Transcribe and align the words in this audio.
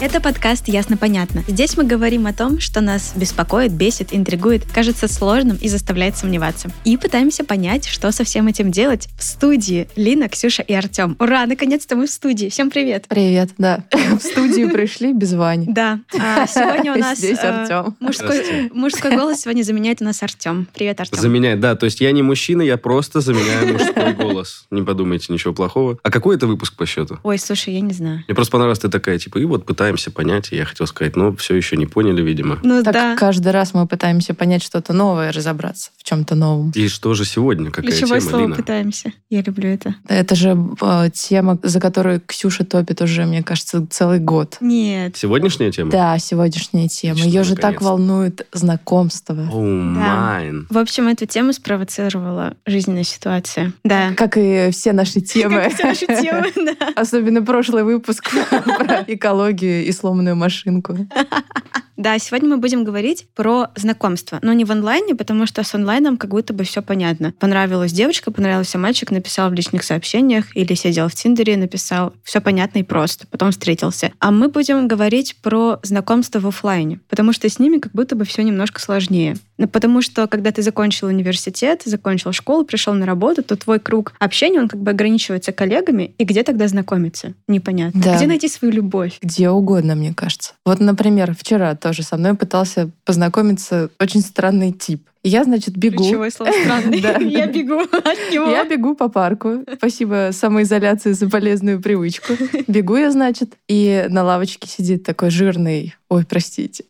Это 0.00 0.20
подкаст 0.20 0.68
«Ясно-понятно». 0.68 1.44
Здесь 1.48 1.76
мы 1.78 1.84
говорим 1.84 2.26
о 2.26 2.32
том, 2.34 2.60
что 2.60 2.80
нас 2.82 3.12
беспокоит, 3.16 3.72
бесит, 3.72 4.08
интригует, 4.12 4.64
кажется 4.70 5.08
сложным 5.08 5.56
и 5.56 5.68
заставляет 5.68 6.16
сомневаться. 6.16 6.68
И 6.84 6.96
пытаемся 6.98 7.42
понять, 7.44 7.86
что 7.86 8.10
со 8.12 8.24
всем 8.24 8.46
этим 8.48 8.70
делать 8.70 9.08
в 9.16 9.22
студии 9.22 9.88
Лина, 9.96 10.28
Ксюша 10.28 10.62
и 10.62 10.74
Артем. 10.74 11.16
Ура, 11.18 11.46
наконец-то 11.46 11.96
мы 11.96 12.06
в 12.06 12.10
студии. 12.10 12.48
Всем 12.48 12.70
привет. 12.70 13.06
Привет, 13.08 13.50
да. 13.56 13.84
В 13.92 14.18
студию 14.20 14.70
пришли 14.70 15.14
без 15.14 15.32
Вани. 15.32 15.66
Да, 15.68 16.00
а 16.18 16.46
сегодня 16.46 16.92
у 16.94 16.98
нас 16.98 17.18
Здесь 17.18 17.38
э, 17.38 17.48
Артём. 17.48 17.96
мужской, 18.00 18.70
мужской 18.74 19.16
голос 19.16 19.40
сегодня 19.42 19.62
заменяет 19.62 20.02
у 20.02 20.04
нас 20.04 20.22
Артем. 20.22 20.68
Привет, 20.74 21.00
Артем. 21.00 21.18
Заменяет, 21.18 21.60
да. 21.60 21.76
То 21.76 21.86
есть 21.86 22.00
я 22.00 22.12
не 22.12 22.22
мужчина, 22.22 22.60
я 22.62 22.76
просто 22.76 23.20
заменяю 23.20 23.72
мужской 23.72 24.12
голос. 24.12 24.66
Не 24.70 24.82
подумайте 24.82 25.32
ничего 25.32 25.54
плохого. 25.54 25.98
А 26.02 26.10
какой 26.10 26.36
это 26.36 26.46
выпуск 26.46 26.74
по 26.76 26.84
счету? 26.84 27.18
Ой, 27.22 27.38
слушай, 27.38 27.72
я 27.72 27.80
не 27.80 27.92
знаю. 27.94 28.24
Мне 28.28 28.34
просто 28.34 28.52
понравилось, 28.52 28.80
ты 28.80 28.88
такая, 28.90 29.18
типа, 29.18 29.38
и 29.38 29.44
вот 29.44 29.64
пытаемся 29.84 30.10
понять. 30.10 30.52
И 30.52 30.56
я 30.56 30.64
хотел 30.64 30.86
сказать, 30.86 31.14
ну, 31.14 31.36
все 31.36 31.54
еще 31.54 31.76
не 31.76 31.84
поняли, 31.84 32.22
видимо. 32.22 32.58
Ну 32.62 32.82
Так 32.82 32.94
да, 32.94 33.16
каждый 33.16 33.52
раз 33.52 33.74
мы 33.74 33.86
пытаемся 33.86 34.32
понять 34.32 34.62
что-то 34.62 34.94
новое, 34.94 35.30
разобраться 35.30 35.90
в 35.98 36.04
чем-то 36.04 36.34
новом. 36.34 36.72
И 36.74 36.88
что 36.88 37.12
же 37.12 37.26
сегодня? 37.26 37.70
Какая 37.70 37.90
ключевое 37.90 38.20
тема, 38.20 38.30
слово 38.30 38.42
Лина? 38.44 38.56
пытаемся. 38.56 39.12
Я 39.28 39.42
люблю 39.42 39.68
это. 39.68 39.94
Это 40.08 40.34
же 40.34 40.56
э, 40.80 41.10
тема, 41.12 41.58
за 41.62 41.80
которую 41.80 42.22
Ксюша 42.26 42.64
топит 42.64 43.02
уже, 43.02 43.26
мне 43.26 43.42
кажется, 43.42 43.86
целый 43.90 44.20
год. 44.20 44.56
Нет. 44.60 45.16
Сегодняшняя 45.16 45.70
тема? 45.70 45.90
Да, 45.90 46.18
сегодняшняя 46.18 46.88
тема. 46.88 47.12
Отлично, 47.12 47.28
Ее 47.28 47.44
же 47.44 47.56
так 47.56 47.82
волнует 47.82 48.46
знакомство. 48.52 49.48
О, 49.52 49.60
майн. 49.60 50.66
В 50.70 50.78
общем, 50.78 51.08
эту 51.08 51.26
тему 51.26 51.52
спровоцировала 51.52 52.54
жизненная 52.64 53.04
ситуация. 53.04 53.72
Да. 53.84 54.12
Как 54.16 54.38
и 54.38 54.70
все 54.72 54.92
наши 54.92 55.20
темы. 55.20 55.56
Как 55.56 55.72
и 55.72 55.74
все 55.74 55.84
наши 55.86 56.06
темы, 56.06 56.52
да. 56.78 56.88
Особенно 56.96 57.42
прошлый 57.42 57.84
выпуск 57.84 58.30
про 58.50 59.04
экологию 59.06 59.73
и 59.82 59.92
сломанную 59.92 60.36
машинку. 60.36 60.96
Да, 61.96 62.18
сегодня 62.18 62.48
мы 62.48 62.56
будем 62.56 62.84
говорить 62.84 63.26
про 63.34 63.68
знакомство, 63.76 64.38
но 64.42 64.52
не 64.52 64.64
в 64.64 64.72
онлайне, 64.72 65.14
потому 65.14 65.46
что 65.46 65.62
с 65.62 65.74
онлайном 65.74 66.16
как 66.16 66.30
будто 66.30 66.52
бы 66.52 66.64
все 66.64 66.82
понятно. 66.82 67.32
Понравилась 67.38 67.92
девочка, 67.92 68.32
понравился 68.32 68.78
мальчик, 68.78 69.10
написал 69.10 69.50
в 69.50 69.54
личных 69.54 69.84
сообщениях 69.84 70.56
или 70.56 70.74
сидел 70.74 71.08
в 71.08 71.14
Тиндере, 71.14 71.56
написал. 71.56 72.12
Все 72.24 72.40
понятно 72.40 72.78
и 72.78 72.82
просто. 72.82 73.26
Потом 73.28 73.52
встретился. 73.52 74.12
А 74.18 74.30
мы 74.30 74.48
будем 74.48 74.88
говорить 74.88 75.36
про 75.42 75.78
знакомство 75.82 76.40
в 76.40 76.46
оффлайне, 76.48 77.00
потому 77.08 77.32
что 77.32 77.48
с 77.48 77.58
ними 77.58 77.78
как 77.78 77.92
будто 77.92 78.16
бы 78.16 78.24
все 78.24 78.42
немножко 78.42 78.80
сложнее. 78.80 79.36
Ну, 79.58 79.68
Потому 79.68 80.02
что, 80.02 80.26
когда 80.26 80.50
ты 80.50 80.62
закончил 80.62 81.08
университет, 81.08 81.82
закончил 81.84 82.32
школу, 82.32 82.64
пришел 82.64 82.94
на 82.94 83.06
работу, 83.06 83.42
то 83.42 83.56
твой 83.56 83.78
круг 83.78 84.12
общения, 84.18 84.60
он 84.60 84.68
как 84.68 84.80
бы 84.80 84.90
ограничивается 84.90 85.52
коллегами, 85.52 86.14
и 86.18 86.24
где 86.24 86.42
тогда 86.42 86.66
знакомиться? 86.66 87.34
Непонятно. 87.46 88.00
Да. 88.00 88.16
Где 88.16 88.26
найти 88.26 88.48
свою 88.48 88.74
любовь? 88.74 89.18
Где 89.22 89.50
угодно, 89.50 89.94
мне 89.94 90.12
кажется. 90.12 90.54
Вот, 90.64 90.80
например, 90.80 91.36
вчера 91.38 91.74
тоже 91.84 92.02
со 92.02 92.16
мной 92.16 92.34
пытался 92.34 92.90
познакомиться 93.04 93.90
очень 94.00 94.22
странный 94.22 94.72
тип. 94.72 95.06
И 95.22 95.28
Я, 95.28 95.44
значит, 95.44 95.76
бегу. 95.76 96.02
Ключевое 96.02 96.30
слово 96.30 96.50
странный. 96.50 97.00
Да. 97.02 97.18
Я 97.18 97.46
бегу 97.46 97.80
от 97.80 98.32
него. 98.32 98.46
Я 98.46 98.64
бегу 98.64 98.94
по 98.94 99.10
парку. 99.10 99.64
Спасибо 99.76 100.30
самоизоляции 100.32 101.12
за 101.12 101.28
полезную 101.28 101.82
привычку. 101.82 102.32
Бегу 102.68 102.96
я, 102.96 103.10
значит, 103.10 103.56
и 103.68 104.06
на 104.08 104.24
лавочке 104.24 104.66
сидит 104.66 105.02
такой 105.02 105.28
жирный... 105.28 105.94
Ой, 106.08 106.24
простите. 106.26 106.84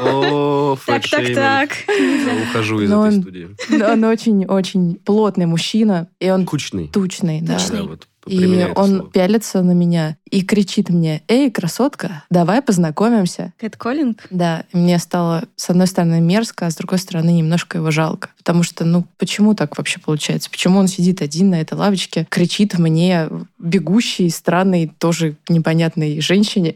О, 0.00 0.76
Так, 0.86 1.02
так, 1.08 1.26
так. 1.34 1.70
Я 1.88 2.48
ухожу 2.48 2.80
из 2.80 2.90
этой 2.92 3.20
студии. 3.20 3.48
Он 3.82 4.04
очень-очень 4.04 5.00
плотный 5.04 5.46
мужчина, 5.46 6.06
и 6.20 6.30
он 6.30 6.46
Кучный. 6.46 6.86
тучный, 6.86 7.40
да. 7.40 7.58
Тучный. 7.58 7.78
Да, 7.78 7.84
вот 7.84 8.06
И 8.26 8.68
он 8.76 9.10
пялится 9.10 9.62
на 9.62 9.72
меня 9.72 10.16
и 10.30 10.42
кричит 10.42 10.90
мне, 10.90 11.22
«Эй, 11.28 11.50
красотка, 11.50 12.24
давай 12.30 12.62
познакомимся». 12.62 13.52
Кэтколлинг? 13.58 14.24
Да, 14.30 14.64
и 14.72 14.76
мне 14.76 14.98
стало, 14.98 15.44
с 15.56 15.70
одной 15.70 15.86
стороны, 15.86 16.20
мерзко, 16.20 16.66
а 16.66 16.70
с 16.70 16.76
другой 16.76 16.98
стороны, 16.98 17.30
немножко 17.30 17.78
его 17.78 17.90
жалко. 17.90 18.30
Потому 18.38 18.62
что, 18.62 18.84
ну, 18.84 19.04
почему 19.18 19.54
так 19.54 19.76
вообще 19.78 20.00
получается? 20.00 20.50
Почему 20.50 20.78
он 20.78 20.88
сидит 20.88 21.22
один 21.22 21.50
на 21.50 21.60
этой 21.60 21.74
лавочке, 21.74 22.26
кричит 22.28 22.78
мне, 22.78 23.28
бегущей, 23.58 24.30
странной, 24.30 24.92
тоже 24.98 25.36
непонятной 25.48 26.20
женщине, 26.20 26.74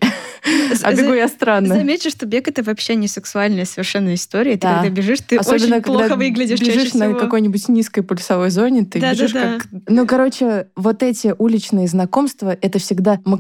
а 0.83 0.93
бегу 0.95 1.13
я 1.13 1.29
странно. 1.29 1.75
Замечу, 1.75 2.11
что 2.11 2.27
бег 2.27 2.49
это 2.49 2.63
вообще 2.63 2.95
не 2.95 3.09
сексуальная 3.09 3.65
совершенно 3.65 4.15
история. 4.15 4.53
Ты 4.53 4.61
Да. 4.61 4.77
когда 4.77 4.89
бежишь, 4.89 5.19
ты 5.27 5.37
Особенно, 5.37 5.77
очень 5.77 5.83
плохо 5.83 6.03
когда 6.03 6.17
выглядишь 6.17 6.61
бежишь 6.61 6.95
на 6.95 7.15
какой-нибудь 7.15 7.69
низкой 7.69 8.03
пульсовой 8.03 8.51
зоне, 8.51 8.85
ты 8.85 8.99
бежишь 8.99 9.33
как... 9.33 9.67
Ну, 9.89 10.07
короче, 10.07 10.69
вот 10.77 11.03
эти 11.03 11.35
уличные 11.37 11.89
знакомства, 11.89 12.57
это 12.61 12.79
всегда 12.79 13.21
максимально 13.25 13.40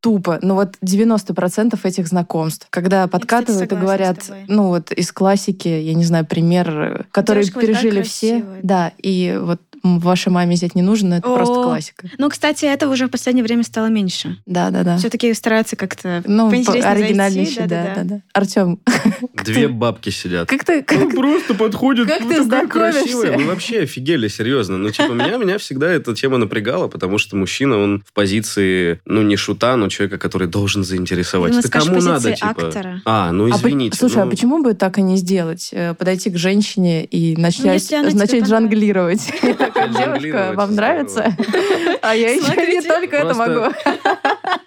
тупо. 0.00 0.38
Ну, 0.42 0.54
вот 0.54 0.76
90% 0.84 1.78
этих 1.82 2.06
знакомств. 2.06 2.66
Когда 2.70 3.06
подкатывают 3.06 3.72
и 3.72 3.76
говорят, 3.76 4.30
ну, 4.48 4.68
вот 4.68 4.92
из 4.92 5.12
классики, 5.12 5.68
я 5.68 5.94
не 5.94 6.04
знаю, 6.04 6.26
пример, 6.26 6.70
э, 6.70 7.02
который 7.10 7.44
Девушка 7.44 7.60
пережили 7.60 8.02
все. 8.02 8.40
красивая. 8.40 8.60
Да, 8.62 8.92
и 8.98 9.38
вот 9.40 9.60
вашей 9.84 10.30
маме 10.32 10.54
взять 10.54 10.74
не 10.74 10.82
нужно, 10.82 11.14
это 11.14 11.28
просто 11.34 11.60
О. 11.60 11.64
классика. 11.64 12.08
Ну, 12.18 12.28
кстати, 12.30 12.64
этого 12.64 12.92
уже 12.94 13.06
в 13.06 13.10
последнее 13.10 13.44
время 13.44 13.62
стало 13.62 13.86
меньше. 13.86 14.38
Да-да-да. 14.46 14.96
Все-таки 14.96 15.32
стараются 15.34 15.76
как-то 15.76 16.22
Ну, 16.26 16.50
поинтереснее 16.50 16.84
оригинальнейший, 16.90 17.54
зайти. 17.54 17.68
да-да-да. 17.68 18.20
Артем, 18.32 18.78
Две 19.44 19.68
бабки 19.68 20.10
сидят. 20.10 20.48
как 20.48 20.64
ты... 20.64 20.78
Ну, 20.78 20.84
как- 21.10 21.14
просто 21.14 21.54
подходит. 21.54 22.08
как 22.08 22.20
ну, 22.20 22.28
ты 22.30 22.42
знакомишься? 22.42 23.00
красивая. 23.02 23.36
Вы 23.38 23.44
вообще 23.44 23.80
офигели, 23.80 24.28
серьезно. 24.28 24.78
Ну, 24.78 24.90
типа, 24.90 25.12
меня, 25.12 25.36
меня 25.36 25.58
всегда 25.58 25.90
эта 25.90 26.14
тема 26.14 26.38
напрягала, 26.38 26.88
потому 26.88 27.18
что 27.18 27.36
мужчина, 27.36 27.76
он 27.78 28.02
в 28.06 28.12
позиции, 28.12 29.00
ну, 29.04 29.22
не 29.22 29.36
шута, 29.36 29.76
но 29.76 29.88
человека, 29.88 30.18
который 30.18 30.48
должен 30.48 30.82
заинтересовать. 30.84 31.54
Скажешь, 31.66 31.88
кому 31.88 32.00
надо, 32.00 32.32
типа? 32.32 32.50
актора. 32.50 33.02
А, 33.04 33.32
ну, 33.32 33.46
А 33.46 33.50
извините. 33.56 33.96
слушай, 33.98 34.22
а 34.22 34.24
ну, 34.24 34.30
почему 34.30 34.62
бы 34.62 34.74
так 34.74 34.98
и 34.98 35.02
не 35.02 35.16
сделать? 35.16 35.68
Э, 35.72 35.94
Подойти 35.94 36.30
к 36.30 36.36
женщине 36.38 37.04
и 37.04 37.36
начать, 37.36 37.88
Ну, 37.90 38.16
начать 38.16 38.46
жонглировать. 38.46 39.30
Как 39.74 39.96
девушка, 39.96 40.52
вам 40.54 40.74
нравится? 40.74 41.36
А 42.02 42.14
я 42.14 42.30
еще 42.32 42.54
не 42.72 42.80
только 42.86 43.16
это 43.16 43.34
могу. 43.34 43.74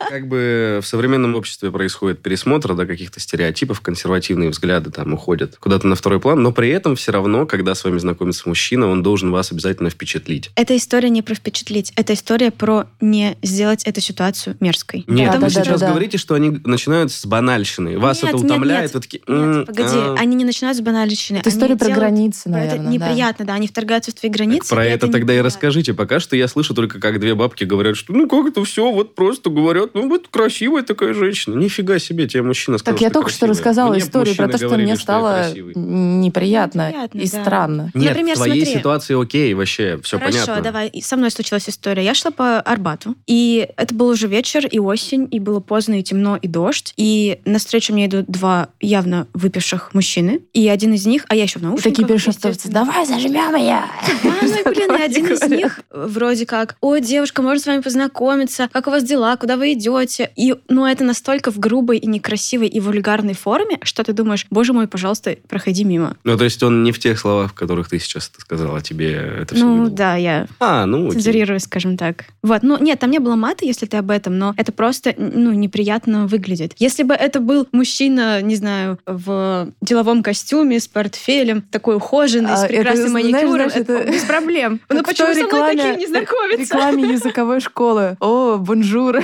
Как 0.10 0.28
бы 0.28 0.80
в 0.82 0.88
современном 0.88 1.36
обществе 1.36 1.72
происходит 1.72 2.22
пересмотр, 2.22 2.74
да, 2.76 2.86
каких-то 2.86 3.20
стереотипов, 3.20 3.82
консервативные 3.82 4.50
взгляды 4.50 4.90
там 4.90 5.14
уходят 5.14 5.58
куда-то 5.58 5.88
на 5.88 5.96
второй 5.96 6.20
план, 6.20 6.42
но 6.42 6.52
при 6.52 6.70
этом 6.70 6.96
все 6.96 7.12
равно, 7.12 7.46
когда 7.46 7.76
с 7.76 7.84
вами 7.84 7.98
знакомится 8.00 8.48
мужчина, 8.48 8.88
он 8.88 9.04
должен 9.04 9.32
вас 9.32 9.52
обязательно 9.52 9.90
впечатлить. 9.90 10.50
Эта 10.56 10.76
история 10.78 11.10
не 11.10 11.22
про 11.22 11.36
впечатлить. 11.36 11.92
Это 11.96 12.14
история 12.14 12.52
про 12.52 12.86
не 13.02 13.38
сделать 13.42 13.84
эту 13.84 14.02
ситуацию 14.02 14.56
мерзкой. 14.60 15.04
Нет, 15.08 15.32
Да, 15.32 15.38
вы 15.38 15.42
да, 15.44 15.50
сейчас 15.50 15.68
да, 15.82 15.88
да. 15.88 15.90
говорите, 15.92 16.18
что 16.18 16.36
они 16.36 16.60
начинают 16.64 17.12
с 17.12 17.26
банальщины. 17.26 18.00
Вас 18.00 18.22
Нет, 18.24 18.34
это 18.34 18.44
нет, 18.44 18.52
утомляет, 18.52 18.82
нет. 18.84 18.94
вы 18.94 19.00
такие... 19.02 19.22
Нет, 19.28 19.38
«М, 19.38 19.66
погоди, 19.66 19.98
а». 19.98 20.16
они 20.18 20.36
не 20.36 20.46
начинают 20.46 20.78
с 20.78 20.82
банальщины. 20.82 21.38
Это 21.38 21.50
история 21.50 21.76
про 21.76 21.86
делают- 21.88 22.00
границы, 22.00 22.44
про 22.50 22.60
это 22.60 22.76
наверное. 22.78 23.00
да. 23.00 23.08
неприятно, 23.08 23.46
да. 23.46 23.54
Они 23.56 23.68
вторгаются 23.68 24.12
в 24.12 24.14
твои 24.16 24.32
границы. 24.32 24.70
Так 24.70 24.78
про 24.78 24.86
и 24.88 24.90
это 24.98 25.12
тогда 25.12 25.34
и 25.34 25.40
расскажите. 25.40 25.94
Пока 25.94 26.20
что 26.20 26.36
я 26.36 26.48
слышу 26.48 26.74
только, 26.74 27.00
как 27.00 27.20
две 27.20 27.36
бабки 27.36 27.64
говорят, 27.64 27.98
что 27.98 28.14
ну 28.14 28.28
как 28.28 28.48
это 28.48 28.64
все, 28.64 28.92
вот 28.92 29.16
просто 29.16 29.50
говорят, 29.50 29.92
ну 29.94 30.10
вот 30.10 30.28
красивая 30.30 30.84
такая 30.84 31.14
женщина. 31.14 31.56
Нифига 31.56 32.00
себе, 32.00 32.28
тебе 32.28 32.44
мужчина 32.44 32.78
сказал, 32.78 32.96
Так 32.98 33.02
я 33.02 33.10
только 33.10 33.30
что 33.30 33.48
рассказала 33.48 33.92
Мне 33.94 34.00
историю 34.00 34.36
про 34.36 34.48
то, 34.48 34.58
что 34.58 34.68
говорили, 34.68 34.86
мне 34.88 34.96
стало 34.98 35.48
неприятно 35.54 36.88
Неприятно, 36.90 37.18
и 37.18 37.30
да. 37.30 37.42
странно. 37.42 37.92
Нет, 37.94 38.10
Например, 38.10 38.36
в 38.36 38.38
твоей 38.38 38.62
смотри. 38.66 38.80
ситуации 38.80 39.22
окей, 39.22 39.54
вообще, 39.54 40.00
все 40.04 40.18
Хорошо, 40.20 40.40
понятно. 40.46 40.64
давай. 40.64 40.88
И 40.90 41.02
Со 41.02 41.16
мной 41.18 41.32
случилась 41.32 41.70
история. 41.70 42.04
Я 42.04 42.14
шла 42.14 42.32
по 42.32 42.60
Арбату, 42.60 43.16
и 43.26 43.68
это 43.78 43.94
был 43.94 44.08
уже 44.10 44.28
вечер, 44.28 44.66
и 44.66 44.80
осень, 44.80 45.28
и 45.32 45.40
было 45.40 45.60
поздно, 45.60 46.00
и 46.00 46.04
темно, 46.04 46.38
и 46.38 46.48
дождь. 46.48 46.94
И 46.98 47.40
навстречу 47.46 47.94
мне 47.94 48.06
идут 48.08 48.26
два 48.28 48.70
явно 48.82 49.28
выпивших 49.34 49.94
мужчины, 49.94 50.42
и 50.54 50.68
один 50.68 50.94
из 50.94 51.06
них, 51.06 51.26
а 51.30 51.36
я 51.36 51.44
еще 51.44 51.60
в 51.60 51.64
наушниках. 51.64 51.92
такие 51.92 52.08
перешептываются, 52.08 52.68
естественно. 52.68 52.86
давай 52.86 53.06
зажмем 53.06 53.56
ее. 53.56 53.74
А, 53.74 53.86
ну, 54.24 54.74
блин, 54.74 54.87
и 55.00 55.02
один 55.02 55.26
из 55.28 55.40
Говорят. 55.40 55.58
них 55.60 55.80
вроде 55.92 56.46
как, 56.46 56.76
ой, 56.82 57.02
девушка, 57.02 57.42
можно 57.42 57.60
с 57.62 57.66
вами 57.66 57.82
познакомиться, 57.82 58.70
как 58.72 58.88
у 58.88 58.92
вас 58.92 59.04
дела, 59.04 59.36
куда 59.38 59.58
вы 59.58 59.74
идете? 59.74 60.32
И, 60.36 60.56
ну, 60.70 60.86
это 60.86 61.04
настолько 61.04 61.52
в 61.52 61.60
грубой 61.60 61.98
и 61.98 62.08
некрасивой 62.08 62.68
и 62.68 62.80
вульгарной 62.80 63.34
форме, 63.34 63.80
что 63.84 64.04
ты 64.04 64.14
думаешь, 64.14 64.46
боже 64.50 64.74
мой, 64.74 64.88
пожалуйста, 64.88 65.36
проходи 65.48 65.84
мимо. 65.84 66.16
Ну, 66.24 66.38
то 66.38 66.44
есть 66.44 66.62
он 66.64 66.84
не 66.84 66.92
в 66.92 67.00
тех 67.00 67.20
словах, 67.20 67.52
в 67.52 67.54
которых 67.54 67.90
ты 67.90 68.00
сейчас 68.00 68.30
это 68.34 68.42
сказала, 68.42 68.82
тебе 68.82 69.12
это 69.42 69.56
все 69.56 69.66
Ну, 69.66 69.90
да, 69.90 70.16
я 70.16 70.48
А, 70.60 70.86
ну, 70.86 71.08
окей. 71.08 71.14
цензурирую, 71.14 71.60
скажем 71.60 71.98
так. 71.98 72.26
Вот, 72.44 72.64
ну, 72.64 72.78
нет, 72.82 73.00
там 73.00 73.12
не 73.12 73.20
было 73.20 73.36
мата, 73.36 73.66
если 73.66 73.86
ты 73.86 73.98
об 73.98 74.12
этом, 74.12 74.38
но 74.38 74.54
это 74.58 74.72
просто, 74.72 75.14
ну, 75.18 75.52
неприятно 75.52 76.28
выглядит. 76.28 76.74
Если 76.78 77.04
бы 77.04 77.14
это 77.14 77.40
был 77.40 77.68
мужчина, 77.72 78.42
не 78.42 78.56
знаю, 78.56 79.00
в 79.06 79.70
деловом 79.82 80.24
костюме, 80.24 80.80
с 80.80 80.88
портфелем, 80.88 81.62
такой 81.62 81.96
ухоженный, 81.98 82.52
А, 82.52 82.58
с 82.58 82.64
это, 82.64 82.74
прекрасным 82.74 83.10
знаешь, 83.10 83.26
маникюром, 83.32 83.70
знаешь, 83.70 83.74
это 83.76 83.94
это- 83.94 84.12
без 84.12 84.24
проблем. 84.24 84.77
Ну 84.90 84.98
Как 84.98 85.08
почему 85.08 85.28
в 85.28 85.34
той 85.34 85.42
со 85.42 85.48
мной 85.48 85.62
рекламе- 85.62 85.78
такие 85.78 85.96
не 85.96 86.08
знакомятся? 86.08 86.62
рекламе 86.62 87.14
языковой 87.14 87.60
школы. 87.60 88.18
О, 88.20 88.58
bonjour. 88.58 89.22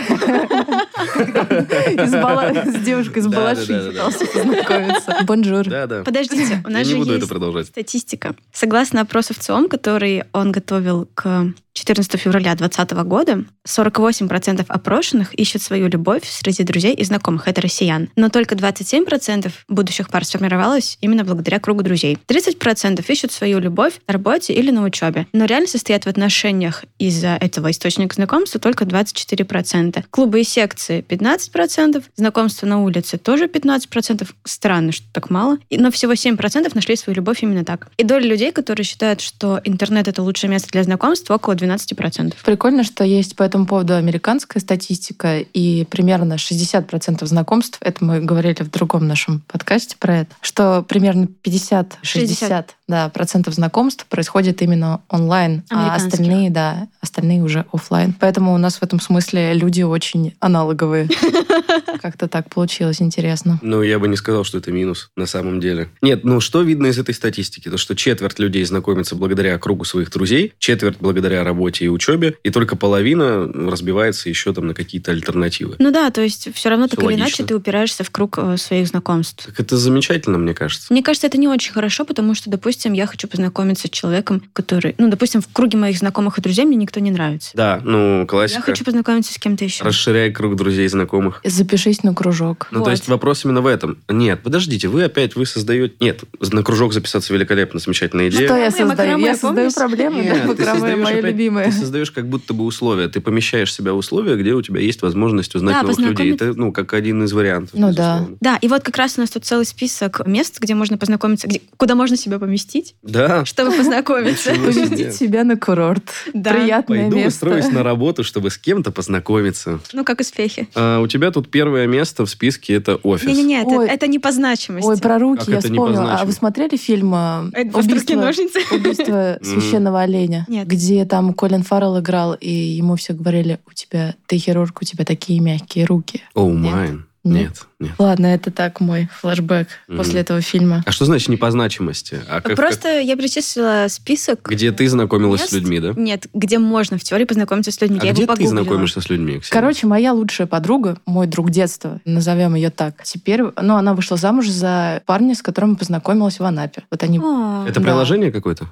С 1.98 2.84
девушкой 2.84 3.20
из 3.20 3.28
Балашихи 3.28 3.92
пытался 3.92 4.26
познакомиться. 4.26 5.18
Bonjour. 5.24 5.68
Да, 5.68 5.88
да. 5.88 6.04
Подождите, 6.04 6.62
у 6.66 6.70
нас 6.70 6.88
же 6.88 6.98
есть 6.98 7.68
статистика. 7.68 8.36
Согласно 8.52 9.02
опросу 9.02 9.34
ВЦИОМ, 9.34 9.70
который 9.70 10.24
он 10.34 10.52
готовил 10.52 11.08
к 11.14 11.54
14 11.74 12.20
февраля 12.20 12.56
2020 12.56 12.92
года, 13.08 13.46
48% 13.68 14.66
опрошенных 14.68 15.34
ищут 15.34 15.62
свою 15.62 15.88
любовь 15.88 16.24
среди 16.26 16.64
друзей 16.64 16.94
и 16.94 17.04
знакомых. 17.04 17.48
Это 17.48 17.62
россиян. 17.62 18.10
Но 18.16 18.30
только 18.30 18.56
27% 18.56 19.52
будущих 19.68 20.10
пар 20.10 20.24
сформировалось 20.24 20.98
именно 21.02 21.24
благодаря 21.24 21.60
кругу 21.60 21.82
друзей. 21.82 22.18
30% 22.28 23.04
ищут 23.08 23.32
свою 23.32 23.60
любовь 23.60 24.00
на 24.08 24.14
работе 24.14 24.54
или 24.54 24.70
на 24.70 24.84
учебе. 24.84 25.26
Но 25.34 25.46
реально 25.46 25.68
состоят 25.68 26.06
в 26.06 26.08
отношениях 26.08 26.86
из-за 27.00 27.36
этого 27.42 27.72
источника 27.72 28.16
знакомства 28.16 28.60
только 28.60 28.86
24%. 28.86 30.06
Клубы 30.12 30.42
и 30.42 30.44
секции 30.44 31.04
15%, 31.08 32.04
знакомства 32.16 32.68
на 32.68 32.82
улице 32.82 33.18
тоже 33.18 33.48
15%. 33.48 34.28
Странно, 34.44 34.92
что 34.92 35.06
так 35.12 35.30
мало. 35.30 35.58
Но 35.72 35.92
всего 35.92 36.14
7% 36.14 36.72
нашли 36.76 36.96
свою 36.96 37.18
любовь 37.18 37.42
именно 37.42 37.66
так. 37.66 37.90
И 37.98 38.04
доля 38.04 38.28
людей, 38.28 38.52
которые 38.52 38.86
считают, 38.86 39.22
что 39.22 39.60
интернет— 39.64 40.08
это 40.10 40.22
лучшее 40.22 40.52
место 40.52 40.70
для 40.72 40.84
знакомства, 40.84 41.36
около 41.36 41.56
12%. 41.56 42.36
Прикольно, 42.46 42.84
что 42.84 43.04
есть 43.04 43.36
по 43.36 43.44
этому 43.44 43.66
поводу 43.66 43.96
американская 43.96 44.62
статистика, 44.62 45.40
и 45.40 45.86
примерно 45.86 46.36
60% 46.36 47.26
знакомств, 47.26 47.80
это 47.82 48.06
мы 48.06 48.20
говорили 48.20 48.62
в 48.62 48.70
другом 48.70 49.08
нашем 49.08 49.42
подкасте 49.48 49.96
про 49.98 50.20
это, 50.20 50.36
что 50.42 50.84
примерно 50.84 51.28
50-60 51.44 51.96
60. 52.04 52.76
Да, 52.88 53.10
процентов 53.10 53.54
знакомств 53.54 54.06
происходит 54.08 54.62
именно 54.62 55.02
онлайн, 55.10 55.64
а 55.70 55.96
остальные, 55.96 56.50
да, 56.50 56.88
остальные 57.02 57.42
уже 57.42 57.66
оффлайн. 57.72 58.14
Поэтому 58.20 58.54
у 58.54 58.58
нас 58.58 58.76
в 58.76 58.84
этом 58.84 59.00
смысле 59.00 59.54
люди 59.54 59.82
очень 59.82 60.36
аналоговые. 60.40 61.10
Как-то 62.02 62.28
так 62.28 62.54
получилось, 62.54 63.02
интересно. 63.02 63.60
Ну, 63.62 63.82
я 63.82 64.00
бы 64.00 64.08
не 64.08 64.18
сказал, 64.18 64.44
что 64.44 64.58
это 64.58 64.72
минус 64.72 65.10
на 65.16 65.26
самом 65.26 65.60
деле. 65.60 65.90
Нет, 66.02 66.24
ну 66.24 66.42
что 66.42 66.62
видно 66.62 66.88
из 66.88 67.00
этой 67.00 67.16
статистики? 67.16 67.70
То, 67.70 67.78
что 67.78 67.96
четверть 67.96 68.40
людей 68.40 68.64
знакомится 68.66 69.16
благодаря 69.16 69.58
кругу 69.58 69.86
своих 69.86 70.12
друзей, 70.12 70.54
четверть 70.60 70.98
благодаря 71.00 71.44
работе 71.44 71.86
и 71.86 71.88
учебе, 71.88 72.36
и 72.44 72.50
только 72.50 72.76
половина 72.76 73.48
разбивается 73.48 74.28
еще 74.28 74.54
там 74.54 74.68
на 74.68 74.74
какие-то 74.74 75.12
альтернативы. 75.12 75.76
Ну 75.80 75.92
да, 75.92 76.12
то 76.12 76.22
есть 76.22 76.54
все 76.54 76.70
равно 76.70 76.88
так 76.88 77.02
или 77.04 77.16
иначе 77.16 77.44
ты 77.44 77.56
упираешься 77.56 78.04
в 78.04 78.10
круг 78.10 78.38
э, 78.38 78.58
своих 78.58 78.88
знакомств. 78.88 79.46
Так 79.46 79.60
это 79.60 79.78
замечательно, 79.78 80.38
мне 80.38 80.54
кажется. 80.54 80.92
Мне 80.92 81.02
кажется, 81.02 81.28
это 81.28 81.38
не 81.38 81.48
очень 81.48 81.72
хорошо, 81.72 82.04
потому 82.06 82.36
что, 82.36 82.50
допустим, 82.50 82.73
я 82.94 83.06
хочу 83.06 83.28
познакомиться 83.28 83.88
с 83.88 83.92
человеком, 83.92 84.42
который, 84.54 84.96
ну, 84.98 85.10
допустим, 85.10 85.42
в 85.42 85.48
круге 85.52 85.78
моих 85.78 85.98
знакомых 85.98 86.38
и 86.38 86.42
друзей 86.42 86.66
мне 86.66 86.76
никто 86.78 87.00
не 87.00 87.12
нравится. 87.12 87.52
Да, 87.54 87.82
ну, 87.84 88.22
Я 88.22 88.26
классика. 88.26 88.62
хочу 88.62 88.84
познакомиться 88.86 89.34
с 89.34 89.38
кем-то 89.38 89.64
еще. 89.64 89.84
Расширяй 89.84 90.32
круг 90.32 90.56
друзей 90.56 90.86
и 90.86 90.88
знакомых. 90.88 91.42
Запишись 91.44 92.04
на 92.04 92.14
кружок. 92.14 92.68
Ну, 92.72 92.80
Вот. 92.80 92.86
то 92.86 92.92
есть 92.92 93.08
вопрос 93.08 93.46
именно 93.46 93.62
в 93.62 93.68
этом. 93.68 93.98
Нет, 94.10 94.42
подождите, 94.44 94.88
вы 94.88 95.04
опять, 95.04 95.36
вы 95.36 95.46
создаете... 95.46 95.94
Нет, 96.00 96.22
на 96.52 96.64
кружок 96.64 96.94
записаться 96.94 97.34
великолепно, 97.34 97.80
замечательная 97.80 98.30
идея. 98.30 98.48
Что 98.48 98.58
я 98.58 98.72
создаю? 98.72 99.18
Я 99.20 99.36
создаю 99.36 99.72
проблемы, 99.72 100.22
Нет, 100.24 100.58
да, 100.58 100.74
создаешь 100.74 100.98
мои 101.04 101.14
опять- 101.20 101.26
любимые. 101.32 101.66
Ты 101.68 101.72
создаешь 101.74 102.12
как 102.12 102.28
будто 102.28 102.54
бы 102.54 102.64
условия. 102.66 103.08
Ты 103.08 103.22
помещаешь 103.22 103.74
себя 103.74 103.94
в 103.94 103.98
условия, 103.98 104.36
где 104.36 104.54
у 104.54 104.62
тебя 104.62 104.80
есть 104.80 105.02
возможность 105.02 105.56
узнать 105.56 105.76
Да, 105.76 105.82
новых 105.84 106.00
людей. 106.00 106.34
Это, 106.34 106.54
ну, 106.54 106.72
как 106.72 106.94
один 106.94 107.24
из 107.24 107.34
вариантов. 107.34 107.72
Ну 107.74 107.94
да. 107.94 108.26
Да, 108.42 108.58
и 108.62 108.68
вот 108.68 108.84
как 108.84 108.98
раз 108.98 109.18
у 109.18 109.22
нас 109.22 109.30
тут 109.30 109.46
целый 109.46 109.66
список 109.66 110.26
мест, 110.28 110.60
где 110.60 110.76
можно 110.76 110.98
познакомиться, 110.98 111.48
где- 111.48 111.62
куда 111.78 111.96
можно 111.96 112.18
себя 112.18 112.40
поместить, 112.40 112.63
Да. 113.02 113.46
чтобы 113.46 113.72
познакомиться. 113.76 114.52
Поместить 114.52 115.16
себя 115.16 115.44
на 115.44 115.58
курорт. 115.58 116.04
Да. 116.34 116.54
Приятное 116.54 117.02
Пойду 117.04 117.16
место. 117.18 117.30
устроюсь 117.30 117.72
на 117.72 117.84
работу, 117.84 118.24
чтобы 118.24 118.50
с 118.50 118.58
кем-то 118.58 118.92
познакомиться. 118.92 119.80
Ну, 119.94 120.04
как 120.04 120.22
успехи. 120.22 120.68
А 120.76 121.00
у 121.00 121.08
тебя 121.08 121.32
тут 121.32 121.50
первое 121.50 121.88
место 121.88 122.26
в 122.26 122.30
списке 122.30 122.76
это 122.76 122.96
офис. 122.98 123.26
Не-не-не, 123.28 123.62
это, 123.62 123.70
Ой. 123.70 123.88
это 123.88 124.08
не 124.08 124.20
по 124.20 124.32
значимости. 124.32 124.88
Ой, 124.88 124.98
про 124.98 125.20
руки 125.20 125.46
Как 125.46 125.50
я 125.50 125.60
вспомнила. 125.62 126.16
А 126.16 126.26
вы 126.26 126.32
смотрели 126.32 126.78
фильм 126.78 127.14
э, 127.16 127.50
Это 127.54 127.78
«Острые 127.78 128.02
«Убийство, 128.02 128.16
ножницы». 128.16 128.60
убийство 128.72 129.38
священного 129.44 130.02
оленя», 130.02 130.46
Нет. 130.48 130.68
где 130.68 131.06
там 131.06 131.34
Колин 131.34 131.64
Фаррелл 131.64 132.00
играл, 132.00 132.34
и 132.34 132.50
ему 132.52 132.96
все 132.96 133.14
говорили, 133.14 133.60
у 133.68 133.74
тебя, 133.74 134.16
ты 134.28 134.38
хирург, 134.38 134.82
у 134.82 134.86
тебя 134.86 135.06
такие 135.06 135.40
мягкие 135.40 135.86
руки. 135.86 136.22
Оу, 136.34 136.54
Нет. 136.54 136.74
майн. 136.74 137.06
Нет. 137.24 137.42
Нет, 137.42 137.68
нет. 137.84 137.94
Ладно, 138.00 138.28
это 138.28 138.52
так 138.52 138.80
мой 138.80 139.10
флешбэк 139.22 139.68
Мгм. 139.88 139.98
после 139.98 140.22
этого 140.22 140.42
фильма. 140.42 140.84
А 140.86 140.92
что 140.92 141.06
значит 141.06 141.30
не 141.30 141.38
по 141.38 141.50
значимости? 141.52 142.22
А 142.30 142.42
как, 142.42 142.56
Просто 142.56 143.00
я 143.00 143.16
перечислила 143.16 143.86
список. 143.90 144.42
как- 144.42 144.54
где 144.54 144.72
ты 144.72 144.88
знакомилась 144.90 145.42
мест. 145.42 145.52
с 145.52 145.54
людьми, 145.54 145.80
да? 145.80 145.94
Нет, 145.96 146.28
где 146.34 146.60
можно 146.60 146.98
в 146.98 147.04
теории 147.04 147.26
познакомиться 147.26 147.72
с 147.72 147.80
людьми. 147.82 148.00
А 148.02 148.06
я 148.06 148.12
где 148.14 148.24
его 148.24 148.34
ты 148.34 148.40
погуглила. 148.44 148.64
знакомишься 148.64 149.02
с 149.02 149.10
людьми? 149.10 149.40
Ксения? 149.40 149.50
Короче, 149.62 149.88
моя 149.88 150.14
лучшая 150.14 150.48
подруга, 150.48 150.98
мой 151.06 151.28
друг 151.28 151.50
детства, 151.52 152.00
назовем 152.06 152.56
ее 152.56 152.70
так, 152.70 153.04
теперь, 153.04 153.44
ну, 153.62 153.76
она 153.76 153.94
вышла 153.94 154.18
замуж 154.18 154.48
за 154.50 155.02
парня, 155.06 155.36
с 155.36 155.42
которым 155.42 155.76
познакомилась 155.76 156.40
в 156.40 156.44
Анапе. 156.44 156.84
Вот 156.92 157.04
они... 157.04 157.20
О, 157.20 157.66
это 157.68 157.80
да. 157.80 157.86
приложение 157.86 158.32
какое-то? 158.32 158.68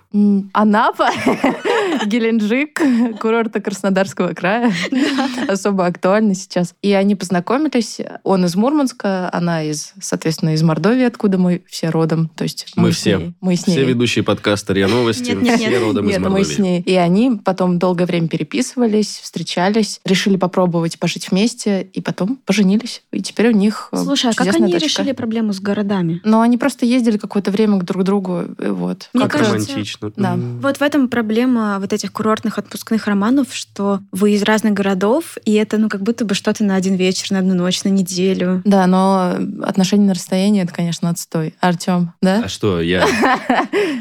Анапа, 0.53 1.09
Геленджик, 2.05 2.81
курорты 3.19 3.59
Краснодарского 3.61 4.33
края. 4.33 4.71
Особо 5.47 5.85
актуально 5.85 6.35
сейчас. 6.35 6.73
И 6.81 6.91
они 6.93 7.15
познакомились. 7.15 7.99
Он 8.23 8.45
из 8.45 8.55
Мурманска, 8.55 9.00
она 9.03 9.63
из, 9.63 9.93
соответственно, 10.01 10.53
из 10.53 10.63
Мордовии, 10.63 11.03
откуда 11.03 11.37
мы 11.37 11.61
все 11.67 11.89
родом. 11.89 12.29
То 12.35 12.43
есть 12.43 12.67
Мы 12.75 12.91
с 12.91 12.97
все. 12.97 13.17
ней- 13.17 13.33
Мы 13.41 13.55
с 13.55 13.67
ней. 13.67 13.73
Все 13.73 13.85
ведущие 13.85 14.23
подкаста 14.23 14.73
РИА 14.73 14.87
Новости, 14.87 15.31
Нет, 15.31 15.41
нет, 15.41 15.59
все 15.59 15.69
нет. 15.69 15.81
родом 15.81 16.05
из 16.05 16.11
Нет, 16.11 16.19
мы 16.21 16.29
Мордовии. 16.29 16.53
с 16.55 16.59
ней. 16.59 16.81
И 16.81 16.95
они 16.95 17.39
потом 17.43 17.79
долгое 17.79 18.05
время 18.05 18.27
переписывались, 18.27 19.19
встречались, 19.23 19.99
решили 20.05 20.37
попробовать 20.37 20.99
пожить 20.99 21.31
вместе, 21.31 21.81
и 21.93 22.01
потом 22.01 22.37
поженились. 22.45 23.03
И 23.11 23.21
теперь 23.21 23.49
у 23.49 23.51
них 23.51 23.89
э, 23.91 23.97
Слушай, 24.03 24.31
а 24.31 24.33
как 24.33 24.47
они 24.55 24.71
дочка. 24.71 24.85
решили 24.87 25.11
проблему 25.13 25.53
с 25.53 25.59
городами? 25.59 26.21
Но 26.23 26.41
они 26.41 26.57
просто 26.57 26.85
ездили 26.85 27.17
какое-то 27.17 27.51
время 27.51 27.79
к 27.79 27.83
друг 27.85 28.03
другу, 28.03 28.43
и 28.59 28.67
вот. 28.67 29.09
Мне 29.13 29.23
Как 29.23 29.31
кажется, 29.33 29.53
романтично. 29.71 30.11
да. 30.15 30.37
Вот 30.61 30.77
в 30.77 30.81
этом 30.81 31.07
проблема 31.09 31.77
вот 31.79 31.93
этих 31.93 32.11
курортных 32.11 32.57
отпускных 32.57 33.07
романов, 33.07 33.47
что 33.53 33.99
вы 34.11 34.33
из 34.33 34.43
разных 34.43 34.73
городов, 34.73 35.37
и 35.45 35.53
это 35.53 35.77
ну 35.77 35.89
как 35.89 36.01
будто 36.03 36.25
бы 36.25 36.35
что-то 36.35 36.63
на 36.63 36.75
один 36.75 36.95
вечер, 36.95 37.31
на 37.31 37.39
одну 37.39 37.53
ночь, 37.55 37.83
на 37.83 37.89
неделю. 37.89 38.61
Да, 38.65 38.85
но 38.91 39.37
отношения 39.63 40.05
на 40.05 40.13
расстоянии 40.13 40.61
это, 40.63 40.73
конечно, 40.73 41.09
отстой. 41.09 41.55
Артем, 41.61 42.13
да? 42.21 42.41
А 42.45 42.49
что, 42.49 42.81
я... 42.81 43.07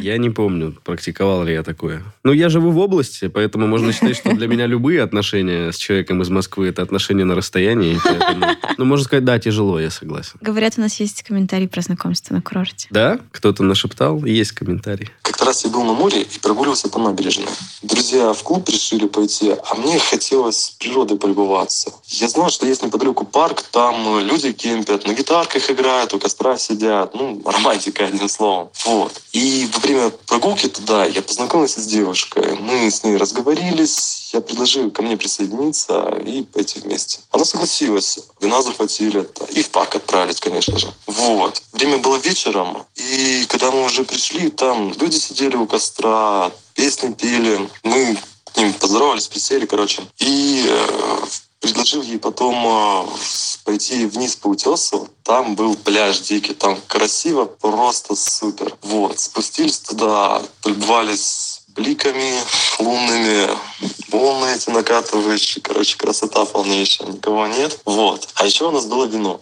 Я 0.00 0.16
не 0.19 0.31
помню, 0.31 0.75
практиковал 0.84 1.44
ли 1.44 1.52
я 1.52 1.62
такое. 1.62 2.02
Ну, 2.25 2.32
я 2.32 2.48
живу 2.48 2.70
в 2.70 2.78
области, 2.78 3.28
поэтому 3.28 3.66
можно 3.66 3.92
считать, 3.92 4.16
что 4.16 4.32
для 4.34 4.46
меня 4.48 4.66
любые 4.66 5.02
отношения 5.02 5.72
с 5.72 5.76
человеком 5.76 6.22
из 6.22 6.28
Москвы 6.31 6.69
это 6.69 6.82
отношения 6.82 7.25
на 7.25 7.34
расстоянии. 7.34 7.98
поэтому- 8.02 8.46
Ну, 8.78 8.84
можно 8.84 9.04
сказать, 9.04 9.25
да, 9.25 9.38
тяжело, 9.38 9.78
я 9.78 9.90
согласен. 9.90 10.32
Говорят, 10.40 10.75
у 10.78 10.81
нас 10.81 10.98
есть 11.00 11.22
комментарий 11.22 11.69
про 11.69 11.82
знакомство 11.82 12.35
на 12.35 12.42
курорте. 12.42 12.88
Да? 12.90 13.18
Кто-то 13.32 13.62
нашептал? 13.62 14.25
Есть 14.25 14.52
комментарий. 14.52 15.09
Как-то 15.23 15.44
раз 15.44 15.64
я 15.64 15.70
был 15.70 15.85
на 15.85 15.92
море 15.92 16.23
и 16.23 16.38
прогуливался 16.40 16.88
по 16.88 16.99
набережной. 16.99 17.47
Друзья 17.82 18.32
в 18.32 18.42
клуб 18.42 18.68
решили 18.68 19.06
пойти, 19.06 19.52
а 19.70 19.75
мне 19.75 19.99
хотелось 19.99 20.76
природой 20.80 21.18
полюбоваться. 21.18 21.90
Я 22.06 22.28
знал, 22.28 22.50
что 22.50 22.66
есть 22.66 22.82
неподалеку 22.82 23.25
парк, 23.26 23.62
там 23.70 24.18
люди 24.20 24.52
кемпят, 24.80 25.06
на 25.06 25.12
гитарках 25.12 25.70
играют, 25.70 26.14
у 26.14 26.18
костра 26.18 26.58
сидят. 26.58 27.14
Ну, 27.14 27.40
романтика, 27.44 28.06
одним 28.06 28.28
словом. 28.28 28.70
Вот. 28.84 29.20
И 29.32 29.68
во 29.72 29.80
время 29.80 30.10
прогулки 30.26 30.68
туда 30.68 31.04
я 31.04 31.22
познакомился 31.22 31.80
с 31.80 31.87
девушкой. 31.87 32.56
Мы 32.60 32.90
с 32.90 33.04
ней 33.04 33.16
разговорились, 33.16 34.30
я 34.32 34.40
предложил 34.40 34.90
ко 34.90 35.02
мне 35.02 35.16
присоединиться 35.16 36.20
и 36.25 36.42
пойти 36.42 36.80
вместе. 36.80 37.20
Она 37.30 37.44
согласилась. 37.44 38.18
Вина 38.40 38.62
захватили 38.62 39.28
и 39.50 39.62
в 39.62 39.70
парк 39.70 39.96
отправились, 39.96 40.40
конечно 40.40 40.78
же. 40.78 40.92
Вот. 41.06 41.62
Время 41.72 41.99
было 41.99 42.16
вечером, 42.16 42.84
и 42.96 43.44
когда 43.49 43.70
мы 43.70 43.84
уже 43.84 44.04
пришли, 44.04 44.50
там 44.50 44.92
люди 45.00 45.16
сидели 45.16 45.56
у 45.56 45.66
костра, 45.66 46.50
песни 46.75 47.12
пели. 47.12 47.68
Мы 47.82 48.16
к 48.52 48.56
ним 48.56 48.72
поздоровались, 48.75 49.28
присели, 49.28 49.66
короче. 49.66 50.02
И 50.18 50.64
э, 50.66 51.18
предложил 51.61 52.02
ей 52.02 52.19
потом 52.19 52.55
э, 52.67 53.09
пойти 53.64 54.07
вниз 54.07 54.37
по 54.37 54.49
утесу. 54.49 55.09
Там 55.23 55.55
был 55.55 55.76
пляж 55.76 56.21
дикий, 56.21 56.55
там 56.55 56.79
красиво, 56.88 57.45
просто 57.45 58.17
супер. 58.17 58.75
Вот, 58.83 59.21
спустились 59.21 59.79
туда, 59.79 60.43
полюбовались 60.62 61.62
бликами 61.69 62.35
лунными, 62.79 63.49
волны 64.11 64.47
эти 64.55 64.71
накатывающие, 64.71 65.62
короче, 65.62 65.97
красота 65.97 66.45
полнейшая, 66.45 67.09
никого 67.09 67.47
нет. 67.47 67.79
Вот. 67.85 68.29
А 68.35 68.47
еще 68.47 68.69
у 68.69 68.71
нас 68.71 68.87
было 68.87 69.05
вино. 69.07 69.40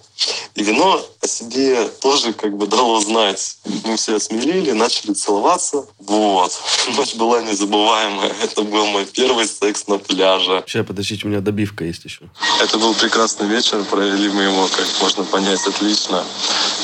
И 0.54 0.62
вино 0.62 1.00
о 1.20 1.26
себе 1.26 1.88
тоже 2.00 2.32
как 2.32 2.56
бы 2.56 2.66
дало 2.66 3.00
знать. 3.00 3.58
Мы 3.84 3.96
все 3.96 4.16
осмелели, 4.16 4.72
начали 4.72 5.12
целоваться. 5.12 5.86
Вот. 6.00 6.52
Ночь 6.96 7.14
была 7.14 7.42
незабываемая. 7.42 8.34
Это 8.42 8.62
был 8.62 8.86
мой 8.86 9.06
первый 9.06 9.46
секс 9.46 9.86
на 9.86 9.98
пляже. 9.98 10.64
Сейчас, 10.66 10.86
подождите, 10.86 11.26
у 11.26 11.28
меня 11.28 11.40
добивка 11.40 11.84
есть 11.84 12.04
еще. 12.04 12.22
Это 12.60 12.78
был 12.78 12.94
прекрасный 12.94 13.46
вечер, 13.46 13.84
провели 13.84 14.28
мы 14.28 14.42
его, 14.42 14.68
как 14.68 14.86
можно 15.00 15.24
понять, 15.24 15.64
отлично. 15.66 16.24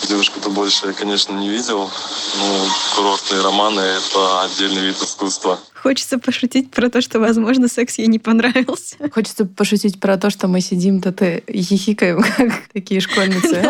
Девушку-то 0.08 0.50
больше 0.50 0.86
я, 0.86 0.92
конечно, 0.92 1.32
не 1.32 1.48
видел. 1.48 1.90
Ну, 2.38 2.66
курортные 2.94 3.40
романы— 3.40 3.80
это 3.80 4.42
отдельный 4.42 4.82
вид 4.82 5.02
искусства. 5.02 5.58
Хочется 5.84 6.18
пошутить 6.18 6.70
про 6.70 6.88
то, 6.88 7.02
что, 7.02 7.20
возможно, 7.20 7.68
секс 7.68 7.98
ей 7.98 8.06
не 8.06 8.18
понравился. 8.18 8.96
Хочется 9.12 9.44
пошутить 9.44 10.00
про 10.00 10.16
то, 10.16 10.30
что 10.30 10.48
мы 10.48 10.62
сидим 10.62 11.02
тут 11.02 11.20
и 11.20 11.42
хихикаем, 11.62 12.22
как 12.38 12.52
такие 12.72 13.02
школьницы. 13.02 13.56
Это 13.56 13.68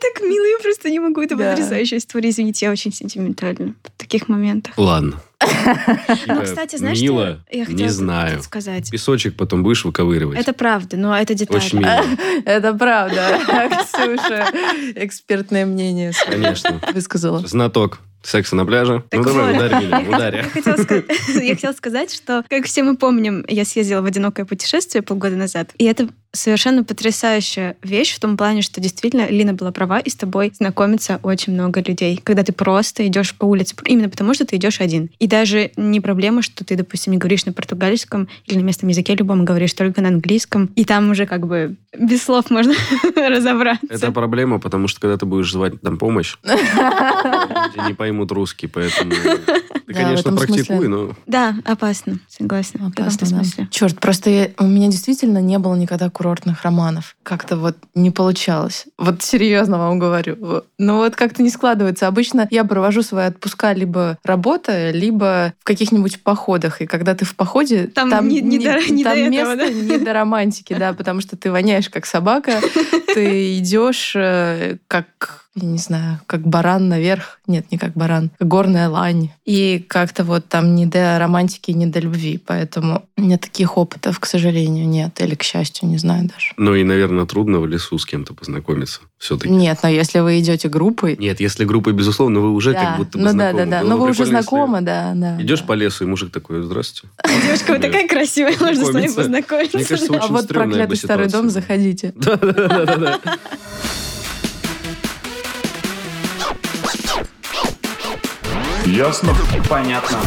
так 0.00 0.22
мило, 0.22 0.44
я 0.44 0.58
просто 0.62 0.88
не 0.88 1.00
могу. 1.00 1.20
Это 1.20 1.34
Да. 1.34 1.50
потрясающая 1.50 1.98
история. 1.98 2.30
Извините, 2.30 2.66
я 2.66 2.70
очень 2.70 2.92
сентиментальна 2.92 3.74
в 3.82 3.90
таких 3.98 4.28
моментах. 4.28 4.74
Ладно. 4.78 5.20
Ну, 6.26 6.42
кстати, 6.42 6.76
знаешь, 6.76 7.00
Мило, 7.00 7.40
что 7.48 7.56
я 7.58 7.64
хотела 7.64 7.80
не 7.80 7.88
знаю. 7.88 8.42
сказать? 8.42 8.88
Песочек 8.90 9.34
потом 9.36 9.62
будешь 9.64 9.84
выковыривать. 9.84 10.38
Это 10.38 10.52
правда, 10.52 10.96
но 10.96 11.16
это 11.18 11.34
деталь. 11.34 11.56
Очень 11.56 11.80
мило. 11.80 12.04
Это 12.44 12.72
правда. 12.74 13.40
Ксюша 13.84 14.46
экспертное 14.94 15.66
мнение 15.66 16.12
Конечно. 16.26 16.80
высказала. 16.92 17.40
Знаток 17.46 18.00
секса 18.22 18.54
на 18.56 18.66
пляже. 18.66 19.02
Так 19.08 19.20
ну 19.20 19.24
давай, 19.24 19.54
ударь 19.56 19.84
меня, 19.84 20.00
Я 20.36 20.42
хотела 20.44 20.76
сказать- 20.76 21.04
Я 21.42 21.54
хотела 21.54 21.72
сказать, 21.72 22.12
что, 22.14 22.44
как 22.48 22.66
все 22.66 22.82
мы 22.82 22.96
помним, 22.96 23.44
я 23.48 23.64
съездила 23.64 24.02
в 24.02 24.04
одинокое 24.04 24.44
путешествие 24.46 25.02
полгода 25.02 25.36
назад. 25.36 25.70
И 25.78 25.84
это 25.84 26.08
совершенно 26.32 26.84
потрясающая 26.84 27.76
вещь 27.82 28.14
в 28.14 28.20
том 28.20 28.36
плане, 28.36 28.62
что 28.62 28.80
действительно 28.80 29.26
Лина 29.28 29.52
была 29.52 29.72
права, 29.72 29.98
и 29.98 30.10
с 30.10 30.14
тобой 30.14 30.52
знакомится 30.56 31.18
очень 31.22 31.52
много 31.52 31.80
людей. 31.80 32.20
Когда 32.22 32.42
ты 32.42 32.52
просто 32.52 33.06
идешь 33.06 33.34
по 33.34 33.44
улице, 33.46 33.74
именно 33.86 34.08
потому 34.08 34.32
что 34.34 34.44
ты 34.46 34.56
идешь 34.56 34.80
один. 34.80 35.10
И 35.18 35.26
даже 35.26 35.72
не 35.76 36.00
проблема, 36.00 36.42
что 36.42 36.64
ты, 36.64 36.76
допустим, 36.76 37.12
не 37.12 37.18
говоришь 37.18 37.46
на 37.46 37.52
португальском 37.52 38.28
или 38.46 38.58
на 38.58 38.62
местном 38.62 38.88
языке 38.90 39.14
любом, 39.14 39.44
говоришь 39.44 39.72
только 39.74 40.00
на 40.00 40.08
английском. 40.08 40.66
И 40.76 40.84
там 40.84 41.10
уже 41.10 41.26
как 41.26 41.46
бы 41.46 41.76
без 41.98 42.22
слов 42.22 42.50
можно 42.50 42.74
разобраться. 43.16 43.86
Это 43.90 44.12
проблема, 44.12 44.58
потому 44.60 44.86
что 44.88 45.00
когда 45.00 45.16
ты 45.16 45.26
будешь 45.26 45.50
звать 45.52 45.80
там 45.80 45.98
помощь, 45.98 46.36
люди 46.44 47.88
не 47.88 47.94
поймут 47.94 48.32
русский, 48.32 48.66
поэтому 48.66 49.10
ты, 49.10 49.94
конечно, 49.94 50.32
практикуй, 50.32 50.64
смысле. 50.64 50.88
но 50.88 51.10
Да, 51.26 51.56
опасно, 51.64 52.18
согласна. 52.28 52.92
смысле. 53.26 53.68
Черт, 53.70 53.98
просто 53.98 54.30
я- 54.30 54.50
у 54.58 54.64
меня 54.66 54.88
действительно 54.88 55.38
не 55.38 55.58
было 55.58 55.74
никогда 55.74 56.10
курортных 56.20 56.62
романов. 56.64 57.16
Как-то 57.22 57.56
вот 57.56 57.76
не 57.94 58.10
получалось. 58.10 58.84
Вот 58.98 59.22
серьезно 59.22 59.78
вам 59.78 59.98
говорю. 59.98 60.64
Ну 60.78 60.96
вот 60.98 61.16
как-то 61.16 61.42
не 61.42 61.48
складывается. 61.48 62.06
Обычно 62.08 62.46
я 62.50 62.64
провожу 62.64 63.00
свои 63.02 63.28
отпуска 63.28 63.72
либо 63.72 64.18
работая, 64.22 64.90
либо 64.92 65.54
в 65.60 65.64
каких-нибудь 65.64 66.22
походах. 66.22 66.82
И 66.82 66.86
когда 66.86 67.14
ты 67.14 67.24
в 67.24 67.34
походе, 67.36 67.86
Там 67.86 68.10
не- 68.28 68.42
не 68.42 68.58
до- 68.58 68.92
не 68.92 69.02
там 69.02 69.14
до 69.14 69.18
этого, 69.18 69.30
место 69.30 69.56
да? 69.56 69.70
не 69.70 69.98
до 70.04 70.12
романтики, 70.12 70.74
да, 70.78 70.92
потому 70.92 71.22
что 71.22 71.38
ты 71.38 71.50
воняешь 71.50 71.88
как 71.88 72.04
собака, 72.04 72.60
ты 73.14 73.56
идешь 73.58 74.12
э, 74.14 74.76
как 74.88 75.39
я 75.56 75.66
не 75.66 75.78
знаю, 75.78 76.20
как 76.26 76.42
баран 76.46 76.88
наверх. 76.88 77.40
Нет, 77.48 77.72
не 77.72 77.78
как 77.78 77.94
баран, 77.94 78.30
как 78.38 78.46
горная 78.46 78.88
лань. 78.88 79.30
И 79.44 79.84
как-то 79.88 80.22
вот 80.22 80.46
там 80.46 80.76
не 80.76 80.86
до 80.86 81.18
романтики, 81.18 81.72
не 81.72 81.86
до 81.86 81.98
любви. 81.98 82.40
Поэтому 82.44 83.04
у 83.16 83.22
меня 83.22 83.36
таких 83.36 83.76
опытов, 83.76 84.20
к 84.20 84.26
сожалению, 84.26 84.88
нет. 84.88 85.20
Или 85.20 85.34
к 85.34 85.42
счастью, 85.42 85.88
не 85.88 85.98
знаю 85.98 86.28
даже. 86.28 86.52
Ну 86.56 86.76
и, 86.76 86.84
наверное, 86.84 87.26
трудно 87.26 87.58
в 87.58 87.66
лесу 87.66 87.98
с 87.98 88.06
кем-то 88.06 88.32
познакомиться 88.32 89.00
все-таки. 89.18 89.52
Нет, 89.52 89.80
но 89.82 89.88
если 89.88 90.20
вы 90.20 90.38
идете 90.38 90.68
группой... 90.68 91.16
Нет, 91.18 91.40
если 91.40 91.64
группой, 91.64 91.94
безусловно, 91.94 92.38
вы 92.38 92.52
уже 92.52 92.72
да, 92.72 92.84
как 92.84 92.96
будто 92.98 93.18
бы 93.18 93.24
ну 93.24 93.30
да, 93.30 93.32
знакомы. 93.32 93.66
да, 93.66 93.70
да. 93.70 93.82
Ну 93.82 93.98
бы 93.98 94.04
вы 94.04 94.10
уже 94.10 94.26
знакомы, 94.26 94.80
да, 94.82 95.12
да. 95.16 95.42
Идешь 95.42 95.60
да. 95.60 95.66
по 95.66 95.72
лесу, 95.72 96.04
и 96.04 96.06
мужик 96.06 96.30
такой, 96.30 96.62
здравствуйте. 96.62 97.12
Девушка, 97.44 97.72
вы 97.72 97.78
такая 97.80 98.06
красивая, 98.06 98.56
можно 98.60 98.84
с 98.84 98.90
вами 98.92 99.08
Знакомиться. 99.08 99.78
познакомиться. 99.78 100.18
А 100.20 100.26
вот 100.28 100.48
проклятый 100.48 100.96
старый 100.96 101.28
дом, 101.28 101.50
заходите. 101.50 102.12
Да-да-да. 102.16 103.20
Ясно? 108.90 109.32
Понятно. 109.68 110.18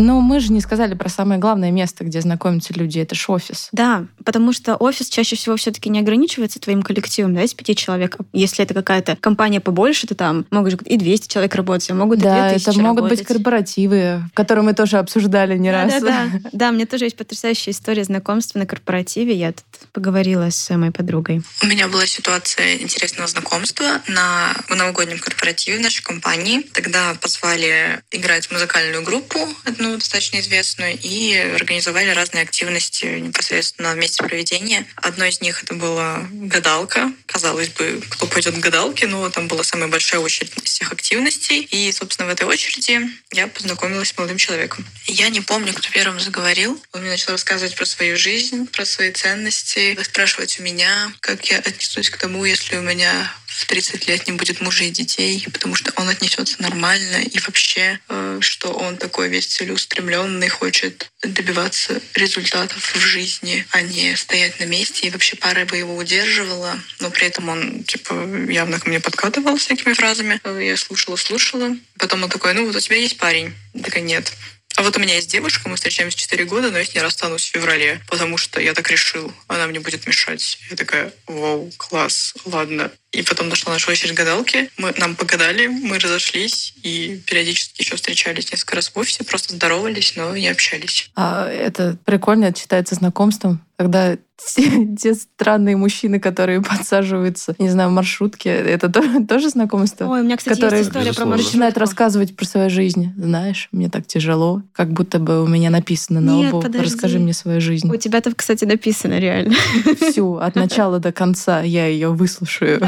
Но 0.00 0.20
мы 0.20 0.40
же 0.40 0.52
не 0.52 0.60
сказали 0.60 0.94
про 0.94 1.08
самое 1.08 1.38
главное 1.38 1.70
место, 1.70 2.04
где 2.04 2.20
знакомятся 2.20 2.72
люди. 2.72 2.98
Это 2.98 3.14
ж 3.14 3.26
офис. 3.28 3.68
Да, 3.72 4.06
потому 4.24 4.52
что 4.52 4.76
офис 4.76 5.08
чаще 5.08 5.36
всего 5.36 5.56
все-таки 5.56 5.90
не 5.90 6.00
ограничивается 6.00 6.58
твоим 6.58 6.82
коллективом, 6.82 7.34
да, 7.34 7.42
из 7.42 7.52
пяти 7.52 7.76
человек. 7.76 8.16
Если 8.32 8.64
это 8.64 8.72
какая-то 8.72 9.16
компания 9.16 9.60
побольше, 9.60 10.06
то 10.06 10.14
там 10.14 10.46
могут 10.50 10.72
же 10.72 10.78
и 10.86 10.96
200 10.96 11.28
человек 11.28 11.54
работать, 11.54 11.90
а 11.90 11.94
могут 11.94 12.20
и 12.20 12.22
Да, 12.22 12.48
2000 12.48 12.70
это 12.70 12.80
могут 12.80 13.02
быть 13.02 13.10
работать. 13.20 13.26
корпоративы, 13.26 14.22
которые 14.32 14.64
мы 14.64 14.72
тоже 14.72 14.96
обсуждали 14.98 15.58
не 15.58 15.70
да, 15.70 15.84
раз. 15.84 16.00
Да, 16.00 16.00
да. 16.00 16.40
Да, 16.52 16.68
у 16.70 16.72
меня 16.72 16.86
тоже 16.86 17.04
есть 17.04 17.16
потрясающая 17.16 17.72
история 17.72 18.04
знакомства 18.04 18.58
на 18.58 18.66
корпоративе. 18.66 19.34
Я 19.34 19.52
тут 19.52 19.64
поговорила 19.92 20.50
с 20.50 20.74
моей 20.74 20.92
подругой. 20.92 21.42
У 21.62 21.66
меня 21.66 21.88
была 21.88 22.06
ситуация 22.06 22.76
интересного 22.76 23.28
знакомства 23.28 24.00
на 24.08 24.54
новогоднем 24.68 25.18
корпоративе 25.18 25.78
в 25.78 25.80
нашей 25.82 26.02
компании. 26.02 26.62
Тогда 26.72 27.14
позвали 27.20 28.00
играть 28.10 28.46
в 28.46 28.52
музыкальную 28.52 29.04
группу, 29.04 29.38
одну 29.64 29.89
достаточно 29.96 30.40
известную, 30.40 30.98
и 31.00 31.34
организовали 31.36 32.10
разные 32.10 32.42
активности 32.42 33.04
непосредственно 33.04 33.92
в 33.92 33.96
месте 33.96 34.22
проведения. 34.22 34.86
Одной 34.96 35.30
из 35.30 35.40
них 35.40 35.62
это 35.62 35.74
была 35.74 36.26
гадалка. 36.30 37.12
Казалось 37.26 37.68
бы, 37.68 38.02
кто 38.08 38.26
пойдет 38.26 38.56
к 38.56 38.58
гадалке, 38.58 39.06
но 39.06 39.28
там 39.30 39.48
была 39.48 39.64
самая 39.64 39.88
большая 39.88 40.20
очередь 40.20 40.52
из 40.56 40.70
всех 40.70 40.92
активностей. 40.92 41.60
И, 41.60 41.90
собственно, 41.92 42.28
в 42.28 42.32
этой 42.32 42.46
очереди 42.46 43.00
я 43.32 43.46
познакомилась 43.46 44.08
с 44.08 44.16
молодым 44.16 44.38
человеком. 44.38 44.86
Я 45.06 45.28
не 45.28 45.40
помню, 45.40 45.72
кто 45.72 45.88
первым 45.90 46.20
заговорил. 46.20 46.80
Он 46.92 47.02
мне 47.02 47.10
начал 47.10 47.32
рассказывать 47.32 47.74
про 47.74 47.84
свою 47.84 48.16
жизнь, 48.16 48.66
про 48.66 48.84
свои 48.84 49.12
ценности, 49.12 49.98
спрашивать 50.02 50.58
у 50.60 50.62
меня, 50.62 51.12
как 51.20 51.44
я 51.50 51.58
отнесусь 51.58 52.10
к 52.10 52.16
тому, 52.16 52.44
если 52.44 52.76
у 52.76 52.82
меня 52.82 53.32
в 53.60 53.66
30 53.66 54.08
лет 54.08 54.26
не 54.26 54.32
будет 54.32 54.60
мужа 54.60 54.84
и 54.84 54.90
детей, 54.90 55.46
потому 55.52 55.74
что 55.74 55.92
он 55.96 56.08
отнесется 56.08 56.60
нормально 56.62 57.22
и 57.22 57.38
вообще, 57.38 58.00
э, 58.08 58.38
что 58.40 58.72
он 58.72 58.96
такой 58.96 59.28
весь 59.28 59.46
целеустремленный, 59.46 60.48
хочет 60.48 61.10
добиваться 61.22 62.00
результатов 62.14 62.94
в 62.94 62.98
жизни, 62.98 63.66
а 63.70 63.82
не 63.82 64.16
стоять 64.16 64.58
на 64.60 64.64
месте. 64.64 65.06
И 65.06 65.10
вообще 65.10 65.36
пара 65.36 65.64
бы 65.64 65.76
его 65.76 65.96
удерживала, 65.96 66.78
но 67.00 67.10
при 67.10 67.26
этом 67.26 67.48
он 67.48 67.84
типа 67.84 68.14
явно 68.48 68.80
ко 68.80 68.88
мне 68.88 69.00
подкатывал 69.00 69.56
всякими 69.56 69.92
фразами. 69.92 70.40
Э, 70.44 70.58
Я 70.62 70.76
слушала, 70.76 71.16
слушала. 71.16 71.76
Потом 71.98 72.22
он 72.24 72.30
такой, 72.30 72.54
ну 72.54 72.66
вот 72.66 72.76
у 72.76 72.80
тебя 72.80 72.96
есть 72.96 73.18
парень? 73.18 73.52
Я 73.74 73.82
такая, 73.82 74.02
нет. 74.02 74.32
А 74.80 74.82
вот 74.82 74.96
у 74.96 75.00
меня 75.00 75.16
есть 75.16 75.30
девушка, 75.30 75.68
мы 75.68 75.76
встречаемся 75.76 76.16
4 76.16 76.46
года, 76.46 76.70
но 76.70 76.78
я 76.78 76.86
с 76.86 76.94
ней 76.94 77.02
расстанусь 77.02 77.42
в 77.44 77.50
феврале, 77.50 78.00
потому 78.08 78.38
что 78.38 78.62
я 78.62 78.72
так 78.72 78.90
решил, 78.90 79.30
она 79.46 79.66
мне 79.66 79.78
будет 79.78 80.06
мешать. 80.06 80.56
Я 80.70 80.76
такая, 80.76 81.12
вау, 81.26 81.70
класс, 81.76 82.32
ладно. 82.46 82.90
И 83.12 83.20
потом 83.20 83.50
дошла 83.50 83.74
наша 83.74 83.90
очередь 83.90 84.14
гадалки, 84.14 84.70
мы, 84.78 84.94
нам 84.96 85.16
погадали, 85.16 85.66
мы 85.66 85.98
разошлись 85.98 86.72
и 86.82 87.20
периодически 87.26 87.82
еще 87.82 87.96
встречались 87.96 88.50
несколько 88.52 88.76
раз 88.76 88.88
в 88.88 88.96
офисе, 88.96 89.22
просто 89.22 89.52
здоровались, 89.52 90.16
но 90.16 90.34
не 90.34 90.48
общались. 90.48 91.10
А 91.14 91.46
это 91.46 91.98
прикольно, 92.06 92.46
это 92.46 92.58
считается 92.58 92.94
знакомством, 92.94 93.62
когда 93.76 94.16
те, 94.54 94.86
те 94.96 95.14
странные 95.14 95.76
мужчины, 95.76 96.20
которые 96.20 96.62
подсаживаются, 96.62 97.54
не 97.58 97.68
знаю, 97.68 97.90
в 97.90 97.92
маршрутке, 97.92 98.50
это 98.50 98.88
то- 98.88 99.24
тоже 99.28 99.50
знакомство? 99.50 100.06
Ой, 100.06 100.20
у 100.20 100.24
меня, 100.24 100.36
кстати, 100.36 100.56
Которые 100.60 100.80
есть 100.80 100.90
история 100.90 101.12
про 101.12 101.24
маршрутку. 101.24 101.50
Начинают 101.50 101.78
рассказывать 101.78 102.36
про 102.36 102.44
свою 102.44 102.70
жизнь. 102.70 103.12
Знаешь, 103.16 103.68
мне 103.72 103.88
так 103.88 104.06
тяжело, 104.06 104.62
как 104.72 104.92
будто 104.92 105.18
бы 105.18 105.42
у 105.42 105.46
меня 105.46 105.70
написано 105.70 106.20
на 106.20 106.30
Нет, 106.30 106.52
лбу. 106.52 106.62
подожди. 106.62 106.86
Расскажи 106.86 107.18
мне 107.18 107.32
свою 107.32 107.60
жизнь. 107.60 107.90
У 107.90 107.96
тебя-то, 107.96 108.34
кстати, 108.34 108.64
написано 108.64 109.18
реально. 109.18 109.54
Всю, 110.00 110.36
от 110.36 110.54
начала 110.54 110.98
до 110.98 111.12
конца 111.12 111.62
я 111.62 111.86
ее 111.86 112.08
выслушаю. 112.08 112.80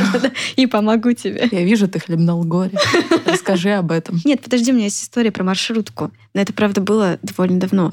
И 0.56 0.66
помогу 0.66 1.12
тебе. 1.12 1.48
Я 1.50 1.64
вижу, 1.64 1.88
ты 1.88 1.98
хлебнул 1.98 2.44
горе. 2.44 2.78
Расскажи 3.26 3.70
об 3.70 3.90
этом. 3.92 4.20
Нет, 4.24 4.40
подожди, 4.40 4.72
у 4.72 4.74
меня 4.74 4.84
есть 4.84 5.02
история 5.02 5.30
про 5.30 5.44
маршрутку. 5.44 6.10
Но 6.34 6.40
это, 6.40 6.52
правда, 6.52 6.80
было 6.80 7.18
довольно 7.22 7.60
давно. 7.60 7.90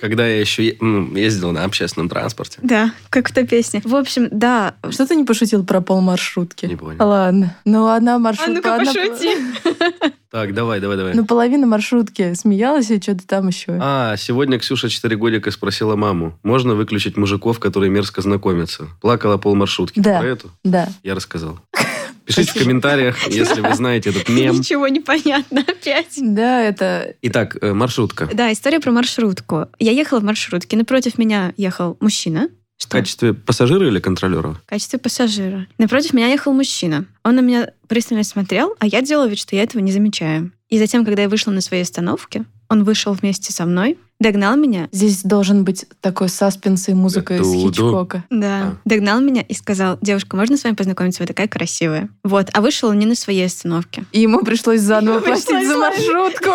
Когда 0.00 0.26
я 0.26 0.40
еще 0.40 0.76
ну, 0.80 1.14
ездил 1.14 1.52
на 1.52 1.64
общественном 1.64 2.08
транспорте. 2.08 2.47
Да, 2.62 2.92
как 3.10 3.28
в 3.28 3.34
той 3.34 3.46
песне. 3.46 3.80
В 3.84 3.94
общем, 3.94 4.28
да. 4.30 4.74
Что 4.90 5.06
ты 5.06 5.14
не 5.16 5.24
пошутил 5.24 5.64
про 5.64 5.80
пол 5.80 6.00
маршрутки? 6.00 6.66
Не 6.66 6.76
понял. 6.76 6.96
Ладно. 7.06 7.56
Ну, 7.64 7.88
одна 7.88 8.16
А 8.16 8.18
маршрутка... 8.18 8.52
ну-ка, 8.54 8.74
одна- 8.76 8.92
пошути. 8.92 9.36
Так, 10.30 10.52
давай, 10.52 10.78
давай, 10.78 10.98
давай. 10.98 11.14
Ну, 11.14 11.24
половина 11.24 11.66
маршрутки 11.66 12.34
смеялась 12.34 12.90
и 12.90 13.00
что-то 13.00 13.26
там 13.26 13.48
еще. 13.48 13.78
А, 13.80 14.14
сегодня 14.18 14.58
Ксюша 14.58 14.90
4 14.90 15.16
годика 15.16 15.50
спросила 15.50 15.96
маму, 15.96 16.38
можно 16.42 16.74
выключить 16.74 17.16
мужиков, 17.16 17.58
которые 17.58 17.88
мерзко 17.90 18.20
знакомятся? 18.20 18.88
Плакала 19.00 19.38
пол 19.38 19.54
маршрутки. 19.54 20.00
Да. 20.00 20.18
Про 20.20 20.28
эту 20.28 20.50
Да. 20.64 20.88
я 21.02 21.14
рассказал. 21.14 21.58
Пишите 22.28 22.52
в 22.52 22.62
комментариях, 22.62 23.26
если 23.28 23.60
вы 23.62 23.74
знаете 23.74 24.10
этот 24.10 24.28
мем. 24.28 24.56
Ничего 24.56 24.86
не 24.88 25.00
понятно 25.00 25.62
опять. 25.62 26.14
Да, 26.18 26.62
это... 26.62 27.14
Итак, 27.22 27.56
э, 27.60 27.72
маршрутка. 27.72 28.28
Да, 28.32 28.52
история 28.52 28.80
про 28.80 28.92
маршрутку. 28.92 29.66
Я 29.78 29.92
ехала 29.92 30.20
в 30.20 30.24
маршрутке, 30.24 30.76
напротив 30.76 31.16
меня 31.16 31.54
ехал 31.56 31.96
мужчина. 32.00 32.50
В 32.76 32.82
Что? 32.82 32.90
качестве 32.90 33.32
пассажира 33.32 33.88
или 33.88 33.98
контролера? 33.98 34.52
В 34.52 34.66
качестве 34.66 34.98
пассажира. 34.98 35.66
Напротив 35.78 36.12
меня 36.12 36.28
ехал 36.28 36.52
мужчина. 36.52 37.06
Он 37.24 37.34
на 37.34 37.40
меня 37.40 37.70
пристально 37.88 38.24
смотрел, 38.24 38.76
а 38.78 38.86
я 38.86 39.00
делала 39.00 39.26
вид, 39.26 39.38
что 39.38 39.56
я 39.56 39.62
этого 39.62 39.80
не 39.82 39.90
замечаю. 39.90 40.52
И 40.68 40.78
затем, 40.78 41.04
когда 41.04 41.22
я 41.22 41.28
вышла 41.30 41.50
на 41.50 41.62
своей 41.62 41.82
остановке, 41.82 42.44
он 42.68 42.84
вышел 42.84 43.14
вместе 43.14 43.52
со 43.52 43.64
мной, 43.64 43.98
Догнал 44.20 44.56
меня. 44.56 44.88
Здесь 44.90 45.22
должен 45.22 45.62
быть 45.62 45.86
такой 46.00 46.28
саспенс 46.28 46.88
и 46.88 46.94
музыка 46.94 47.36
из. 47.36 47.46
Хичкока. 47.46 48.24
Из. 48.30 48.40
Да. 48.40 48.62
А. 48.62 48.76
Догнал 48.84 49.20
меня 49.20 49.42
и 49.42 49.54
сказал, 49.54 49.96
девушка, 50.00 50.36
можно 50.36 50.56
с 50.56 50.64
вами 50.64 50.74
познакомиться? 50.74 51.22
Вы 51.22 51.28
такая 51.28 51.46
красивая. 51.46 52.08
Вот. 52.24 52.48
А 52.52 52.60
вышел 52.60 52.88
он 52.88 52.98
не 52.98 53.06
на 53.06 53.14
своей 53.14 53.46
остановке. 53.46 54.04
И 54.10 54.20
ему 54.20 54.42
пришлось 54.42 54.80
заново 54.80 55.16
Ему 55.16 55.24
пришлось 55.24 55.44
платить 55.44 55.68
за 55.68 55.78
маршрутку. 55.78 56.50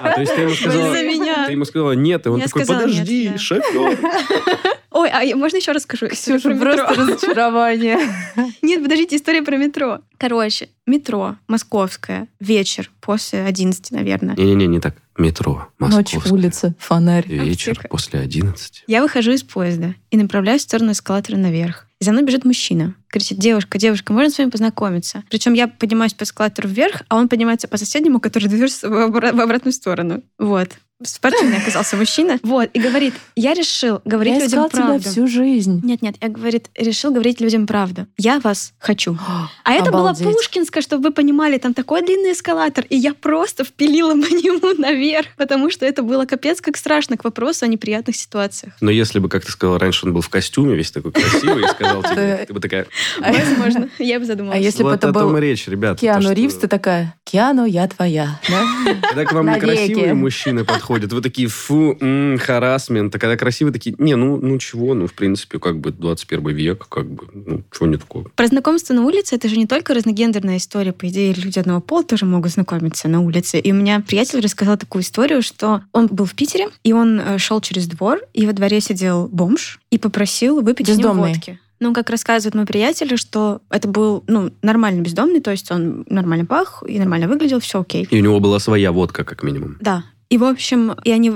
А, 0.00 0.12
то 0.14 0.20
есть 0.20 0.34
ты 0.34 0.40
ему 0.42 0.54
сказала... 0.54 0.92
За 0.94 1.02
меня. 1.02 1.46
Ты 1.46 1.52
ему 1.52 1.64
сказала 1.66 1.92
нет, 1.92 2.24
и 2.24 2.28
он 2.30 2.40
такой, 2.40 2.64
подожди, 2.64 3.36
шофер. 3.36 3.98
Ой, 4.96 5.10
а 5.10 5.22
я- 5.22 5.34
можно 5.36 5.56
еще 5.56 5.72
расскажу? 5.72 6.06
историю 6.06 6.40
Ксюша, 6.40 6.56
про 6.56 6.70
метро? 6.72 6.86
просто 6.86 7.02
разочарование. 7.12 7.98
Нет, 8.62 8.82
подождите, 8.82 9.16
история 9.16 9.42
про 9.42 9.56
метро. 9.56 9.98
Короче, 10.18 10.68
метро, 10.86 11.36
московское, 11.48 12.28
вечер, 12.40 12.90
после 13.00 13.44
11, 13.44 13.90
наверное. 13.90 14.36
Не-не-не, 14.36 14.66
не 14.68 14.80
так. 14.80 14.94
Метро, 15.16 15.68
Ночь, 15.78 15.92
Московская. 16.14 16.32
улица, 16.32 16.74
фонарь. 16.78 17.26
Вечер 17.28 17.72
Аптека. 17.72 17.88
после 17.88 18.20
11. 18.20 18.84
Я 18.88 19.02
выхожу 19.02 19.30
из 19.32 19.42
поезда 19.44 19.94
и 20.10 20.16
направляюсь 20.16 20.62
в 20.62 20.64
сторону 20.64 20.90
эскалатора 20.92 21.36
наверх. 21.36 21.86
И 22.00 22.04
за 22.04 22.10
мной 22.12 22.24
бежит 22.24 22.44
мужчина. 22.44 22.94
Кричит, 23.08 23.38
девушка, 23.38 23.78
девушка, 23.78 24.12
можно 24.12 24.30
с 24.30 24.38
вами 24.38 24.50
познакомиться? 24.50 25.22
Причем 25.30 25.52
я 25.54 25.68
поднимаюсь 25.68 26.14
по 26.14 26.24
эскалатору 26.24 26.68
вверх, 26.68 27.02
а 27.08 27.16
он 27.16 27.28
поднимается 27.28 27.68
по 27.68 27.76
соседнему, 27.76 28.18
который 28.20 28.48
движется 28.48 28.88
в, 28.88 28.92
обра- 28.92 29.32
в 29.32 29.40
обратную 29.40 29.72
сторону. 29.72 30.22
Вот. 30.38 30.70
Спортивный 31.02 31.56
оказался 31.58 31.96
мужчина. 31.96 32.38
Вот. 32.44 32.70
И 32.72 32.80
говорит, 32.80 33.14
я 33.34 33.52
решил 33.52 34.00
говорить 34.04 34.34
Я 34.34 34.40
людям 34.44 34.58
искал 34.60 34.70
тебя 34.70 34.86
правду. 34.86 35.10
всю 35.10 35.26
жизнь. 35.26 35.80
Нет, 35.82 36.02
нет, 36.02 36.14
я 36.20 36.28
говорит, 36.28 36.68
решил 36.76 37.10
говорить 37.10 37.40
людям 37.40 37.66
правду. 37.66 38.06
Я 38.16 38.38
вас 38.38 38.72
хочу. 38.78 39.18
А 39.64 39.72
это 39.72 39.88
Обалдеть. 39.88 40.22
была 40.24 40.34
Пушкинская, 40.34 40.82
чтобы 40.82 41.08
вы 41.08 41.12
понимали, 41.12 41.58
там 41.58 41.74
такой 41.74 42.02
длинный 42.02 42.32
эскалатор, 42.32 42.84
и 42.88 42.96
я 42.96 43.12
просто 43.12 43.64
впилила 43.64 44.12
по 44.14 44.32
нему 44.32 44.80
наверх, 44.80 45.26
потому 45.36 45.68
что 45.68 45.84
это 45.84 46.02
было 46.04 46.26
капец 46.26 46.60
как 46.60 46.76
страшно 46.76 47.16
к 47.16 47.24
вопросу 47.24 47.64
о 47.64 47.68
неприятных 47.68 48.14
ситуациях. 48.14 48.74
Но 48.80 48.90
если 48.92 49.18
бы, 49.18 49.28
как 49.28 49.44
ты 49.44 49.50
сказала 49.50 49.80
раньше, 49.80 50.06
он 50.06 50.14
был 50.14 50.20
в 50.20 50.28
костюме, 50.28 50.76
весь 50.76 50.92
такой 50.92 51.10
красивый, 51.10 51.64
и 51.64 51.68
сказал 51.68 52.02
тебе, 52.08 52.44
ты 52.46 52.54
бы 52.54 52.60
такая, 52.60 52.86
Возможно, 53.20 53.88
я 53.98 54.20
бы 54.20 54.24
задумалась. 54.26 54.58
А 54.58 54.60
если 54.62 54.84
бы 54.84 54.92
это 54.92 55.10
был 55.12 55.36
речь, 55.38 55.66
ребята. 55.66 56.00
Киану 56.00 56.32
Ривз, 56.32 56.54
ты 56.54 56.68
такая, 56.68 57.14
Киану, 57.24 57.64
я 57.64 57.88
твоя. 57.88 58.40
Да? 58.48 58.64
Когда 59.08 59.24
к 59.24 59.32
вам 59.32 59.52
некрасивые 59.52 60.14
мужчины 60.14 60.64
подходят, 60.64 60.84
вы 60.98 61.20
такие, 61.20 61.48
фу, 61.48 61.96
харасмент. 62.40 63.14
А 63.14 63.18
когда 63.18 63.36
красивые, 63.36 63.72
такие, 63.72 63.94
не, 63.98 64.16
ну, 64.16 64.36
ну 64.36 64.58
чего, 64.58 64.94
ну, 64.94 65.06
в 65.06 65.14
принципе, 65.14 65.58
как 65.58 65.78
бы 65.78 65.90
21 65.90 66.48
век, 66.54 66.86
как 66.88 67.10
бы, 67.10 67.26
ну, 67.32 67.62
чего 67.72 67.86
не 67.86 67.96
такого. 67.96 68.28
Про 68.34 68.46
знакомство 68.46 68.94
на 68.94 69.04
улице 69.04 69.36
это 69.36 69.48
же 69.48 69.56
не 69.56 69.66
только 69.66 69.94
разногендерная 69.94 70.58
история. 70.58 70.92
По 70.92 71.08
идее, 71.08 71.32
люди 71.34 71.58
одного 71.58 71.80
пола 71.80 72.04
тоже 72.04 72.24
могут 72.26 72.52
знакомиться 72.52 73.08
на 73.08 73.20
улице. 73.20 73.58
И 73.58 73.72
у 73.72 73.74
меня 73.74 74.00
приятель 74.06 74.40
рассказал 74.40 74.76
такую 74.76 75.02
историю, 75.02 75.42
что 75.42 75.82
он 75.92 76.06
был 76.06 76.24
в 76.24 76.34
Питере, 76.34 76.68
и 76.82 76.92
он 76.92 77.20
э, 77.20 77.38
шел 77.38 77.60
через 77.60 77.86
двор, 77.86 78.20
и 78.32 78.46
во 78.46 78.52
дворе 78.52 78.80
сидел 78.80 79.28
бомж 79.28 79.80
и 79.90 79.98
попросил 79.98 80.60
выпить 80.60 80.88
с 80.88 80.96
ним 80.96 81.12
водки. 81.12 81.58
Ну, 81.80 81.92
как 81.92 82.08
рассказывает 82.08 82.54
мой 82.54 82.66
приятель, 82.66 83.16
что 83.18 83.60
это 83.68 83.88
был 83.88 84.24
ну, 84.26 84.50
нормальный 84.62 85.02
бездомный, 85.02 85.40
то 85.40 85.50
есть 85.50 85.70
он 85.70 86.04
нормально 86.08 86.46
пах 86.46 86.82
и 86.86 86.98
нормально 86.98 87.28
выглядел, 87.28 87.60
все 87.60 87.80
окей. 87.80 88.06
И 88.10 88.18
у 88.18 88.22
него 88.22 88.40
была 88.40 88.58
своя 88.58 88.92
водка, 88.92 89.24
как 89.24 89.42
минимум. 89.42 89.76
Да. 89.80 90.04
И, 90.30 90.38
в 90.38 90.44
общем, 90.44 90.96
и 91.04 91.10
они 91.12 91.32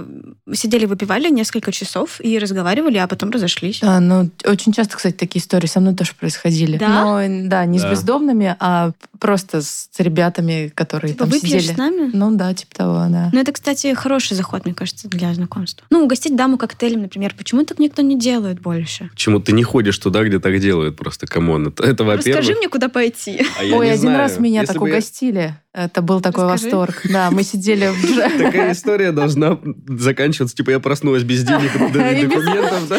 сидели, 0.52 0.86
выпивали 0.86 1.28
несколько 1.30 1.72
часов 1.72 2.20
и 2.20 2.38
разговаривали, 2.38 2.96
а 2.98 3.06
потом 3.06 3.30
разошлись. 3.30 3.80
Да, 3.80 4.00
ну, 4.00 4.30
очень 4.44 4.72
часто, 4.72 4.96
кстати, 4.96 5.14
такие 5.14 5.40
истории 5.42 5.66
со 5.66 5.80
мной 5.80 5.94
тоже 5.94 6.12
происходили. 6.18 6.78
Да? 6.78 6.88
Но, 7.04 7.48
да, 7.48 7.64
не 7.66 7.78
Да. 7.78 7.86
с 7.86 7.90
бездомными, 7.90 8.56
а 8.58 8.92
просто 9.18 9.62
с 9.62 9.88
ребятами, 9.98 10.70
которые 10.74 11.12
Типа, 11.12 11.24
там 11.24 11.30
выпьешь 11.30 11.62
сидели. 11.62 11.74
с 11.74 11.76
нами? 11.76 12.10
Ну 12.12 12.34
да, 12.36 12.54
типа 12.54 12.74
того, 12.74 13.06
да. 13.10 13.30
Ну, 13.32 13.40
это, 13.40 13.52
кстати, 13.52 13.92
хороший 13.94 14.34
заход, 14.34 14.64
мне 14.64 14.74
кажется, 14.74 15.08
для 15.08 15.32
знакомства. 15.34 15.86
Ну, 15.90 16.04
угостить 16.04 16.36
даму 16.36 16.58
коктейлем, 16.58 17.02
например. 17.02 17.34
Почему 17.36 17.64
так 17.64 17.78
никто 17.78 18.02
не 18.02 18.18
делает 18.18 18.60
больше? 18.60 19.08
Почему 19.10 19.40
ты 19.40 19.52
не 19.52 19.62
ходишь 19.62 19.98
туда, 19.98 20.22
где 20.24 20.38
так 20.38 20.58
делают 20.60 20.96
просто, 20.96 21.26
come 21.26 21.50
on. 21.50 21.68
Это, 21.68 21.84
это 21.84 22.04
во-первых. 22.04 22.36
Расскажи 22.42 22.58
мне, 22.58 22.68
куда 22.68 22.88
пойти. 22.88 23.44
А 23.58 23.64
я 23.64 23.76
Ой, 23.76 23.86
не 23.86 23.90
один 23.92 24.02
знаю. 24.02 24.18
раз 24.18 24.38
меня 24.38 24.60
Если 24.60 24.72
так 24.74 24.80
бы 24.82 24.88
я- 24.88 24.94
угостили. 24.94 25.54
Это 25.74 26.02
был 26.02 26.20
такой 26.20 26.44
Расскажи. 26.44 26.74
восторг. 26.76 27.02
Да, 27.08 27.30
мы 27.30 27.42
сидели 27.44 27.86
в 27.88 28.38
Такая 28.42 28.72
история 28.72 29.12
должна 29.12 29.58
заканчиваться, 29.86 30.56
типа 30.56 30.70
я 30.70 30.80
проснулась 30.80 31.22
без 31.22 31.44
денег 31.44 31.74
и 31.76 31.78
документов. 31.78 32.90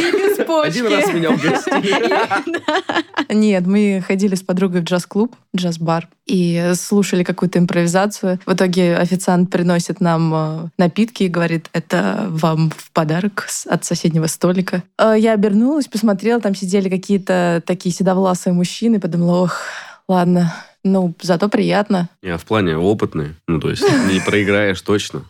Один 0.63 0.87
раз 0.87 1.13
меня 1.13 1.31
угостили. 1.31 1.99
Нет, 3.33 3.65
мы 3.67 4.03
ходили 4.05 4.35
с 4.35 4.41
подругой 4.41 4.81
в 4.81 4.83
джаз-клуб, 4.85 5.35
джаз-бар, 5.55 6.07
и 6.25 6.73
слушали 6.75 7.23
какую-то 7.23 7.59
импровизацию. 7.59 8.39
В 8.45 8.53
итоге 8.53 8.95
официант 8.95 9.49
приносит 9.49 9.99
нам 9.99 10.33
э, 10.33 10.69
напитки 10.77 11.23
и 11.23 11.27
говорит, 11.27 11.69
это 11.73 12.25
вам 12.29 12.69
в 12.69 12.91
подарок 12.91 13.47
от 13.67 13.83
соседнего 13.83 14.27
столика. 14.27 14.83
Э, 14.97 15.15
Я 15.17 15.33
обернулась, 15.33 15.87
посмотрела, 15.87 16.39
там 16.39 16.53
сидели 16.55 16.89
какие-то 16.89 17.63
такие 17.65 17.93
седовласые 17.93 18.53
мужчины, 18.53 18.99
подумала, 18.99 19.43
ох, 19.43 19.61
ладно, 20.07 20.53
ну, 20.83 21.13
зато 21.21 21.49
приятно. 21.49 22.09
Не, 22.21 22.29
а 22.29 22.37
в 22.37 22.45
плане 22.45 22.77
опытные. 22.77 23.35
Ну, 23.47 23.59
то 23.59 23.69
есть 23.69 23.83
не 24.11 24.19
проиграешь 24.21 24.81
точно. 24.81 25.23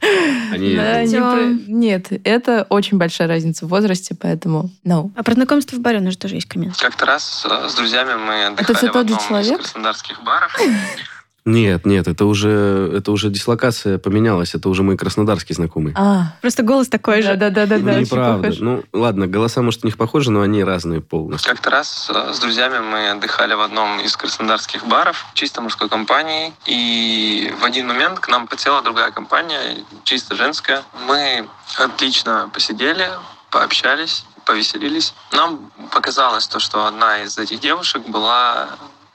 Они... 0.51 0.75
Да, 0.75 1.03
не 1.03 1.07
Хотя- 1.07 1.31
про- 1.31 1.43
Нет, 1.67 2.07
это 2.23 2.65
очень 2.69 2.97
большая 2.97 3.27
разница 3.27 3.65
в 3.65 3.69
возрасте, 3.69 4.15
поэтому, 4.19 4.69
ну, 4.83 5.11
А 5.15 5.23
про 5.23 5.33
знакомство 5.33 5.75
в 5.75 5.79
баре 5.79 5.99
у 5.99 6.01
нас 6.01 6.13
же 6.13 6.19
тоже 6.19 6.35
есть 6.35 6.47
коммент. 6.47 6.77
Как-то 6.77 7.05
раз 7.05 7.45
э, 7.49 7.69
с 7.69 7.75
друзьями 7.75 8.13
мы 8.15 8.45
отдыхали 8.47 8.77
всё 8.77 8.87
в 8.89 8.91
тот 8.91 9.07
же 9.07 9.15
одном 9.15 9.27
человек? 9.27 9.51
из 9.51 9.57
краснодарских 9.57 10.23
баров. 10.23 10.57
Нет, 11.49 11.85
нет, 11.85 12.07
это 12.07 12.25
уже, 12.25 12.91
это 12.95 13.11
уже 13.11 13.29
дислокация 13.29 13.97
поменялась. 13.97 14.53
Это 14.53 14.69
уже 14.69 14.83
мой 14.83 14.97
краснодарский 14.97 15.55
знакомый. 15.55 15.93
а, 15.97 16.33
Просто 16.41 16.61
голос 16.61 16.89
такой 16.89 17.23
же. 17.23 17.35
да-да-да-да. 17.35 17.91
очень 17.91 18.01
Неправда. 18.01 18.53
Ну, 18.59 18.83
ладно, 18.93 19.25
голоса, 19.25 19.61
может, 19.63 19.83
у 19.83 19.87
них 19.87 19.97
похожи, 19.97 20.29
но 20.31 20.41
они 20.41 20.63
разные 20.63 21.01
полностью. 21.01 21.51
Как-то 21.51 21.71
раз 21.71 22.11
э, 22.13 22.33
с 22.33 22.39
друзьями 22.39 22.79
мы 22.79 23.09
отдыхали 23.09 23.55
в 23.55 23.61
одном 23.61 23.99
из 23.99 24.15
краснодарских 24.15 24.85
баров, 24.85 25.25
чисто 25.33 25.61
мужской 25.61 25.89
компании, 25.89 26.53
и 26.67 27.51
в 27.59 27.65
один 27.65 27.87
момент 27.87 28.19
к 28.19 28.27
нам 28.27 28.47
подсела 28.47 28.83
другая 28.83 29.09
компания, 29.11 29.77
чисто 30.03 30.35
женская. 30.35 30.83
Мы 31.07 31.47
отлично 31.79 32.49
посидели, 32.53 33.09
пообщались, 33.49 34.23
повеселились. 34.45 35.13
Нам 35.31 35.71
показалось 35.91 36.47
то, 36.47 36.59
что 36.59 36.85
одна 36.85 37.23
из 37.23 37.37
этих 37.37 37.59
девушек 37.59 38.07
была 38.07 38.69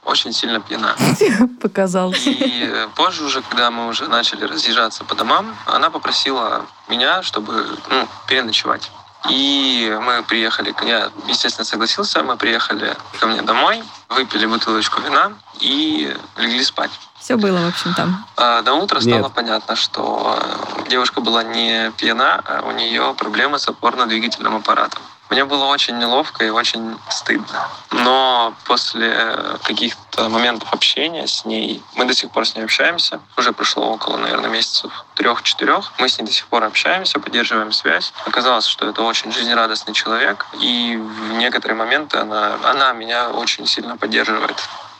очень 0.05 0.31
сильно 0.31 0.61
пьяна. 0.61 0.95
Показал. 1.61 2.13
И 2.13 2.69
э, 2.71 2.87
позже 2.95 3.23
уже, 3.23 3.41
когда 3.41 3.71
мы 3.71 3.87
уже 3.87 4.07
начали 4.07 4.45
разъезжаться 4.45 5.03
по 5.03 5.15
домам, 5.15 5.55
она 5.65 5.89
попросила 5.89 6.65
меня, 6.87 7.23
чтобы 7.23 7.65
ну, 7.89 8.07
переночевать. 8.27 8.91
И 9.29 9.97
мы 10.01 10.23
приехали, 10.23 10.73
я, 10.85 11.09
естественно, 11.27 11.65
согласился, 11.65 12.21
мы 12.21 12.37
приехали 12.37 12.95
ко 13.19 13.25
мне 13.25 13.41
домой, 13.41 13.83
выпили 14.09 14.45
бутылочку 14.45 15.01
вина 15.01 15.33
и 15.59 16.15
легли 16.37 16.63
спать. 16.63 16.91
Все 17.19 17.37
было, 17.37 17.57
в 17.57 17.67
общем, 17.67 17.93
там. 17.95 18.23
А 18.37 18.61
до 18.61 18.73
утра 18.73 19.01
стало 19.01 19.23
Нет. 19.23 19.33
понятно, 19.33 19.75
что 19.75 20.37
э, 20.39 20.89
девушка 20.89 21.21
была 21.21 21.43
не 21.43 21.91
пьяна, 21.97 22.43
а 22.45 22.61
у 22.67 22.71
нее 22.71 23.15
проблемы 23.17 23.57
с 23.57 23.67
опорно-двигательным 23.67 24.57
аппаратом. 24.57 25.01
Мне 25.29 25.45
было 25.45 25.65
очень 25.65 25.97
неловко 25.97 26.45
и 26.45 26.49
очень 26.49 26.97
стыдно. 27.09 27.67
Но 27.91 28.53
после 28.65 29.37
каких-то 29.63 30.29
моментов 30.29 30.71
общения 30.73 31.27
с 31.27 31.45
ней, 31.45 31.83
мы 31.95 32.05
до 32.05 32.13
сих 32.13 32.31
пор 32.31 32.45
с 32.45 32.55
ней 32.55 32.63
общаемся, 32.63 33.19
уже 33.37 33.51
прошло 33.51 33.91
около, 33.91 34.17
наверное, 34.17 34.49
месяцев 34.49 35.05
трех-четырех, 35.15 35.91
мы 35.97 36.07
с 36.09 36.19
ней 36.19 36.25
до 36.25 36.31
сих 36.31 36.47
пор 36.47 36.63
общаемся, 36.63 37.19
поддерживаем 37.19 37.71
связь. 37.71 38.13
Оказалось, 38.25 38.65
что 38.65 38.87
это 38.87 39.01
очень 39.01 39.31
жизнерадостный 39.31 39.93
человек, 39.93 40.45
и 40.61 40.95
в 40.97 41.33
некоторые 41.33 41.77
моменты 41.77 42.17
она, 42.19 42.57
она 42.63 42.93
меня 42.93 43.29
очень 43.29 43.65
сильно 43.65 43.97
поддерживает 43.97 44.57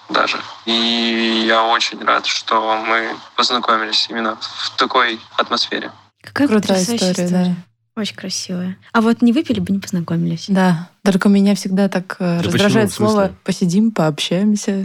даже. 0.09 0.39
И 0.65 1.45
я 1.47 1.63
очень 1.63 2.03
рад, 2.03 2.25
что 2.25 2.77
мы 2.85 3.15
познакомились 3.35 4.07
именно 4.09 4.37
в 4.41 4.69
такой 4.77 5.19
атмосфере. 5.37 5.91
Какая 6.21 6.47
Крутая 6.47 6.81
история, 6.81 7.11
история. 7.11 7.29
да. 7.29 7.74
Очень 7.95 8.15
красивая. 8.15 8.77
А 8.91 9.01
вот 9.01 9.21
не 9.21 9.31
выпили 9.31 9.59
бы, 9.59 9.71
не 9.71 9.79
познакомились. 9.79 10.45
Да. 10.49 10.89
Только 11.05 11.29
меня 11.29 11.55
всегда 11.55 11.87
так 11.87 12.15
э, 12.19 12.37
Да 12.37 12.43
раздражает 12.43 12.89
почему? 12.89 13.09
Слово 13.09 13.31
«посидим, 13.43 13.91
пообщаемся». 13.91 14.83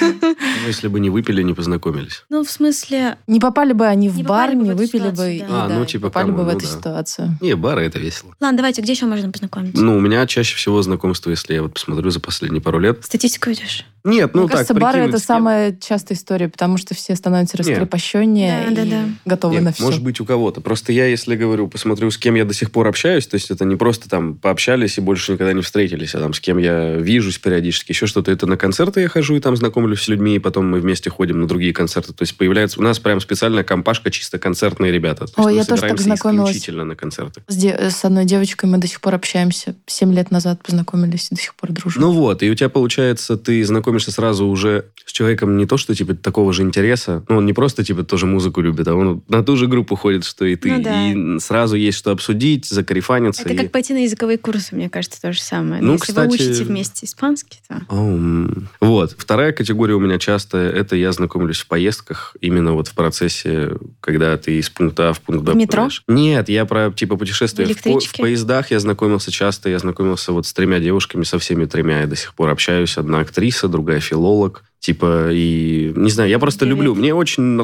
Ну, 0.00 0.68
если 0.68 0.88
бы 0.88 1.00
не 1.00 1.10
выпили, 1.10 1.42
не 1.42 1.54
познакомились. 1.54 2.24
Ну, 2.28 2.44
в 2.44 2.50
смысле, 2.50 3.16
Не 3.26 3.40
попали 3.40 3.72
бы 3.72 3.86
они 3.86 4.08
в 4.08 4.22
бар, 4.22 4.54
не 4.54 4.72
выпили 4.72 5.10
бы, 5.10 5.44
да. 5.48 5.64
А, 5.64 5.68
да, 5.68 5.78
ну, 5.78 5.84
типа, 5.86 6.08
попали 6.08 6.30
бы 6.30 6.42
в 6.42 6.46
ну 6.46 6.50
эту 6.52 6.60
да. 6.60 6.66
ситуацию. 6.66 7.38
Не, 7.40 7.54
бары 7.54 7.82
это 7.84 7.98
весело. 7.98 8.34
ладно, 8.40 8.56
давайте, 8.56 8.82
где 8.82 8.92
еще 8.92 9.06
можно 9.06 9.30
познакомиться? 9.30 9.82
Ну, 9.82 9.96
у 9.96 10.00
меня 10.00 10.26
чаще 10.26 10.56
всего 10.56 10.82
знакомство, 10.82 11.30
если 11.30 11.54
я 11.54 11.62
вот 11.62 11.74
посмотрю 11.74 12.10
за 12.10 12.20
последние 12.20 12.60
пару 12.60 12.78
лет. 12.78 13.04
Статистику 13.04 13.50
ведешь? 13.50 13.84
Нет, 14.04 14.34
ну 14.34 14.42
Мне 14.42 14.48
так, 14.48 14.56
кажется, 14.58 14.74
бары— 14.74 14.98
это 15.00 15.18
самая 15.18 15.76
частая 15.80 16.18
история, 16.18 16.48
потому 16.48 16.76
что 16.76 16.94
все 16.94 17.14
становятся 17.14 17.56
Не. 17.56 17.70
раскрепощеннее 17.70 18.66
Да, 18.70 18.74
да, 18.74 18.82
и 18.82 18.90
да. 18.90 19.04
готовы 19.24 19.54
Нет, 19.54 19.64
на 19.64 19.72
все. 19.72 19.84
Может 19.84 20.02
быть, 20.02 20.20
у 20.20 20.24
кого-то. 20.24 20.60
Просто 20.60 20.92
я, 20.92 21.06
если 21.06 21.36
говорю, 21.36 21.68
посмотрю, 21.68 22.10
с 22.10 22.18
кем 22.18 22.34
я 22.34 22.44
до 22.44 22.52
сих 22.52 22.72
пор 22.72 22.88
общаюсь, 22.88 23.26
то 23.28 23.36
есть 23.36 23.50
это 23.50 23.64
не 23.64 23.76
просто 23.76 24.08
там 24.08 24.34
пообщались 24.34 24.98
и 24.98 25.00
больше 25.00 25.32
никогда 25.32 25.52
не 25.52 25.61
ли 25.62 25.64
встретились, 25.64 26.14
а 26.14 26.18
там 26.20 26.34
с 26.34 26.40
кем 26.40 26.58
я 26.58 26.96
вижусь 26.96 27.38
периодически, 27.38 27.92
еще 27.92 28.06
что-то. 28.06 28.30
Это 28.30 28.46
на 28.46 28.56
концерты 28.56 29.00
я 29.00 29.08
хожу 29.08 29.36
и 29.36 29.40
там 29.40 29.56
знакомлюсь 29.56 30.00
с 30.02 30.08
людьми, 30.08 30.36
и 30.36 30.38
потом 30.38 30.66
мы 30.68 30.80
вместе 30.80 31.08
ходим 31.10 31.40
на 31.40 31.46
другие 31.48 31.72
концерты. 31.72 32.12
То 32.12 32.22
есть 32.22 32.36
появляется 32.36 32.80
у 32.80 32.82
нас 32.82 32.98
прям 32.98 33.20
специальная 33.20 33.62
компашка 33.64 34.10
чисто 34.10 34.38
концертные 34.38 34.92
ребята. 34.92 35.26
То 35.26 35.32
есть 35.32 35.38
Ой, 35.38 35.52
мы 35.52 35.58
я 35.58 35.64
тоже 35.64 35.80
так 35.82 35.98
знакомилась. 36.00 36.50
исключительно 36.50 36.84
на 36.84 36.96
концерты. 36.96 37.42
С, 37.48 37.56
де- 37.56 37.90
с 37.90 38.04
одной 38.04 38.24
девочкой 38.24 38.68
мы 38.68 38.78
до 38.78 38.86
сих 38.86 39.00
пор 39.00 39.14
общаемся. 39.14 39.76
Семь 39.86 40.12
лет 40.12 40.30
назад 40.30 40.62
познакомились 40.62 41.28
и 41.30 41.34
до 41.34 41.40
сих 41.40 41.54
пор 41.54 41.70
дружим. 41.72 42.02
Ну 42.02 42.12
вот, 42.12 42.42
и 42.42 42.50
у 42.50 42.54
тебя 42.54 42.68
получается, 42.68 43.36
ты 43.36 43.64
знакомишься 43.64 44.10
сразу 44.10 44.46
уже 44.46 44.86
с 45.06 45.12
человеком 45.12 45.56
не 45.56 45.66
то, 45.66 45.76
что 45.76 45.94
типа 45.94 46.14
такого 46.14 46.52
же 46.52 46.62
интереса, 46.62 47.24
ну 47.28 47.36
он 47.38 47.46
не 47.46 47.52
просто 47.52 47.84
типа 47.84 48.02
тоже 48.04 48.26
музыку 48.26 48.60
любит, 48.60 48.88
а 48.88 48.94
он 48.94 49.22
на 49.28 49.42
ту 49.44 49.56
же 49.56 49.66
группу 49.66 49.94
ходит, 49.96 50.24
что 50.24 50.44
и 50.44 50.56
ты. 50.56 50.72
Ну 50.72 50.82
да. 50.82 51.08
И 51.12 51.38
сразу 51.40 51.76
есть 51.76 51.98
что 51.98 52.10
обсудить, 52.10 52.66
закарифаниться. 52.66 53.42
Это 53.42 53.54
и- 53.54 53.56
как 53.56 53.70
пойти 53.72 53.92
на 53.94 53.98
языковые 54.04 54.38
курсы, 54.38 54.74
мне 54.74 54.88
кажется, 54.88 55.20
то 55.20 55.32
самое. 55.52 55.82
Ну, 55.82 55.92
Если 55.92 56.06
кстати- 56.06 56.28
вы 56.28 56.34
учите 56.34 56.64
вместе 56.64 57.06
испанский, 57.06 57.60
то... 57.68 57.82
Ам. 57.88 58.68
Вот. 58.80 59.14
Вторая 59.18 59.52
категория 59.52 59.94
у 59.94 60.00
меня 60.00 60.18
часто 60.18 60.58
это 60.58 60.96
я 60.96 61.12
знакомлюсь 61.12 61.60
в 61.60 61.66
поездках, 61.66 62.36
именно 62.40 62.72
вот 62.72 62.88
в 62.88 62.94
процессе, 62.94 63.72
когда 64.00 64.36
ты 64.38 64.58
из 64.58 64.70
пункта 64.70 65.10
А 65.10 65.12
в 65.12 65.20
пункт 65.20 65.44
Б 65.44 65.52
В 65.52 65.56
метро? 65.56 65.88
Нет, 66.08 66.48
я 66.48 66.64
про 66.64 66.90
типа 66.90 67.16
путешествия. 67.16 67.66
В 67.66 67.82
по- 67.82 68.00
в 68.00 68.12
поездах 68.12 68.70
я 68.70 68.80
знакомился 68.80 69.30
часто. 69.30 69.68
Я 69.68 69.78
знакомился 69.78 70.32
вот 70.32 70.46
с 70.46 70.52
тремя 70.52 70.80
девушками, 70.80 71.24
со 71.24 71.38
всеми 71.38 71.66
тремя 71.66 72.00
я 72.00 72.06
до 72.06 72.16
сих 72.16 72.34
пор 72.34 72.50
общаюсь. 72.50 72.96
Одна 72.96 73.20
актриса, 73.20 73.68
другая 73.68 74.00
филолог. 74.00 74.64
Типа, 74.82 75.28
и... 75.30 75.92
Не 75.94 76.10
знаю, 76.10 76.28
я 76.28 76.40
просто 76.40 76.66
Привет. 76.66 76.76
люблю. 76.76 76.94
Мне 76.96 77.14
очень 77.14 77.62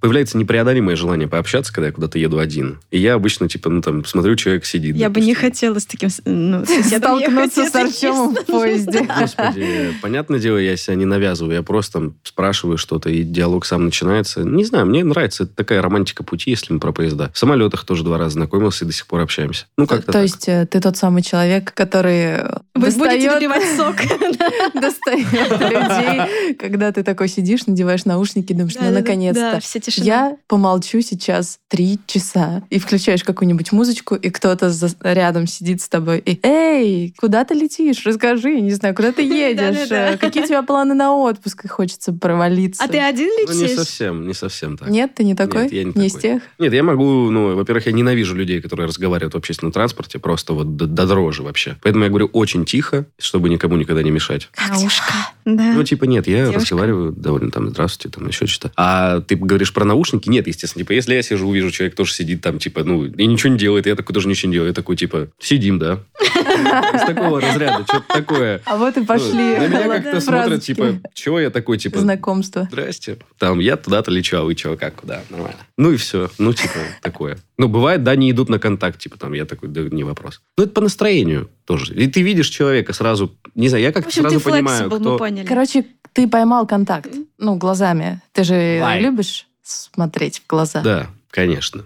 появляется 0.00 0.38
непреодолимое 0.38 0.94
желание 0.94 1.26
пообщаться, 1.28 1.72
когда 1.72 1.88
я 1.88 1.92
куда-то 1.92 2.18
еду 2.18 2.38
один. 2.38 2.78
И 2.92 2.98
я 2.98 3.14
обычно, 3.14 3.48
типа, 3.48 3.68
ну, 3.68 3.82
там, 3.82 4.04
смотрю, 4.04 4.36
человек 4.36 4.64
сидит. 4.64 4.96
Я 4.96 5.10
бы 5.10 5.20
не 5.20 5.34
допустим. 5.34 5.50
хотела 5.50 5.78
с 5.80 5.86
таким 5.86 6.08
ну, 6.24 6.64
Столкнуться 6.64 7.66
с 7.66 7.74
Артемом 7.74 8.34
в 8.34 8.44
поезде. 8.46 9.08
Господи, 9.20 9.92
понятное 10.00 10.38
дело, 10.38 10.58
я 10.58 10.76
себя 10.76 10.94
не 10.94 11.04
навязываю. 11.04 11.54
Я 11.54 11.62
просто 11.64 11.94
там 11.94 12.14
спрашиваю 12.22 12.78
что-то, 12.78 13.10
и 13.10 13.24
диалог 13.24 13.66
сам 13.66 13.84
начинается. 13.84 14.42
Не 14.42 14.64
знаю, 14.64 14.86
мне 14.86 15.04
нравится 15.04 15.42
это 15.42 15.54
такая 15.54 15.82
романтика 15.82 16.22
пути, 16.22 16.50
если 16.50 16.72
мы 16.72 16.78
про 16.78 16.92
поезда. 16.92 17.30
В 17.34 17.38
самолетах 17.38 17.84
тоже 17.84 18.04
два 18.04 18.18
раза 18.18 18.34
знакомился 18.34 18.84
и 18.84 18.86
до 18.86 18.94
сих 18.94 19.06
пор 19.06 19.20
общаемся. 19.20 19.66
Ну, 19.76 19.86
То, 19.86 19.96
как-то 19.96 20.12
то 20.12 20.22
есть 20.22 20.48
э, 20.48 20.66
ты 20.70 20.80
тот 20.80 20.96
самый 20.96 21.22
человек, 21.22 21.74
который 21.74 22.44
Вы 22.74 22.90
будете 22.92 23.30
сок. 23.76 23.96
достает 24.80 25.32
людей, 25.32 26.19
когда 26.58 26.92
ты 26.92 27.02
такой 27.02 27.28
сидишь, 27.28 27.66
надеваешь 27.66 28.04
наушники, 28.04 28.52
думаешь, 28.52 28.74
ну, 28.80 28.90
наконец-то. 28.90 29.52
Да, 29.54 29.60
вся 29.60 29.80
тишина. 29.80 30.06
Я 30.06 30.36
помолчу 30.46 31.00
сейчас 31.00 31.58
три 31.68 31.98
часа. 32.06 32.62
И 32.70 32.78
включаешь 32.78 33.24
какую-нибудь 33.24 33.72
музычку, 33.72 34.14
и 34.14 34.30
кто-то 34.30 34.70
за- 34.70 34.94
рядом 35.02 35.46
сидит 35.46 35.80
с 35.82 35.88
тобой. 35.88 36.18
И, 36.18 36.38
эй, 36.42 37.14
куда 37.18 37.44
ты 37.44 37.54
летишь? 37.54 38.04
Расскажи, 38.04 38.60
не 38.60 38.72
знаю, 38.72 38.94
куда 38.94 39.12
ты 39.12 39.22
едешь? 39.22 39.90
Э, 39.90 40.16
Какие 40.16 40.42
у 40.44 40.46
тебя 40.46 40.62
планы 40.62 40.94
на 40.94 41.14
отпуск? 41.14 41.64
И 41.64 41.68
хочется 41.68 42.12
провалиться. 42.12 42.82
А 42.84 42.88
ты 42.88 42.98
один 42.98 43.28
Ну, 43.46 43.52
не 43.54 43.62
летишь? 43.62 43.76
совсем, 43.78 44.26
не 44.26 44.34
совсем 44.34 44.76
так. 44.76 44.88
Нет, 44.88 45.14
ты 45.14 45.24
не 45.24 45.34
такой? 45.34 45.62
Нет, 45.64 45.72
я 45.72 45.84
не 45.84 46.06
из 46.06 46.12
такой. 46.14 46.22
тех? 46.30 46.42
Нет, 46.58 46.72
я 46.72 46.82
могу, 46.82 47.30
ну, 47.30 47.54
во-первых, 47.56 47.86
я 47.86 47.92
ненавижу 47.92 48.34
людей, 48.34 48.60
которые 48.60 48.86
разговаривают 48.86 49.34
в 49.34 49.36
общественном 49.36 49.72
транспорте, 49.72 50.18
просто 50.18 50.52
вот 50.52 50.76
до, 50.76 50.86
до 50.86 51.06
дрожи 51.06 51.42
вообще. 51.42 51.76
Поэтому 51.82 52.04
я 52.04 52.10
говорю 52.10 52.26
очень 52.32 52.64
тихо, 52.64 53.06
чтобы 53.18 53.48
никому 53.48 53.76
никогда 53.76 54.02
не 54.02 54.10
мешать. 54.10 54.48
Как 54.52 54.76
ушка. 54.78 55.12
Да. 55.44 55.72
Ну, 55.74 55.84
типа, 55.84 56.04
нет, 56.04 56.26
я 56.26 56.38
Девушка. 56.42 56.60
разговариваю 56.60 57.12
довольно 57.12 57.50
там, 57.50 57.70
здравствуйте, 57.70 58.16
там, 58.18 58.28
еще 58.28 58.46
что-то. 58.46 58.72
А 58.76 59.20
ты 59.20 59.36
говоришь 59.36 59.72
про 59.72 59.84
наушники? 59.84 60.28
Нет, 60.28 60.46
естественно. 60.46 60.84
Типа, 60.84 60.92
если 60.92 61.14
я 61.14 61.22
сижу, 61.22 61.48
увижу, 61.48 61.70
человек 61.70 61.94
тоже 61.96 62.12
сидит 62.14 62.40
там, 62.40 62.58
типа, 62.58 62.84
ну, 62.84 63.04
и 63.04 63.26
ничего 63.26 63.52
не 63.52 63.58
делает, 63.58 63.86
я 63.86 63.94
такой 63.96 64.14
тоже 64.14 64.28
ничего 64.28 64.48
не 64.48 64.54
делаю. 64.54 64.68
Я 64.68 64.74
такой, 64.74 64.96
типа, 64.96 65.28
сидим, 65.38 65.78
да. 65.78 66.00
Из 66.60 67.06
такого 67.06 67.40
разряда, 67.40 67.84
что-то 67.84 68.06
такое. 68.08 68.60
А 68.64 68.76
вот 68.76 68.96
и 68.96 69.00
Ну, 69.00 69.06
пошли 69.06 69.56
На 69.58 69.66
меня 69.66 69.88
как-то 69.88 70.20
смотрят, 70.20 70.62
типа, 70.62 71.00
чего 71.14 71.40
я 71.40 71.50
такой, 71.50 71.78
типа, 71.78 71.98
Знакомство. 71.98 72.68
Здрасте. 72.70 73.18
Там, 73.38 73.58
я 73.58 73.76
туда-то 73.76 74.10
лечу, 74.10 74.36
а 74.36 74.42
вы 74.42 74.54
чего, 74.54 74.76
как, 74.76 74.96
куда? 74.96 75.22
Нормально. 75.30 75.58
Ну 75.76 75.92
и 75.92 75.96
все. 75.96 76.30
Ну, 76.38 76.52
типа, 76.52 76.78
такое. 77.02 77.38
Ну, 77.58 77.68
бывает, 77.68 78.02
да, 78.02 78.16
не 78.16 78.30
идут 78.30 78.48
на 78.48 78.58
контакт, 78.58 78.98
типа, 78.98 79.18
там, 79.18 79.32
я 79.32 79.44
такой, 79.44 79.68
да, 79.68 79.82
не 79.82 80.04
вопрос. 80.04 80.40
Ну, 80.56 80.64
это 80.64 80.72
по 80.72 80.80
настроению 80.80 81.50
тоже. 81.64 81.94
И 81.94 82.06
ты 82.06 82.22
видишь 82.22 82.48
человека 82.48 82.92
сразу, 82.92 83.34
не 83.54 83.68
знаю, 83.68 83.84
я 83.84 83.92
как-то 83.92 84.12
сразу 84.12 84.40
понимаю, 84.40 84.90
мы 84.90 85.00
кто... 85.00 85.18
поняли. 85.18 85.46
Короче, 85.46 85.84
ты 86.12 86.28
поймал 86.28 86.66
контакт. 86.66 87.10
Ну, 87.38 87.56
глазами. 87.56 88.20
Ты 88.32 88.44
же 88.44 88.82
любишь 88.98 89.46
смотреть 89.62 90.40
в 90.40 90.46
глаза? 90.46 90.80
Да, 90.82 91.10
конечно. 91.30 91.84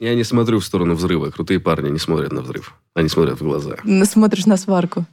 Я 0.00 0.14
не 0.14 0.24
смотрю 0.24 0.58
в 0.58 0.64
сторону 0.64 0.94
взрыва. 0.94 1.30
Крутые 1.30 1.60
парни 1.60 1.90
не 1.90 1.98
смотрят 1.98 2.32
на 2.32 2.42
взрыв. 2.42 2.74
Они 2.94 3.08
смотрят 3.08 3.40
в 3.40 3.44
глаза. 3.44 3.76
Смотришь 4.04 4.46
на 4.46 4.56
сварку. 4.56 5.04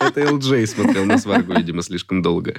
Это 0.00 0.20
LJ 0.20 0.66
смотрел 0.66 1.04
на 1.04 1.18
сварку, 1.18 1.52
видимо, 1.52 1.82
слишком 1.82 2.22
долго. 2.22 2.54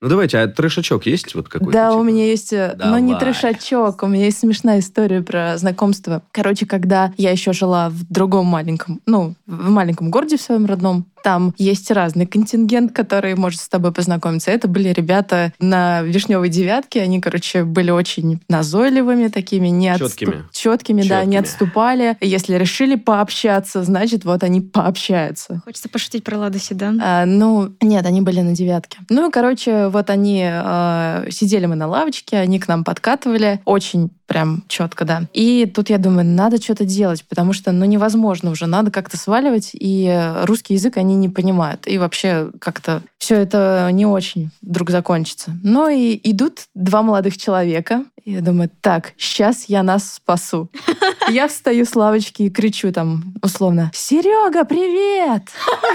Ну, 0.00 0.08
давайте, 0.08 0.38
а 0.38 0.48
трешачок 0.48 1.06
есть 1.06 1.34
вот 1.34 1.48
какой-то? 1.48 1.72
Да, 1.72 1.90
типа? 1.90 1.98
у 1.98 2.02
меня 2.02 2.26
есть, 2.26 2.52
э, 2.52 2.76
ну 2.78 2.98
не 2.98 3.18
трешачок, 3.18 4.02
у 4.02 4.06
меня 4.06 4.26
есть 4.26 4.38
смешная 4.38 4.80
история 4.80 5.22
про 5.22 5.56
знакомство. 5.56 6.22
Короче, 6.30 6.66
когда 6.66 7.12
я 7.16 7.30
еще 7.30 7.52
жила 7.52 7.88
в 7.90 8.04
другом 8.10 8.46
маленьком, 8.46 9.00
ну, 9.06 9.34
в 9.46 9.70
маленьком 9.70 10.10
городе 10.10 10.36
в 10.36 10.42
своем 10.42 10.66
родном, 10.66 11.06
там 11.24 11.54
есть 11.56 11.90
разный 11.90 12.26
контингент, 12.26 12.92
который 12.92 13.34
может 13.34 13.60
с 13.62 13.68
тобой 13.70 13.92
познакомиться. 13.92 14.50
Это 14.50 14.68
были 14.68 14.90
ребята 14.90 15.54
на 15.58 16.02
вишневой 16.02 16.50
девятке, 16.50 17.00
они, 17.00 17.18
короче, 17.18 17.64
были 17.64 17.90
очень 17.90 18.42
назойливыми 18.50 19.28
такими, 19.28 19.68
не 19.68 19.88
отступ- 19.88 20.10
Чёткими. 20.10 20.44
Чёткими, 20.52 21.02
да, 21.08 21.24
не 21.24 21.38
отступали. 21.38 22.18
Если 22.20 22.56
решили 22.56 22.96
пообщаться, 22.96 23.82
значит, 23.84 24.26
вот 24.26 24.42
они 24.42 24.60
пообщаются. 24.60 25.62
Хочется 25.64 25.88
пошутить 25.88 26.24
про 26.24 26.36
Лада 26.36 26.58
Седан. 26.58 27.00
А, 27.02 27.24
ну, 27.24 27.74
нет, 27.80 28.04
они 28.04 28.20
были 28.20 28.42
на 28.42 28.54
девятке. 28.54 28.98
Ну, 29.08 29.30
короче, 29.30 29.88
вот 29.88 30.10
они 30.10 30.44
э, 30.46 31.28
сидели 31.30 31.64
мы 31.64 31.74
на 31.74 31.86
лавочке, 31.86 32.36
они 32.36 32.60
к 32.60 32.68
нам 32.68 32.84
подкатывали, 32.84 33.62
очень 33.64 34.10
прям 34.26 34.64
четко, 34.68 35.04
да. 35.04 35.22
И 35.32 35.70
тут 35.72 35.90
я 35.90 35.98
думаю, 35.98 36.26
надо 36.26 36.60
что-то 36.60 36.84
делать, 36.84 37.24
потому 37.28 37.52
что, 37.52 37.72
ну, 37.72 37.84
невозможно 37.84 38.50
уже, 38.50 38.66
надо 38.66 38.90
как-то 38.90 39.16
сваливать, 39.16 39.70
и 39.74 40.32
русский 40.42 40.74
язык 40.74 40.96
они 40.96 41.14
не 41.14 41.28
понимают. 41.28 41.86
И 41.86 41.98
вообще 41.98 42.50
как-то 42.60 43.02
все 43.18 43.36
это 43.36 43.88
не 43.92 44.06
очень 44.06 44.50
вдруг 44.62 44.90
закончится. 44.90 45.52
Ну 45.62 45.88
и 45.88 46.18
идут 46.22 46.66
два 46.74 47.02
молодых 47.02 47.36
человека, 47.36 48.04
я 48.24 48.40
думаю, 48.40 48.70
так, 48.80 49.12
сейчас 49.18 49.64
я 49.64 49.82
нас 49.82 50.14
спасу. 50.14 50.68
Я 51.30 51.48
встаю 51.48 51.86
с 51.86 51.94
лавочки 51.96 52.42
и 52.42 52.50
кричу 52.50 52.92
там 52.92 53.34
условно, 53.42 53.90
Серега, 53.94 54.64
привет! 54.66 55.42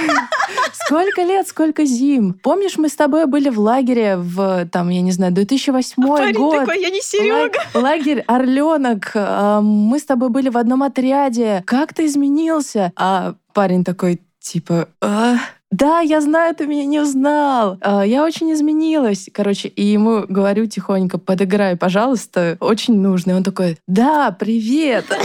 Сколько 0.74 1.22
лет, 1.22 1.48
сколько 1.48 1.86
зим. 1.86 2.34
Помнишь, 2.34 2.78
мы 2.78 2.90
с 2.90 2.96
тобой 2.96 3.28
были 3.28 3.50
в 3.50 3.60
лагере 3.60 4.18
в, 4.18 4.66
там, 4.72 4.90
я 4.90 5.02
не 5.02 5.12
знаю, 5.12 5.32
2008 5.32 5.96
Парень 6.08 6.34
год. 6.36 6.56
такой, 6.60 6.82
я 6.82 6.90
не 6.90 7.02
Серега. 7.02 7.60
Ла- 7.76 7.80
Лагерь 7.82 8.24
Орленок. 8.28 9.12
А, 9.14 9.62
Мы 9.62 10.00
с 10.00 10.04
тобой 10.04 10.30
были 10.30 10.50
в 10.50 10.58
одном 10.58 10.82
отряде. 10.84 11.62
Как 11.68 11.94
ты 11.94 12.06
изменился? 12.08 12.92
А 12.96 13.36
парень 13.54 13.84
такой, 13.84 14.22
типа, 14.40 14.88
«А, 15.02 15.36
да, 15.72 16.00
я 16.00 16.20
знаю, 16.20 16.56
ты 16.56 16.66
меня 16.66 16.86
не 16.86 17.00
узнал. 17.00 17.78
А, 17.82 18.04
Я 18.04 18.26
очень 18.26 18.52
изменилась. 18.54 19.30
Короче, 19.32 19.68
и 19.68 19.86
ему 19.86 20.26
говорю 20.28 20.66
тихонько, 20.66 21.20
подыграй, 21.20 21.76
пожалуйста, 21.76 22.58
очень 22.60 23.00
нужно. 23.00 23.32
И 23.32 23.34
он 23.36 23.44
такой, 23.44 23.78
да, 23.88 24.32
привет. 24.32 25.06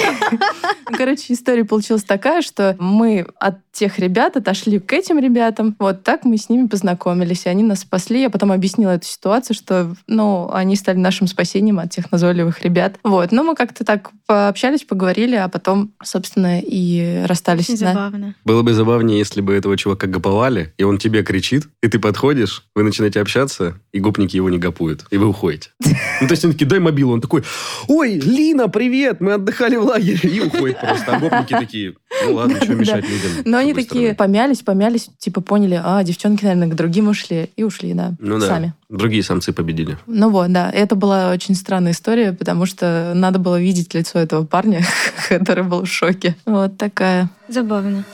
Ну, 0.90 0.98
Короче, 0.98 1.32
история 1.32 1.64
получилась 1.64 2.04
такая, 2.04 2.42
что 2.42 2.76
мы 2.78 3.26
от 3.40 3.56
тех 3.72 3.98
ребят 3.98 4.36
отошли 4.36 4.78
к 4.78 4.92
этим 4.92 5.18
ребятам. 5.18 5.74
Вот 5.78 6.02
так 6.02 6.24
мы 6.24 6.36
с 6.36 6.48
ними 6.48 6.66
познакомились, 6.66 7.46
и 7.46 7.48
они 7.48 7.62
нас 7.62 7.80
спасли. 7.80 8.20
Я 8.20 8.30
потом 8.30 8.52
объяснила 8.52 8.90
эту 8.90 9.06
ситуацию, 9.06 9.56
что, 9.56 9.94
ну, 10.06 10.50
они 10.52 10.76
стали 10.76 10.98
нашим 10.98 11.26
спасением 11.26 11.78
от 11.78 11.90
тех 11.90 12.12
назойливых 12.12 12.62
ребят. 12.62 12.96
Вот, 13.02 13.32
но 13.32 13.42
мы 13.42 13.54
как-то 13.54 13.84
так 13.84 14.10
пообщались, 14.26 14.84
поговорили, 14.84 15.36
а 15.36 15.48
потом, 15.48 15.92
собственно, 16.02 16.60
и 16.60 17.24
расстались. 17.26 17.66
Забавно. 17.66 18.34
Было 18.44 18.62
бы 18.62 18.74
забавнее, 18.74 19.18
если 19.18 19.40
бы 19.40 19.54
этого 19.54 19.76
чувака 19.76 20.06
гоповали, 20.34 20.72
и 20.78 20.82
он 20.82 20.98
тебе 20.98 21.22
кричит, 21.22 21.68
и 21.82 21.88
ты 21.88 21.98
подходишь, 21.98 22.64
вы 22.74 22.82
начинаете 22.82 23.20
общаться, 23.20 23.74
и 23.92 24.00
гопники 24.00 24.36
его 24.36 24.50
не 24.50 24.58
гопуют, 24.58 25.04
и 25.10 25.16
вы 25.16 25.28
уходите. 25.28 25.70
Ну, 26.20 26.28
то 26.28 26.32
есть 26.32 26.44
он 26.44 26.52
такие, 26.52 26.66
дай 26.66 26.78
мобилу, 26.78 27.12
он 27.12 27.20
такой, 27.20 27.42
ой, 27.88 28.14
Лина, 28.14 28.68
привет, 28.68 29.20
мы 29.20 29.32
отдыхали 29.32 29.74
в 29.76 29.82
лагере, 29.82 30.30
и 30.30 30.40
уходит 30.40 30.80
просто. 30.80 31.16
А 31.16 31.18
гопники 31.18 31.52
такие, 31.52 31.94
ну 32.24 32.34
ладно, 32.34 32.56
что 32.62 32.74
мешать 32.74 33.04
людям. 33.04 33.30
Но 33.44 33.58
они 33.58 33.74
такие 33.74 34.14
помялись, 34.14 34.62
помялись, 34.62 35.10
типа 35.18 35.40
поняли, 35.40 35.80
а, 35.82 36.02
девчонки, 36.04 36.44
наверное, 36.44 36.68
к 36.68 36.76
другим 36.76 37.08
ушли, 37.08 37.50
и 37.56 37.64
ушли, 37.64 37.94
да, 37.94 38.14
Ну 38.20 38.38
да, 38.38 38.46
сами. 38.46 38.74
другие 38.88 39.24
самцы 39.24 39.52
победили. 39.52 39.98
Ну 40.06 40.30
вот, 40.30 40.52
да. 40.52 40.70
Это 40.70 40.94
была 40.94 41.30
очень 41.32 41.56
странная 41.56 41.92
история, 41.92 42.32
потому 42.32 42.64
что 42.64 43.12
надо 43.14 43.40
было 43.40 43.60
видеть 43.60 43.92
лицо 43.92 44.20
этого 44.20 44.46
парня, 44.46 44.86
который 45.28 45.64
был 45.64 45.84
в 45.84 45.88
шоке. 45.88 46.36
Вот 46.46 46.78
такая. 46.78 47.28
Забавно. 47.48 48.04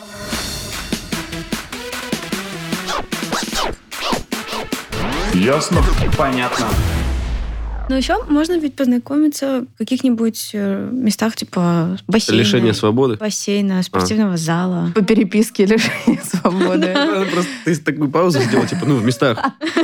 Ясно? 5.40 5.82
Понятно. 6.18 6.66
Но 7.88 7.96
еще 7.96 8.22
можно 8.28 8.58
ведь 8.58 8.74
познакомиться 8.76 9.64
в 9.74 9.78
каких-нибудь 9.78 10.50
э, 10.52 10.90
местах, 10.92 11.34
типа 11.34 11.96
бассейна. 12.06 12.38
Лишение 12.40 12.74
свободы. 12.74 13.16
Бассейна, 13.16 13.82
спортивного 13.82 14.36
зала. 14.36 14.92
По 14.94 15.00
переписке 15.02 15.64
лишения 15.64 16.20
свободы. 16.24 16.94
Просто 17.32 17.50
ты 17.64 17.76
такую 17.76 18.10
паузу 18.10 18.40
сделал, 18.42 18.66
типа, 18.66 18.84
ну, 18.84 18.96
в 18.96 19.04
местах. 19.04 19.42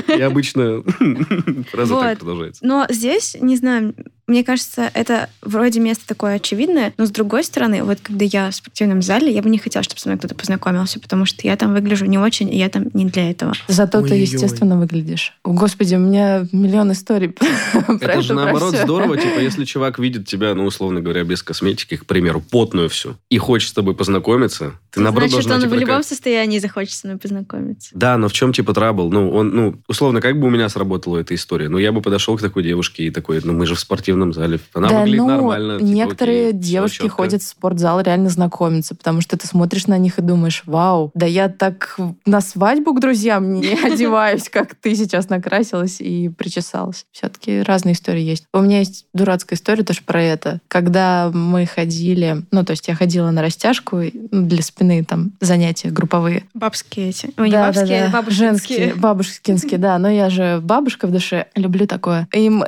И 0.09 0.21
обычно 0.21 0.83
фраза 1.73 1.95
так 1.95 2.11
Вот. 2.11 2.19
продолжается. 2.19 2.65
Но 2.65 2.87
здесь, 2.91 3.35
не 3.41 3.57
знаю, 3.57 3.95
мне 4.27 4.43
кажется, 4.43 4.91
это 4.93 5.29
вроде 5.41 5.79
место 5.79 6.07
такое 6.07 6.35
очевидное, 6.35 6.93
но 6.99 7.07
с 7.07 7.11
другой 7.11 7.45
стороны, 7.45 7.85
вот 7.85 7.99
когда 8.03 8.25
я 8.25 8.51
в 8.51 8.55
спортивном 8.55 9.01
зале, 9.01 9.33
я 9.33 9.41
бы 9.41 9.49
не 9.49 9.59
хотела, 9.59 9.83
чтобы 9.85 10.01
со 10.01 10.09
мной 10.09 10.19
кто-то 10.19 10.35
познакомился, 10.35 10.99
потому 10.99 11.27
что 11.27 11.47
я 11.47 11.57
там 11.57 11.73
выгляжу 11.73 12.07
не 12.07 12.19
очень, 12.19 12.53
и 12.53 12.59
я 12.59 12.69
там 12.69 12.87
не 12.93 13.05
для 13.05 13.31
этого. 13.31 13.53
Зато 13.69 13.99
ты 13.99 14.15
Ой-ой-ой. 14.15 14.23
естественно 14.23 14.79
выглядишь. 14.79 15.33
О, 15.45 15.53
Господи, 15.53 15.95
у 15.95 15.99
меня 15.99 16.45
миллион 16.51 16.91
историй 16.93 17.29
про 17.87 17.95
Это 18.01 18.23
же 18.23 18.35
наоборот 18.35 18.75
здорово, 18.75 19.17
типа, 19.21 19.39
если 19.39 19.65
чувак 19.65 19.99
видит 19.99 20.27
тебя, 20.27 20.55
ну, 20.55 20.65
условно 20.65 21.01
говоря, 21.01 21.23
без 21.23 21.43
косметики, 21.43 21.97
к 21.97 22.07
примеру, 22.07 22.41
потную 22.41 22.89
всю, 22.89 23.17
и 23.31 23.39
хочет 23.39 23.71
с 23.71 23.73
тобой 23.73 23.95
познакомиться, 23.95 24.73
ты 24.91 25.01
наоборот 25.01 25.31
Значит, 25.31 25.49
должна, 25.49 25.55
он 25.57 25.71
типа, 25.71 25.77
в 25.77 25.89
любом 25.89 26.03
состоянии 26.03 26.59
захочет 26.59 26.95
со 26.95 27.07
мной 27.07 27.19
познакомиться. 27.19 27.91
Да, 27.95 28.17
но 28.19 28.29
в 28.29 28.33
чем 28.33 28.53
типа 28.53 28.75
трабл? 28.75 29.11
Ну, 29.11 29.31
он, 29.31 29.51
ну, 29.51 29.77
условно, 29.87 30.21
как 30.21 30.41
бы 30.41 30.49
у 30.49 30.51
меня 30.51 30.69
сработала 30.69 31.19
эта 31.19 31.35
история? 31.35 31.69
Ну, 31.69 31.79
я 31.79 31.93
бы 31.93 32.03
подошел 32.03 32.37
к 32.37 32.41
такой 32.41 32.65
девушке 32.65 33.05
и 33.05 33.11
такой, 33.11 33.41
ну, 33.45 33.53
мы 33.53 33.67
же 33.67 33.77
в 33.77 33.81
спортивном 33.81 34.16
зале. 34.33 34.59
Она 34.75 34.89
да, 34.89 35.01
выглядит 35.01 35.19
ну, 35.19 35.27
нормально. 35.29 35.79
типа, 35.79 35.89
некоторые 35.89 36.49
окей, 36.49 36.61
девушки 36.61 37.03
чётко. 37.03 37.17
ходят 37.17 37.43
в 37.43 37.47
спортзал 37.47 38.01
реально 38.01 38.29
знакомиться, 38.29 38.95
потому 38.95 39.21
что 39.21 39.37
ты 39.37 39.47
смотришь 39.47 39.87
на 39.87 39.99
них 39.99 40.19
и 40.19 40.23
думаешь, 40.23 40.63
вау, 40.67 41.11
да 41.15 41.27
я 41.27 41.49
так 41.49 41.99
на 42.25 42.41
свадьбу 42.41 42.95
к 42.95 43.01
друзьям 43.01 43.53
не 43.55 43.75
одеваюсь, 43.85 44.49
как 44.49 44.75
ты 44.75 44.95
сейчас 44.95 45.29
накрасилась 45.29 46.01
и 46.01 46.29
причесалась. 46.29 47.07
Все-таки 47.13 47.63
разные 47.63 47.95
истории 47.95 48.23
есть. 48.23 48.47
У 48.53 48.61
меня 48.61 48.79
есть 48.81 49.07
дурацкая 49.13 49.57
история 49.57 49.83
тоже 49.85 50.01
про 50.05 50.23
это. 50.23 50.61
Когда 50.69 51.31
мы 51.33 51.67
ходили, 51.67 52.43
ну, 52.51 52.65
то 52.65 52.73
есть 52.73 52.89
я 52.89 52.95
ходила 52.95 53.31
на 53.31 53.43
растяжку 53.43 54.03
для 54.13 54.63
спины, 54.63 55.05
там, 55.05 55.33
занятия 55.41 55.91
групповые. 55.91 56.45
Бабские 56.55 57.11
эти. 57.11 57.31
Ой, 57.37 57.47
не 57.47 57.53
Да, 57.53 57.67
бабские, 57.67 58.01
да, 58.01 58.07
а 58.07 58.11
да. 58.11 58.13
бабушкинские. 58.13 58.79
Женские, 58.79 58.95
бабушкинские, 58.95 59.79
да. 59.79 59.99
Но 59.99 60.11
я 60.11 60.31
же 60.31 60.61
бабушка 60.63 61.07
в 61.07 61.13
душе, 61.13 61.47
люблю 61.55 61.87
такое. 61.87 62.29
И 62.33 62.49
мы, 62.51 62.67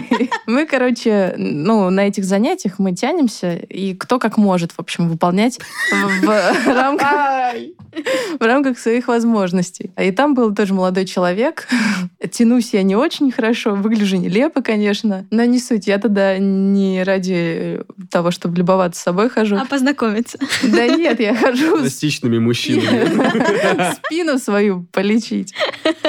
мы, 0.46 0.66
короче, 0.84 1.34
ну, 1.38 1.88
на 1.88 2.08
этих 2.08 2.24
занятиях 2.24 2.78
мы 2.78 2.92
тянемся, 2.94 3.56
и 3.56 3.94
кто 3.94 4.18
как 4.18 4.36
может, 4.36 4.72
в 4.72 4.78
общем, 4.78 5.08
выполнять 5.08 5.58
в, 5.90 6.66
рамках, 6.66 7.54
в 8.40 8.44
рамках 8.44 8.78
своих 8.78 9.08
возможностей. 9.08 9.90
И 9.98 10.10
там 10.10 10.34
был 10.34 10.54
тоже 10.54 10.74
молодой 10.74 11.06
человек. 11.06 11.68
Тянусь 12.30 12.74
я 12.74 12.82
не 12.82 12.96
очень 12.96 13.32
хорошо, 13.32 13.74
выгляжу 13.74 14.16
нелепо, 14.16 14.60
конечно, 14.62 15.26
но 15.30 15.44
не 15.44 15.58
суть. 15.58 15.86
Я 15.86 15.98
тогда 15.98 16.36
не 16.38 17.02
ради 17.02 17.80
того, 18.10 18.30
чтобы 18.30 18.56
любоваться 18.58 19.00
собой 19.00 19.30
хожу. 19.30 19.56
А 19.56 19.64
познакомиться. 19.64 20.38
Да 20.62 20.86
нет, 20.86 21.20
я 21.20 21.34
хожу 21.34 21.78
с 21.78 21.80
Пластичными 21.80 22.38
мужчинами. 22.38 23.94
спину 23.94 24.38
свою 24.38 24.86
полечить, 24.92 25.54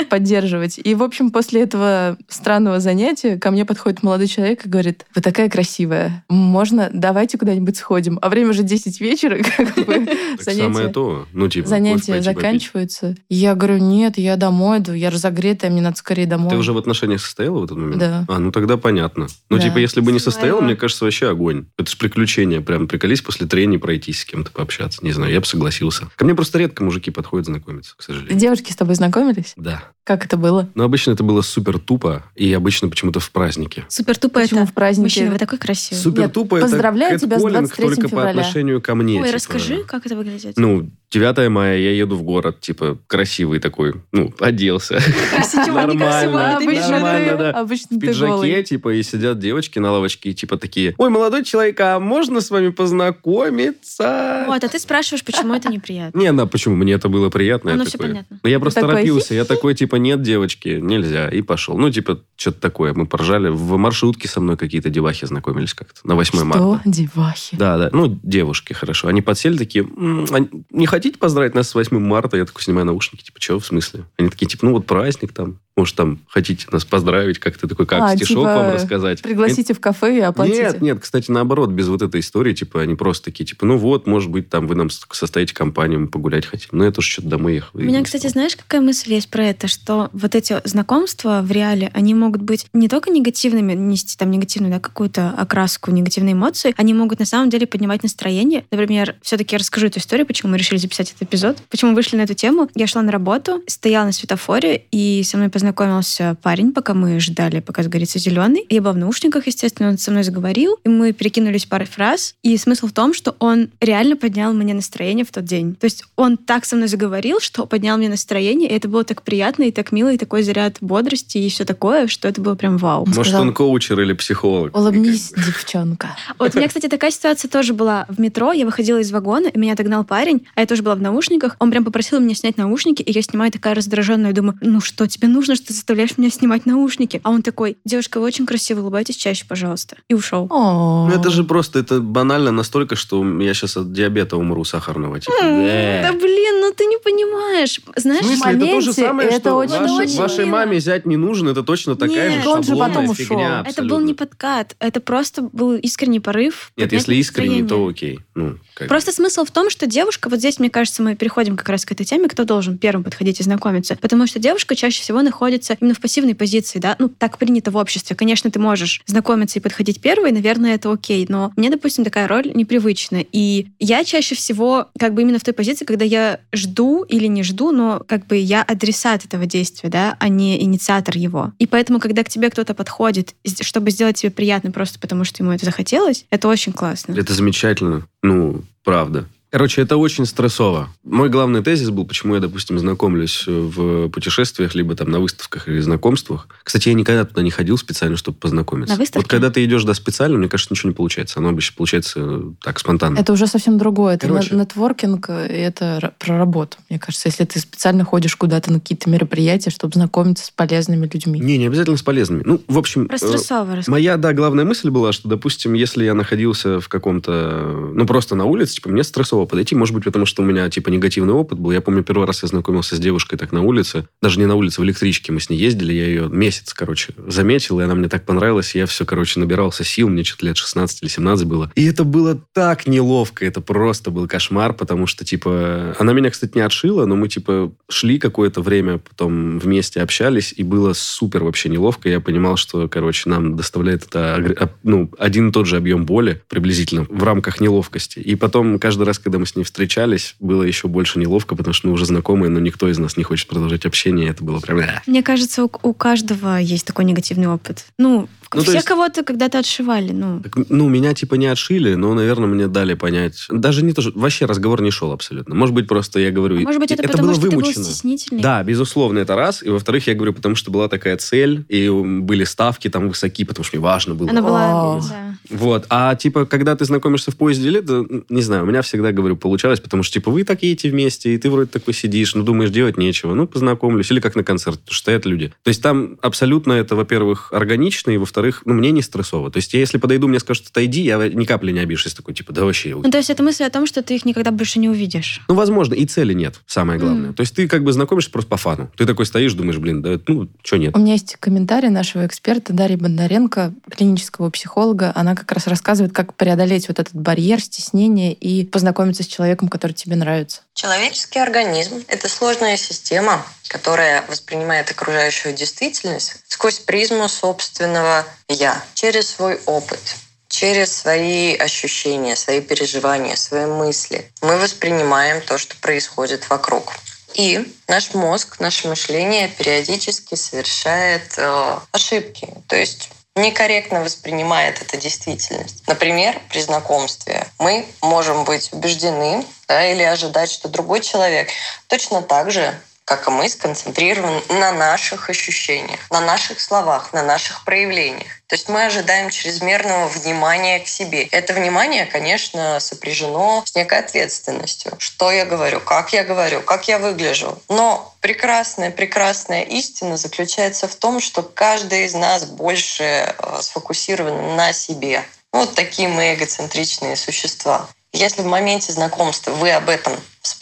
поддерживать. 0.09 0.79
И, 0.83 0.95
в 0.95 1.03
общем, 1.03 1.31
после 1.31 1.61
этого 1.61 2.17
странного 2.27 2.79
занятия 2.79 3.38
ко 3.38 3.51
мне 3.51 3.65
подходит 3.65 4.03
молодой 4.03 4.27
человек 4.27 4.64
и 4.65 4.69
говорит, 4.69 5.06
вы 5.15 5.21
такая 5.21 5.49
красивая, 5.49 6.23
можно, 6.30 6.89
давайте 6.93 7.38
куда-нибудь 7.38 7.78
сходим. 7.78 8.19
А 8.21 8.30
время 8.30 8.49
уже 8.49 8.63
10 8.63 8.99
вечера, 9.01 9.38
как 9.58 9.75
бы 9.86 10.08
занятия, 10.39 10.88
то. 10.89 11.28
Ну, 11.34 11.47
типа, 11.47 11.67
занятия 11.67 12.21
заканчиваются. 12.21 13.15
Я 13.30 13.56
говорю, 13.56 13.78
нет, 13.78 14.17
я 14.17 14.36
домой 14.36 14.80
иду, 14.80 14.93
я 14.93 15.10
разогретая, 15.10 15.71
мне 15.71 15.82
надо 15.82 15.97
скорее 15.97 16.25
домой. 16.25 16.49
Ты 16.49 16.58
уже 16.58 16.73
в 16.73 16.78
отношениях 16.78 17.21
состояла 17.21 17.60
в 17.60 17.63
этот 17.65 17.78
момент? 17.78 17.99
Да. 17.99 18.25
А, 18.28 18.39
ну 18.39 18.51
тогда 18.51 18.78
понятно. 18.78 19.28
Ну, 19.49 19.60
типа, 19.60 19.78
если 19.78 20.01
бы 20.01 20.12
не 20.12 20.19
состояла, 20.19 20.62
мне 20.62 20.75
кажется, 20.75 21.06
вообще 21.06 21.30
огонь. 21.30 21.65
Это 21.78 21.89
же 21.89 21.97
приключение. 21.97 22.62
Прям 22.62 22.88
приколись 22.88 23.21
после 23.21 23.47
трения 23.47 23.80
пройтись 23.80 24.21
с 24.21 24.25
кем-то, 24.25 24.51
пообщаться. 24.51 25.04
Не 25.04 25.12
знаю, 25.12 25.32
я 25.32 25.39
бы 25.39 25.45
согласился. 25.45 26.08
Ко 26.15 26.25
мне 26.25 26.36
просто 26.36 26.60
редко 26.60 26.84
мужики 26.84 27.12
подходят 27.12 27.45
знакомиться, 27.45 27.95
к 27.95 28.01
сожалению. 28.01 28.39
Девушки 28.39 28.71
с 28.71 28.75
тобой 28.75 28.95
знакомились? 28.95 29.54
Да. 29.58 29.84
Как 30.04 30.23
это 30.23 30.38
было? 30.38 30.69
Но 30.75 30.84
обычно 30.84 31.12
это 31.12 31.23
было 31.23 31.41
супер 31.41 31.80
тупо, 31.80 32.23
и 32.36 32.54
обычно 32.54 32.89
почему-то 32.89 33.19
в 33.19 33.32
празднике. 33.32 33.86
Супер 33.89 34.17
тупо 34.17 34.39
Почему 34.56 34.63
это. 34.63 34.72
в 34.72 34.74
празднике? 34.76 35.04
Мужчина, 35.04 35.32
вы 35.32 35.38
такой 35.38 35.58
красивый. 35.58 36.02
Супер 36.02 36.30
тупо 36.30 36.56
это 36.56 36.65
поздравляю 36.65 37.20
тебя 37.20 37.39
с 37.39 37.41
кэтколлинг 37.41 37.68
23 37.68 37.88
только 37.88 38.02
по 38.04 38.08
февраля. 38.10 38.30
отношению 38.30 38.82
ко 38.82 38.96
мне. 38.96 39.20
Ой, 39.20 39.26
типа. 39.28 39.36
расскажи, 39.36 39.84
как 39.84 40.06
это 40.06 40.15
выглядит. 40.15 40.58
Ну, 40.58 40.89
9 41.15 41.49
мая 41.49 41.78
я 41.78 41.91
еду 41.91 42.17
в 42.17 42.23
город, 42.23 42.60
типа, 42.60 42.97
красивый 43.08 43.60
такой, 43.60 43.93
ну, 44.12 44.34
оделся. 44.39 44.99
Красиво, 45.34 45.75
Нормально, 45.86 46.60
нормально, 46.60 47.38
да. 47.38 47.49
обычно 47.51 47.95
В 47.95 47.99
пиджаке, 48.01 48.63
типа, 48.63 48.93
и 48.95 49.01
сидят 49.01 49.39
девочки 49.39 49.80
на 49.80 49.93
лавочке, 49.93 50.34
типа 50.34 50.58
такие, 50.58 50.93
ой, 50.97 51.10
молодой 51.10 51.45
человек, 51.45 51.80
а 51.80 51.99
можно 52.01 52.41
с 52.41 52.51
вами 52.51 52.67
познакомиться? 52.69 54.43
Вот, 54.47 54.62
а 54.62 54.67
ты 54.67 54.78
спрашиваешь, 54.78 55.23
почему 55.23 55.54
это 55.54 55.69
неприятно. 55.69 56.19
Не, 56.19 56.34
да, 56.34 56.45
почему? 56.45 56.75
Мне 56.75 56.93
это 56.93 57.08
было 57.08 57.30
приятно. 57.30 57.71
Оно 57.71 57.84
я 57.84 57.89
все 57.89 57.97
понятно. 57.97 58.39
Ну, 58.43 58.49
я 58.49 58.60
просто 58.60 58.82
торопился. 58.82 59.34
Я 59.34 59.45
такой, 59.45 59.73
типа, 59.73 59.95
нет, 59.95 60.21
девочки, 60.21 60.80
нельзя. 60.82 61.30
И 61.30 61.41
пошел. 61.41 61.78
Ну, 61.78 61.89
типа, 61.89 62.19
что-то 62.36 62.60
такое. 62.60 62.93
Мы 62.93 63.06
поржали. 63.06 63.47
В 63.47 63.78
маршрутке 63.78 64.28
со 64.28 64.41
мной 64.41 64.58
какие-то 64.58 64.89
девахи 64.89 65.25
знакомились 65.25 65.73
как-то. 65.73 66.01
На 66.04 66.15
8 66.15 66.34
Что? 66.36 66.45
марта. 66.45 66.82
Девахи. 66.84 67.56
Да, 67.56 67.78
да. 67.78 67.89
Ну, 67.93 68.19
девушки, 68.21 68.73
хорошо. 68.73 69.08
Они 69.08 69.21
подсели 69.21 69.58
такие, 69.58 69.86
«М, 69.86 70.25
а 70.32 70.39
не 70.71 70.86
хотите 70.86 71.05
поздравить 71.12 71.56
нас 71.56 71.70
с 71.70 71.76
8 71.76 71.98
марта? 72.00 72.38
Я 72.38 72.46
такой 72.46 72.62
снимаю 72.62 72.86
наушники, 72.86 73.24
типа, 73.24 73.41
что, 73.41 73.60
в 73.60 73.65
смысле? 73.65 74.06
Они 74.18 74.30
такие, 74.30 74.48
типа, 74.48 74.65
ну, 74.65 74.74
вот 74.74 74.86
праздник 74.86 75.34
там. 75.34 75.60
Может, 75.75 75.95
там, 75.95 76.19
хотите 76.27 76.67
нас 76.71 76.85
поздравить? 76.85 77.38
Как-то 77.38 77.67
такой, 77.67 77.85
как, 77.85 78.01
А, 78.01 78.15
стишок 78.15 78.38
типа, 78.38 78.41
вам 78.43 78.73
рассказать? 78.73 79.21
Пригласите 79.21 79.73
в 79.73 79.81
кафе 79.81 80.17
и 80.17 80.21
оплатите. 80.21 80.63
Нет, 80.63 80.81
нет, 80.81 80.99
кстати, 81.01 81.29
наоборот, 81.29 81.69
без 81.71 81.88
вот 81.89 82.01
этой 82.01 82.21
истории, 82.21 82.53
типа, 82.53 82.81
они 82.81 82.95
просто 82.95 83.25
такие, 83.25 83.45
типа, 83.45 83.65
ну 83.65 83.77
вот, 83.77 84.07
может 84.07 84.31
быть, 84.31 84.49
там 84.49 84.67
вы 84.67 84.75
нам 84.75 84.89
составите 84.89 85.53
компанию, 85.53 85.99
мы 85.99 86.07
погулять 86.07 86.45
хотим. 86.45 86.69
Но 86.71 86.85
я 86.85 86.91
тоже 86.91 87.09
что-то 87.09 87.27
домой 87.27 87.55
ехал. 87.55 87.71
У 87.73 87.79
меня, 87.79 88.01
кстати, 88.03 88.27
знаешь, 88.27 88.55
какая 88.55 88.79
мысль 88.79 89.13
есть 89.13 89.29
про 89.29 89.43
это, 89.43 89.67
что 89.67 90.09
вот 90.13 90.33
эти 90.33 90.61
знакомства 90.63 91.41
в 91.43 91.51
реале, 91.51 91.91
они 91.93 92.13
могут 92.13 92.41
быть 92.41 92.67
не 92.71 92.88
только 92.88 93.09
негативными, 93.09 93.73
нести 93.73 94.15
там 94.15 94.31
негативную, 94.31 94.71
да, 94.73 94.79
какую-то 94.79 95.31
окраску, 95.31 95.91
негативные 95.91 96.33
эмоции, 96.33 96.73
они 96.77 96.93
могут 96.93 97.19
на 97.19 97.25
самом 97.25 97.49
деле 97.49 97.67
поднимать 97.67 98.01
настроение. 98.01 98.63
Например, 98.71 99.15
все-таки 99.21 99.55
я 99.55 99.59
расскажу 99.59 99.88
эту 99.88 99.99
историю, 99.99 100.25
почему 100.25 100.53
мы 100.53 100.57
решили 100.57 100.77
записать 100.77 101.11
этот 101.11 101.23
эпизод, 101.23 101.57
почему 101.69 101.93
вышли 101.93 102.15
на 102.15 102.21
эту 102.21 102.33
тему. 102.33 102.69
Я 102.75 102.88
шла 102.88 103.01
на 103.01 103.11
работу, 103.11 103.61
стояла 103.67 104.05
на 104.05 104.11
светофоре, 104.13 104.85
и 104.91 105.21
со 105.23 105.35
мной 105.35 105.49
познакомился 105.69 106.38
парень, 106.43 106.71
пока 106.73 106.93
мы 106.93 107.19
ждали, 107.19 107.60
пока 107.60 107.82
сгорится 107.84 108.19
зеленый. 108.19 108.65
Я 108.69 108.82
была 108.82 108.93
в 108.93 108.97
наушниках, 108.97 109.47
естественно, 109.47 109.89
он 109.89 109.97
со 109.97 110.12
мной 110.12 110.23
заговорил, 110.23 110.78
и 110.84 110.89
мы 110.89 111.12
перекинулись 111.12 111.65
парой 111.65 111.88
фраз. 111.88 112.36
И 112.43 112.56
смысл 112.58 112.88
в 112.88 112.91
том, 112.93 113.13
что 113.13 113.36
он 113.39 113.69
реально 113.82 114.15
поднял 114.15 114.54
мне 114.54 114.73
настроение 114.73 115.25
в 115.25 115.32
тот 115.32 115.45
день. 115.45 115.75
То 115.75 115.86
есть 115.86 116.04
он 116.15 116.38
так 116.38 116.65
со 116.65 116.75
мной 116.75 116.88
заговорил, 116.88 117.39
что 117.39 117.65
поднял 117.65 117.97
мне 117.97 118.10
настроение, 118.10 118.69
и 118.69 118.73
это 118.73 118.88
было 118.88 119.04
так 119.04 119.23
приятно, 119.23 119.63
и 119.63 119.71
так 119.71 119.91
мило, 119.91 120.13
и 120.13 120.17
такой 120.17 120.43
заряд 120.43 120.78
бодрости, 120.82 121.39
и 121.39 121.49
все 121.49 121.65
такое, 121.65 122.08
что 122.08 122.28
это 122.28 122.41
было 122.41 122.56
прям 122.56 122.78
вау. 122.78 123.06
Может, 123.08 123.23
сказал- 123.25 123.41
он 123.41 123.54
коучер 123.54 123.99
или 123.99 124.13
психолог. 124.13 124.75
Улыбнись, 124.78 125.34
девчонка. 125.36 126.15
Вот 126.38 126.54
у 126.54 126.58
меня, 126.58 126.67
кстати, 126.67 126.88
такая 126.88 127.12
ситуация 127.12 127.49
тоже 127.49 127.73
была 127.73 128.06
в 128.10 128.19
метро. 128.19 128.51
Я 128.54 128.65
выходила 128.65 128.99
из 128.99 129.12
вагона, 129.12 129.47
и 129.47 129.58
меня 129.58 129.75
догнал 129.75 130.04
парень, 130.04 130.45
а 130.56 130.62
я 130.62 130.67
тоже 130.67 130.84
была 130.84 130.95
в 130.95 131.01
наушниках. 131.01 131.56
Он 131.60 131.71
прям 131.71 131.84
попросил 131.84 132.19
меня 132.19 132.36
снять 132.36 132.58
наушники, 132.58 133.01
и 133.01 133.12
я 133.12 133.21
снимаю 133.21 133.51
такая 133.51 133.73
раздраженная, 133.73 134.34
думаю, 134.34 134.58
ну 134.62 134.80
что, 134.82 135.08
тебе 135.08 135.28
нужно, 135.28 135.55
что 135.56 135.68
ты 135.68 135.74
заставляешь 135.74 136.18
меня 136.18 136.30
снимать 136.30 136.65
наушники? 136.65 137.20
А 137.24 137.30
он 137.32 137.41
такой, 137.41 137.78
девушка, 137.86 138.20
вы 138.20 138.26
очень 138.28 138.46
красиво, 138.46 138.82
улыбайтесь 138.82 139.15
чаще, 139.15 139.46
пожалуйста. 139.48 139.98
И 140.10 140.13
ушел. 140.13 140.48
О, 140.50 141.08
Ну, 141.10 141.15
это 141.20 141.30
же 141.32 141.44
просто, 141.44 141.80
это 141.80 142.00
банально 142.02 142.52
настолько, 142.52 142.96
что 142.96 143.24
я 143.41 143.54
сейчас 143.54 143.78
от 143.78 143.91
диабета 143.94 144.38
умру 144.38 144.63
сахарного. 144.65 145.20
Типа. 145.20 145.34
Да 145.41 146.12
блин, 146.13 146.62
ну 146.62 146.72
ты 146.76 146.86
не 146.86 146.98
понимаешь. 146.98 147.80
Знаешь, 147.96 148.24
В 148.26 148.28
смысле, 148.28 148.52
это 148.52 148.65
то 148.68 148.82
же 148.82 148.94
самое, 148.94 149.30
это 149.30 149.39
что 149.39 149.56
очень- 149.56 149.80
вашей- 149.80 150.06
очень 150.06 150.18
вашей 150.20 150.46
мило. 150.46 150.52
маме 150.58 150.78
взять 150.78 151.06
не 151.06 151.18
нужен, 151.18 151.48
это 151.48 151.63
точно 151.63 151.96
такая 151.96 152.30
Нет. 152.32 152.44
же 152.44 152.50
Он 152.50 152.62
же 152.63 152.70
шаблонная 152.70 152.89
потом 152.96 153.10
ушел. 153.10 153.26
фигня. 153.26 153.63
это 153.68 153.84
был 153.84 154.00
не 154.00 154.13
подкат, 154.13 154.76
это 154.80 155.00
просто 155.00 155.44
был 155.54 155.76
искренний 155.76 156.20
порыв. 156.20 156.72
Нет, 156.78 156.91
если 156.91 157.15
искренне, 157.15 157.63
то 157.65 157.88
окей. 157.88 158.20
Ну, 158.36 158.58
как. 158.74 158.88
Просто 158.89 159.12
смысл 159.12 159.46
в 159.46 159.52
том, 159.52 159.70
что 159.70 159.88
девушка, 159.88 160.30
вот 160.30 160.39
здесь, 160.39 160.60
мне 160.60 160.70
кажется, 160.70 161.02
мы 161.02 161.15
переходим 161.15 161.56
как 161.56 161.70
раз 161.70 161.86
к 161.86 161.91
этой 161.91 162.06
теме, 162.06 162.28
кто 162.28 162.44
должен 162.44 162.78
первым 162.78 163.04
подходить 163.04 163.39
и 163.39 163.44
знакомиться. 163.44 163.96
Потому 163.96 164.28
что 164.28 164.39
девушка 164.39 164.76
чаще 164.76 165.02
всего 165.02 165.22
находится 165.22 165.44
именно 165.81 165.93
в 165.93 165.99
пассивной 165.99 166.36
позиции, 166.36 166.79
да, 166.79 166.95
ну, 166.99 167.10
так 167.10 167.38
принято 167.38 167.71
в 167.71 167.77
обществе. 167.77 168.15
Конечно, 168.15 168.51
ты 168.51 168.60
можешь 168.60 169.01
знакомиться 169.05 169.60
и 169.60 169.62
подходить 169.62 170.01
первой, 170.01 170.31
наверное, 170.31 170.75
это 170.75 170.91
окей, 170.91 171.25
но 171.29 171.51
мне, 171.55 171.69
допустим, 171.69 172.03
такая 172.03 172.27
роль 172.27 172.51
непривычна. 172.53 173.23
И 173.31 173.67
я 173.79 174.03
чаще 174.03 174.36
всего 174.36 174.88
как 174.97 175.13
бы 175.13 175.21
именно 175.21 175.39
в 175.39 175.43
той 175.43 175.53
позиции, 175.53 175.86
когда 175.86 176.05
я 176.05 176.39
жду 176.53 177.03
или 177.03 177.27
не 177.27 177.43
жду, 177.43 177.71
но 177.71 178.01
как 178.08 178.27
бы 178.27 178.38
я 178.38 178.63
адресат 178.63 179.25
этого 179.25 179.45
действия, 179.45 179.89
да, 179.89 180.15
а 180.19 180.29
не 180.29 180.62
инициатор 180.62 181.17
его. 181.17 181.53
И 181.60 181.67
поэтому, 181.67 181.99
когда 181.99 182.23
к 182.23 182.29
тебе 182.29 182.49
кто-то 182.49 182.73
подходит, 182.73 183.36
чтобы 183.62 183.91
сделать 183.91 184.17
тебе 184.17 184.31
приятно 184.31 184.71
просто 184.71 184.99
потому, 184.99 185.23
что 185.23 185.43
ему 185.43 185.51
это 185.51 185.65
захотелось, 185.65 186.25
это 186.29 186.47
очень 186.47 186.73
классно. 186.73 187.13
Это 187.13 187.34
замечательно. 187.34 188.08
Ну, 188.23 188.63
правда. 188.84 189.27
Короче, 189.56 189.82
это 189.82 189.96
очень 189.96 190.26
стрессово. 190.26 190.89
Мой 191.06 191.30
главный 191.30 191.63
тезис 191.63 191.89
был, 191.89 192.06
почему 192.06 192.36
я, 192.36 192.41
допустим, 192.41 192.78
знакомлюсь 192.78 193.46
в 193.48 194.10
путешествиях, 194.10 194.76
либо 194.76 194.96
там 194.96 195.10
на 195.10 195.22
выставках 195.22 195.70
или 195.70 195.80
знакомствах. 195.80 196.50
Кстати, 196.62 196.89
я 196.89 196.94
никогда 196.94 197.24
туда 197.24 197.41
не 197.41 197.52
ходил 197.52 197.78
специально, 197.78 198.18
чтобы 198.18 198.38
познакомиться. 198.38 198.96
На 198.96 199.00
выставке? 199.00 199.20
Вот 199.20 199.30
когда 199.30 199.50
ты 199.52 199.63
идешь, 199.63 199.86
да, 199.86 199.94
специально, 199.94 200.38
мне 200.38 200.50
кажется, 200.50 200.74
ничего 200.74 200.89
не 200.89 200.94
получается. 200.94 201.39
Оно 201.39 201.48
обычно 201.48 201.74
получается 201.78 202.20
э, 202.22 202.41
так, 202.62 202.80
спонтанно. 202.80 203.18
Это 203.18 203.32
уже 203.32 203.48
совсем 203.48 203.78
другое. 203.78 204.15
Это 204.15 204.28
Короче. 204.28 204.56
не- 204.56 204.60
нетворкинг, 204.60 205.30
и 205.30 205.54
это 205.54 206.13
про 206.20 206.38
работу. 206.38 206.76
Мне 206.89 207.00
кажется, 207.00 207.30
если 207.30 207.46
ты 207.46 207.58
специально 207.62 208.04
ходишь 208.04 208.36
куда-то 208.36 208.74
на 208.74 208.82
какие-то 208.82 209.10
мероприятия, 209.10 209.70
чтобы 209.70 209.94
знакомиться 209.94 210.48
с 210.48 210.52
полезными 210.52 211.10
людьми. 211.10 211.39
Не, 211.39 211.58
не 211.58 211.68
обязательно 211.68 211.96
с 211.96 212.04
полезными. 212.04 212.41
Ну, 212.44 212.62
в 212.68 212.78
общем... 212.78 213.08
Про 213.08 213.15
э, 213.15 213.20
стрессово 213.20 213.78
расскажи. 213.78 213.89
Моя, 213.89 214.18
да, 214.18 214.34
главная 214.34 214.65
мысль 214.65 214.89
была, 214.89 215.13
что, 215.13 215.30
допустим, 215.30 215.76
если 215.76 216.04
я 216.04 216.13
находился 216.13 216.82
в 216.82 216.89
каком-то, 216.89 217.91
ну, 217.94 218.06
просто 218.06 218.36
на 218.36 218.44
улице, 218.44 218.76
типа, 218.76 218.89
мне 218.89 219.06
стрессово 219.06 219.44
подойти, 219.45 219.75
может 219.75 219.93
быть, 219.93 220.03
потому 220.03 220.25
что 220.25 220.41
у 220.41 220.45
меня, 220.45 220.69
типа, 220.69 220.89
негативный 220.89 221.34
опыт 221.34 221.60
был. 221.60 221.71
Я 221.71 221.81
помню, 221.81 222.03
первый 222.03 222.25
раз 222.25 222.43
я 222.43 222.47
знакомился 222.47 222.95
с 222.95 222.99
девушкой 222.99 223.38
так 223.38 223.51
на 223.51 223.62
улице, 223.62 224.08
даже 224.21 224.39
не 224.39 224.45
на 224.45 224.55
улице, 224.55 224.81
в 224.81 224.86
электричке 224.86 225.31
мы 225.31 225.39
с 225.39 225.49
ней 225.49 225.58
ездили, 225.58 225.93
я 225.93 226.05
ее 226.05 226.29
месяц, 226.29 226.73
короче, 226.73 227.13
заметил, 227.27 227.79
и 227.79 227.84
она 227.84 227.95
мне 227.95 228.10
так 228.10 228.25
понравилась, 228.25 228.75
я 228.75 228.86
все, 228.86 229.05
короче, 229.05 229.39
набирался 229.39 229.84
сил, 229.84 230.10
мне 230.10 230.23
что-то 230.23 230.47
лет 230.47 230.58
16 230.58 231.03
или 231.03 231.10
17 231.10 231.45
было. 231.45 231.71
И 231.75 231.86
это 231.86 232.03
было 232.03 232.39
так 232.53 232.88
неловко, 232.88 233.45
это 233.45 233.62
просто 233.62 234.12
был 234.12 234.27
кошмар, 234.27 234.73
потому 234.73 235.08
что, 235.08 235.25
типа, 235.25 235.95
она 235.99 236.13
меня, 236.13 236.29
кстати, 236.29 236.53
не 236.55 236.62
отшила, 236.62 237.05
но 237.05 237.15
мы, 237.15 237.27
типа, 237.27 237.71
шли 237.89 238.19
какое-то 238.19 238.62
время, 238.62 238.97
потом 238.97 239.60
вместе 239.60 240.01
общались, 240.01 240.53
и 240.55 240.63
было 240.63 240.93
супер 240.93 241.43
вообще 241.43 241.69
неловко. 241.69 242.10
Я 242.10 242.19
понимал, 242.19 242.58
что, 242.58 242.88
короче, 242.88 243.29
нам 243.29 243.55
доставляет 243.55 244.05
это, 244.05 244.36
а, 244.36 244.69
ну, 244.84 245.12
один 245.17 245.49
и 245.49 245.51
тот 245.51 245.67
же 245.67 245.77
объем 245.77 246.05
боли 246.05 246.41
приблизительно 246.47 247.05
в 247.10 247.23
рамках 247.23 247.62
неловкости. 247.62 248.19
И 248.19 248.36
потом, 248.36 248.79
каждый 248.79 249.03
раз, 249.03 249.19
когда 249.19 249.35
мы 249.39 249.45
с 249.45 249.56
ней 249.56 249.63
встречались, 249.63 250.36
было 250.39 250.63
еще 250.63 250.88
больше 250.88 251.19
неловко, 251.19 251.56
потому 251.56 251.74
что 251.74 251.88
мы 251.88 251.93
уже 251.93 252.06
знакомые, 252.06 252.50
но 252.50 252.60
никто 252.60 252.88
из 252.89 252.98
нас 252.98 253.17
не 253.17 253.24
хочет 253.24 253.48
продолжать 253.48 253.86
общение. 253.86 254.30
Это 254.30 254.43
было 254.43 254.60
прям... 254.60 254.82
Мне 255.08 255.24
кажется, 255.24 255.63
у, 255.65 255.71
у 255.84 255.93
каждого 255.93 256.58
есть 256.58 256.86
такой 256.86 257.06
негативный 257.06 257.48
опыт. 257.48 257.86
Ну, 257.98 258.28
Ну, 258.54 258.62
все 258.62 258.74
есть- 258.74 258.86
кого-то 258.88 259.24
когда-то 259.24 259.60
отшивали. 259.60 260.12
Ну, 260.12 260.41
Так, 260.41 260.56
ну, 260.69 260.88
меня 260.89 261.13
типа 261.13 261.36
не 261.36 261.48
отшили, 261.48 261.95
но, 261.95 262.13
наверное, 262.13 262.48
мне 262.48 262.67
дали 262.67 262.93
понять. 262.93 263.45
Даже 263.50 263.84
не 263.84 263.93
то, 263.93 264.02
что... 264.02 264.12
Вообще 264.15 264.45
разговор 264.45 264.82
не 264.82 264.91
шел 264.91 265.12
абсолютно. 265.12 265.56
Может 265.56 265.74
быть, 265.76 265.88
просто 265.88 266.19
я 266.19 266.32
говорю... 266.32 266.60
может 266.62 266.80
быть, 266.80 266.91
и- 266.91 266.93
это, 266.93 267.04
потому 267.04 267.24
было 267.30 267.34
что 267.34 267.41
ты 267.43 267.50
был 267.50 267.58
вымучено. 267.62 267.84
стеснительный. 267.84 268.41
Да, 268.41 268.63
безусловно, 268.63 269.19
это 269.19 269.36
раз. 269.36 269.62
И 269.63 269.69
во-вторых, 269.69 270.08
я 270.08 270.13
говорю, 270.13 270.34
потому 270.34 270.56
что 270.56 270.71
была 270.71 270.88
такая 270.88 271.17
цель, 271.17 271.65
и 271.69 271.89
были 271.89 272.43
ставки 272.43 272.89
там 272.89 273.10
высоки, 273.10 273.43
потому 273.45 273.63
что 273.65 273.76
мне 273.78 273.84
важно 273.84 274.15
было. 274.15 274.30
Она 274.30 274.41
была... 274.41 274.95
О. 274.98 275.02
да. 275.02 275.35
Вот. 275.49 275.86
А 275.89 276.15
типа, 276.15 276.45
когда 276.45 276.75
ты 276.75 276.86
знакомишься 276.86 277.31
в 277.31 277.36
поезде 277.36 277.69
лет, 277.69 277.86
да, 277.86 278.03
не 278.29 278.41
знаю, 278.41 278.63
у 278.63 278.65
меня 278.65 278.81
всегда, 278.81 279.12
говорю, 279.12 279.36
получалось, 279.36 279.79
потому 279.79 280.03
что, 280.03 280.13
типа, 280.13 280.31
вы 280.31 280.43
так 280.43 280.63
едете 280.63 280.89
вместе, 280.89 281.34
и 281.34 281.38
ты 281.38 281.49
вроде 281.49 281.69
такой 281.69 281.93
сидишь, 281.93 282.36
ну, 282.36 282.43
думаешь, 282.43 282.69
делать 282.71 282.97
нечего, 282.97 283.34
ну, 283.34 283.47
познакомлюсь. 283.47 284.12
Или 284.12 284.19
как 284.19 284.36
на 284.36 284.43
концерт, 284.43 284.79
стоят 284.89 285.25
люди. 285.25 285.53
То 285.63 285.69
есть 285.69 285.81
там 285.81 286.17
абсолютно 286.21 286.73
это, 286.73 286.95
во-первых, 286.95 287.51
органично, 287.51 288.12
и, 288.12 288.17
во-вторых, 288.17 288.63
ну, 288.65 288.73
мне 288.73 288.91
не 288.91 289.01
стрессово. 289.01 289.51
То 289.51 289.58
есть 289.58 289.73
я, 289.73 289.79
если 289.79 289.97
подойду, 289.97 290.27
мне 290.27 290.39
скажут, 290.39 290.67
отойди, 290.69 291.01
я 291.01 291.17
ни 291.29 291.45
капли 291.45 291.71
не 291.71 291.79
обижусь, 291.79 292.13
такой, 292.13 292.34
типа, 292.34 292.53
да 292.53 292.65
вообще, 292.65 292.95
Ну, 292.95 293.10
то 293.10 293.17
есть 293.17 293.29
это 293.29 293.43
мысль 293.43 293.63
о 293.63 293.69
том, 293.69 293.86
что 293.86 294.01
ты 294.01 294.15
их 294.15 294.25
никогда 294.25 294.51
больше 294.51 294.79
не 294.79 294.89
увидишь. 294.89 295.41
ну, 295.47 295.55
возможно, 295.55 295.93
и 295.93 296.05
цели 296.05 296.34
нет, 296.34 296.62
самое 296.65 296.99
главное. 296.99 297.27
Мгм. 297.27 297.34
То 297.36 297.41
есть 297.41 297.55
ты 297.55 297.67
как 297.67 297.84
бы 297.84 297.91
знакомишься 297.93 298.31
просто 298.31 298.49
по 298.49 298.58
фану. 298.58 298.89
Ты 298.95 299.05
такой 299.05 299.25
стоишь, 299.25 299.53
думаешь, 299.53 299.77
блин, 299.77 300.01
да, 300.01 300.19
ну, 300.27 300.47
что 300.63 300.77
нет. 300.77 300.95
У 300.95 300.99
меня 300.99 301.13
есть 301.13 301.38
комментарий 301.39 301.89
нашего 301.89 302.25
эксперта 302.25 302.73
Дарьи 302.73 302.97
Бондаренко, 302.97 303.73
клинического 303.89 304.49
психолога. 304.49 305.12
Она 305.15 305.35
как 305.36 305.52
раз 305.52 305.67
рассказывает, 305.67 306.13
как 306.13 306.34
преодолеть 306.34 306.88
вот 306.88 307.00
этот 307.00 307.13
барьер, 307.13 307.62
стеснение 307.62 308.34
и 308.34 308.65
познакомиться 308.65 309.24
с 309.24 309.28
человеком, 309.28 309.67
который 309.67 309.93
тебе 309.93 310.15
нравится. 310.15 310.62
Человеческий 310.74 311.39
организм– 311.39 312.04
это 312.08 312.28
сложная 312.28 312.78
система, 312.78 313.45
которая 313.67 314.26
воспринимает 314.28 314.89
окружающую 314.91 315.54
действительность 315.54 316.38
сквозь 316.48 316.80
призму 316.80 317.28
собственного 317.28 318.26
«я», 318.48 318.84
через 318.93 319.30
свой 319.30 319.60
опыт, 319.65 320.00
через 320.48 320.95
свои 320.95 321.56
ощущения, 321.56 322.36
свои 322.36 322.62
переживания, 322.62 323.36
свои 323.36 323.65
мысли. 323.65 324.32
Мы 324.41 324.58
воспринимаем 324.58 325.41
то, 325.41 325.58
что 325.58 325.76
происходит 325.78 326.50
вокруг. 326.50 326.93
И 327.34 327.74
наш 327.89 328.13
мозг, 328.13 328.60
наше 328.60 328.88
мышление 328.88 329.50
периодически 329.50 330.36
совершает 330.36 331.34
э, 331.38 331.80
ошибки. 331.91 332.48
То 332.67 332.78
есть 332.78 333.10
некорректно 333.36 334.02
воспринимает 334.02 334.82
эту 334.82 334.98
действительность. 334.98 335.84
Например, 335.88 336.39
при 336.50 336.62
знакомстве 336.62 337.45
мы 337.60 337.86
можем 338.02 338.45
быть 338.45 338.71
убеждены 338.71 339.45
да, 339.67 339.86
или 339.86 340.04
ожидать, 340.04 340.52
что 340.52 340.69
другой 340.69 341.02
человек 341.02 341.50
точно 341.88 342.21
так 342.21 342.52
же, 342.52 342.80
как 343.06 343.28
и 343.28 343.32
мы, 343.32 343.48
сконцентрирован 343.48 344.44
на 344.50 344.72
наших 344.72 345.30
ощущениях, 345.30 346.00
на 346.10 346.22
наших 346.22 346.60
словах, 346.60 347.13
на 347.13 347.22
наших 347.22 347.63
проявлениях. 347.63 348.28
То 348.48 348.56
есть 348.56 348.68
мы 348.68 348.86
ожидаем 348.86 349.30
чрезмерного 349.30 350.08
внимания 350.08 350.80
к 350.80 350.88
себе. 350.88 351.24
Это 351.32 351.54
внимание, 351.54 352.08
конечно, 352.08 352.80
сопряжено 352.80 353.63
с 353.65 353.76
некой 353.76 354.00
ответственностью. 354.00 354.94
Что 354.98 355.32
я 355.32 355.46
говорю, 355.46 355.80
как 355.80 356.13
я 356.13 356.24
говорю, 356.24 356.62
как 356.62 356.88
я 356.88 356.98
выгляжу. 356.98 357.62
Но 357.70 358.13
прекрасная, 358.22 358.89
прекрасная 358.89 359.62
истина 359.62 360.18
заключается 360.18 360.88
в 360.88 360.96
том, 360.96 361.20
что 361.20 361.44
каждый 361.44 362.06
из 362.06 362.15
нас 362.15 362.46
больше 362.46 363.04
э, 363.04 363.62
сфокусирован 363.62 364.56
на 364.56 364.74
себе. 364.74 365.24
Вот 365.52 365.76
такие 365.76 366.08
мы 366.08 366.34
эгоцентричные 366.34 367.15
существа. 367.15 367.88
Если 368.13 368.41
в 368.41 368.46
моменте 368.46 368.94
знакомства 368.94 369.52
вы 369.52 369.72
об 369.72 369.89
этом 369.89 370.13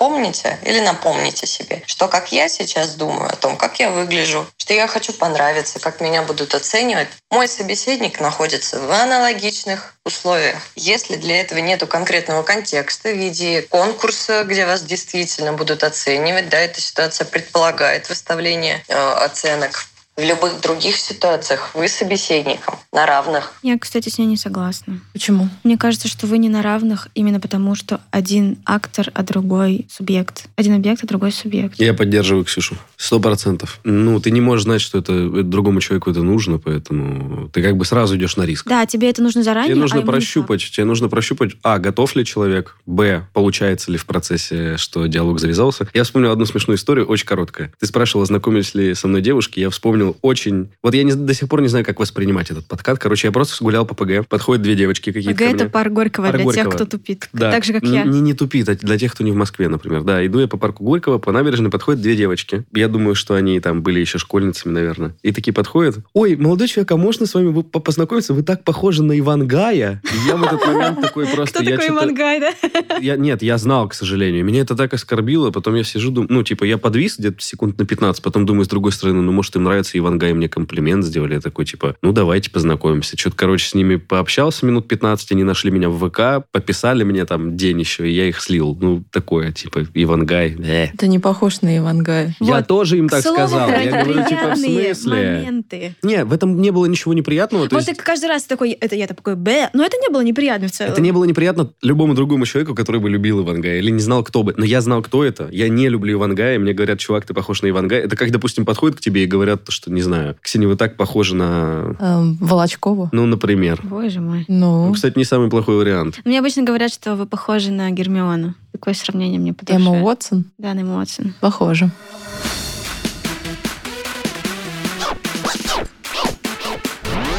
вспомните 0.04 0.60
или 0.64 0.82
напомните 0.82 1.48
себе, 1.48 1.82
что 1.86 2.10
как 2.10 2.34
я 2.34 2.50
сейчас 2.50 2.96
думаю 2.96 3.30
о 3.32 3.36
том, 3.38 3.56
как 3.56 3.80
я 3.80 3.90
выгляжу, 3.90 4.46
что 4.58 4.74
я 4.74 4.86
хочу 4.86 5.14
понравиться, 5.14 5.80
как 5.80 6.02
меня 6.02 6.24
будут 6.24 6.54
оценивать, 6.56 7.08
мой 7.32 7.48
собеседник 7.48 8.20
находится 8.20 8.82
в 8.82 8.92
аналогичных 8.92 9.96
условиях. 10.04 10.58
Если 10.76 11.16
для 11.16 11.40
этого 11.40 11.60
нет 11.60 11.88
конкретного 11.88 12.44
контекста 12.44 13.12
в 13.12 13.18
виде 13.18 13.62
конкурса, 13.62 14.44
где 14.44 14.66
вас 14.66 14.82
действительно 14.82 15.54
будут 15.54 15.86
оценивать, 15.86 16.50
да, 16.50 16.60
эта 16.60 16.82
ситуация 16.82 17.24
предполагает 17.24 18.10
выставление 18.10 18.84
э, 18.90 18.94
оценок. 18.96 19.86
В 20.18 20.22
любых 20.22 20.62
других 20.62 20.98
ситуациях 20.98 21.72
вы 21.74 21.88
собеседником 21.88 22.76
на 22.92 23.06
равных. 23.06 23.54
Я, 23.64 23.80
кстати, 23.80 24.10
с 24.10 24.18
ней 24.18 24.26
не 24.26 24.38
согласна. 24.38 25.00
Почему? 25.14 25.50
Мне 25.64 25.78
кажется, 25.78 26.08
что 26.08 26.28
вы 26.28 26.38
не 26.38 26.50
на 26.50 26.62
равных 26.62 27.08
именно 27.16 27.40
потому, 27.40 27.76
что 27.76 28.02
один 28.12 28.58
актор, 28.66 29.08
а 29.14 29.24
другой 29.24 29.88
субъект. 29.90 30.46
Один 30.56 30.76
объект, 30.76 31.04
а 31.04 31.08
другой 31.08 31.32
субъект. 31.32 31.80
Я 31.80 31.94
поддерживаю 31.94 32.46
Ксюшу. 32.46 32.76
Сто 32.98 33.20
процентов. 33.20 33.80
Ну, 33.84 34.20
ты 34.20 34.32
не 34.32 34.42
можешь 34.42 34.64
знать, 34.64 34.82
что 34.82 35.00
это 35.00 35.14
это 35.14 35.44
другому 35.44 35.80
человеку 35.82 36.12
это 36.12 36.22
нужно, 36.22 36.58
поэтому 36.58 37.50
ты 37.50 37.62
как 37.62 37.78
бы 37.78 37.86
сразу 37.86 38.16
идешь 38.18 38.36
на 38.38 38.44
риск. 38.44 38.68
Да, 38.68 38.86
тебе 38.86 39.10
это 39.10 39.22
нужно 39.22 39.44
заранее, 39.44 39.70
Тебе 39.72 39.80
а 39.80 39.82
нужно 39.82 39.98
никак. 39.98 40.10
прощупать. 40.10 40.72
Тебе 40.72 40.86
нужно 40.86 41.10
прощупать, 41.10 41.52
а, 41.64 41.80
готов 41.80 42.16
ли 42.16 42.26
человек, 42.26 42.78
б, 42.86 43.28
получается 43.34 43.92
ли 43.92 43.98
в 43.98 44.06
процессе, 44.06 44.78
что 44.78 45.06
диалог 45.06 45.40
завязался. 45.40 45.88
Я 45.94 46.04
вспомнил 46.04 46.32
одну 46.32 46.46
смешную 46.46 46.78
историю, 46.78 47.06
очень 47.08 47.26
короткая. 47.26 47.72
Ты 47.80 47.86
спрашивала, 47.86 48.26
знакомились 48.26 48.74
ли 48.74 48.94
со 48.94 49.08
мной 49.08 49.22
девушки, 49.22 49.60
я 49.60 49.70
вспомнил 49.70 50.03
очень... 50.22 50.70
Вот 50.82 50.94
я 50.94 51.04
не- 51.04 51.14
до 51.14 51.34
сих 51.34 51.50
пор 51.50 51.62
не 51.62 51.68
знаю, 51.68 51.86
как 51.86 52.00
воспринимать 52.00 52.52
этот 52.52 52.66
подкат. 52.66 53.00
Короче, 53.00 53.28
я 53.28 53.32
просто 53.32 53.64
гулял 53.64 53.86
по 53.86 53.96
ПГ, 53.96 54.28
подходят 54.28 54.62
две 54.64 54.76
девочки 54.76 55.12
какие-то 55.12 55.36
ПГ 55.36 55.42
это 55.42 55.64
мне. 55.64 55.70
пар 55.70 55.90
Горького 55.90 56.26
Пар 56.28 56.36
для 56.36 56.46
тех, 56.46 56.66
Горького. 56.66 56.72
кто 56.72 56.86
тупит. 56.86 57.30
Да. 57.34 57.52
Так 57.52 57.64
же, 57.66 57.74
как 57.74 57.84
я. 57.84 58.04
Не, 58.04 58.22
не 58.22 58.34
тупит, 58.34 58.70
а 58.70 58.76
для 58.76 58.98
тех, 58.98 59.14
кто 59.14 59.24
не 59.24 59.32
в 59.32 59.36
Москве, 59.36 59.68
например. 59.68 60.04
Да, 60.04 60.26
иду 60.26 60.40
я 60.40 60.48
по 60.48 60.58
парку 60.58 60.84
Горького, 60.84 61.18
по 61.18 61.32
набережной 61.32 61.70
подходят 61.70 62.02
две 62.02 62.16
девочки. 62.16 62.64
Я 62.74 62.88
думаю, 62.88 63.16
что 63.16 63.36
они 63.36 63.60
там 63.60 63.82
были 63.82 64.00
еще 64.00 64.18
школьницами, 64.18 64.72
наверное. 64.74 65.16
И 65.24 65.32
такие 65.32 65.54
подходят. 65.54 65.98
Ой, 66.14 66.36
молодой 66.36 66.68
человек, 66.68 66.92
а 66.92 66.98
можно 66.98 67.26
с 67.26 67.34
вами 67.34 67.62
познакомиться? 67.62 68.34
Вы 68.34 68.44
так 68.44 68.64
похожи 68.64 69.04
на 69.04 69.18
Ивангая. 69.18 70.02
И 70.04 70.28
я 70.28 70.36
в 70.38 70.44
этот 70.44 70.66
момент 70.66 71.02
такой 71.02 71.26
просто... 71.28 71.60
Кто 71.60 71.70
такой 71.70 71.88
чё-то- 71.88 72.06
Мангай, 72.06 72.40
да? 72.40 72.98
я, 73.02 73.16
нет, 73.16 73.42
я 73.42 73.58
знал, 73.58 73.88
к 73.90 73.94
сожалению. 73.94 74.44
Меня 74.46 74.62
это 74.62 74.76
так 74.76 74.94
оскорбило. 74.94 75.52
Потом 75.52 75.76
я 75.76 75.84
сижу, 75.84 76.12
думаю, 76.12 76.32
ну, 76.32 76.44
типа, 76.44 76.64
я 76.64 76.78
подвис 76.78 77.18
где-то 77.20 77.42
секунд 77.42 77.78
на 77.78 77.86
15, 77.86 78.22
потом 78.24 78.46
думаю, 78.46 78.66
с 78.66 78.68
другой 78.68 78.92
стороны, 78.92 79.22
ну, 79.22 79.32
может, 79.32 79.56
им 79.56 79.64
нравится 79.64 79.93
Ивангай, 80.00 80.34
мне 80.34 80.48
комплимент 80.50 81.06
сделали. 81.06 81.34
Я 81.36 81.40
такой, 81.42 81.66
типа, 81.66 81.96
ну, 82.02 82.12
давайте 82.12 82.50
познакомимся. 82.52 83.18
Что-то, 83.18 83.36
короче, 83.36 83.68
с 83.68 83.74
ними 83.74 83.96
пообщался 83.98 84.66
минут 84.66 84.88
15, 84.88 85.32
они 85.32 85.44
нашли 85.44 85.72
меня 85.72 85.90
в 85.90 86.10
ВК, 86.10 86.46
пописали 86.52 87.04
мне 87.04 87.26
там 87.26 87.56
день 87.58 87.80
еще, 87.80 88.10
и 88.10 88.14
я 88.14 88.28
их 88.28 88.42
слил. 88.42 88.78
Ну, 88.80 89.04
такое, 89.12 89.52
типа, 89.52 89.86
Ивангай. 89.94 90.56
э. 90.60 90.88
Это 90.94 91.08
не 91.08 91.20
похож 91.20 91.62
на 91.62 91.78
Ивангая. 91.78 92.36
Я 92.40 92.58
Вот. 92.58 92.68
тоже 92.68 92.98
им 92.98 93.10
так 93.10 93.20
К 93.20 93.24
слову, 93.24 93.38
сказал. 93.38 93.70
Я 93.70 94.04
говорю, 94.04 94.28
типа, 94.28 94.52
в 94.54 94.58
смысле? 94.58 95.16
моменты. 95.16 95.96
Не, 96.04 96.24
в 96.26 96.34
этом 96.34 96.62
не 96.62 96.72
было 96.72 96.86
ничего 96.86 97.14
неприятного. 97.14 97.68
То 97.68 97.76
Вот 97.76 97.88
есть... 97.88 97.98
ты 98.00 98.04
каждый 98.04 98.26
раз 98.30 98.44
такой, 98.44 98.72
это 98.72 98.96
я 98.96 99.08
такой, 99.08 99.36
б, 99.36 99.70
но 99.74 99.84
это 99.86 99.98
не 99.98 100.10
было 100.10 100.22
неприятно 100.22 100.68
в 100.68 100.72
целом. 100.72 100.92
Это 100.92 101.02
не 101.02 101.12
было 101.12 101.26
неприятно 101.26 101.72
любому 101.82 102.14
другому 102.14 102.46
человеку, 102.46 102.76
который 102.76 103.02
бы 103.02 103.10
любил 103.10 103.44
Ивангая 103.44 103.80
или 103.80 103.92
не 103.92 104.00
знал, 104.02 104.24
кто 104.24 104.44
бы. 104.44 104.54
Но 104.58 104.66
я 104.66 104.82
знал, 104.82 105.02
кто 105.02 105.24
это. 105.24 105.48
Я 105.52 105.70
не 105.70 105.90
люблю 105.90 106.14
Ивангая. 106.14 106.60
Мне 106.60 106.74
говорят, 106.74 107.00
чувак, 107.00 107.26
ты 107.26 107.34
похож 107.34 107.62
на 107.62 107.70
Ивангая. 107.70 108.02
Это 108.02 108.16
как, 108.16 108.32
допустим, 108.32 108.66
подходят 108.66 108.98
к 108.98 109.02
тебе 109.02 109.24
и 109.24 109.26
говорят, 109.26 109.62
что 109.70 109.83
что, 109.84 109.92
не 109.92 110.02
знаю, 110.02 110.38
Ксения, 110.42 110.66
вы 110.66 110.78
так 110.78 110.96
похожи 110.96 111.36
на... 111.36 111.98
Эм, 112.00 112.38
Волочкову. 112.40 113.10
Ну, 113.12 113.26
например. 113.26 113.82
Боже 113.84 114.22
мой. 114.22 114.46
Ну, 114.48 114.88
Ну, 114.88 114.94
кстати, 114.94 115.18
не 115.18 115.26
самый 115.26 115.50
плохой 115.50 115.76
вариант. 115.76 116.22
Мне 116.24 116.40
обычно 116.40 116.64
говорят, 116.64 116.94
что 116.94 117.16
вы 117.18 117.26
похожи 117.26 117.70
на 117.70 117.92
Гермиону. 117.92 118.56
Такое 118.72 118.94
сравнение 118.94 119.42
мне 119.42 119.54
по 119.54 119.66
душе. 119.66 119.78
Эмма 119.78 120.02
Уотсон. 120.02 120.46
Да, 120.58 120.74
на 120.74 120.80
Эмму 120.80 121.00
Уотсон. 121.00 121.34
Похоже. 121.42 121.92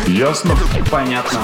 Ясно? 0.07 0.55
Понятно. 0.91 1.41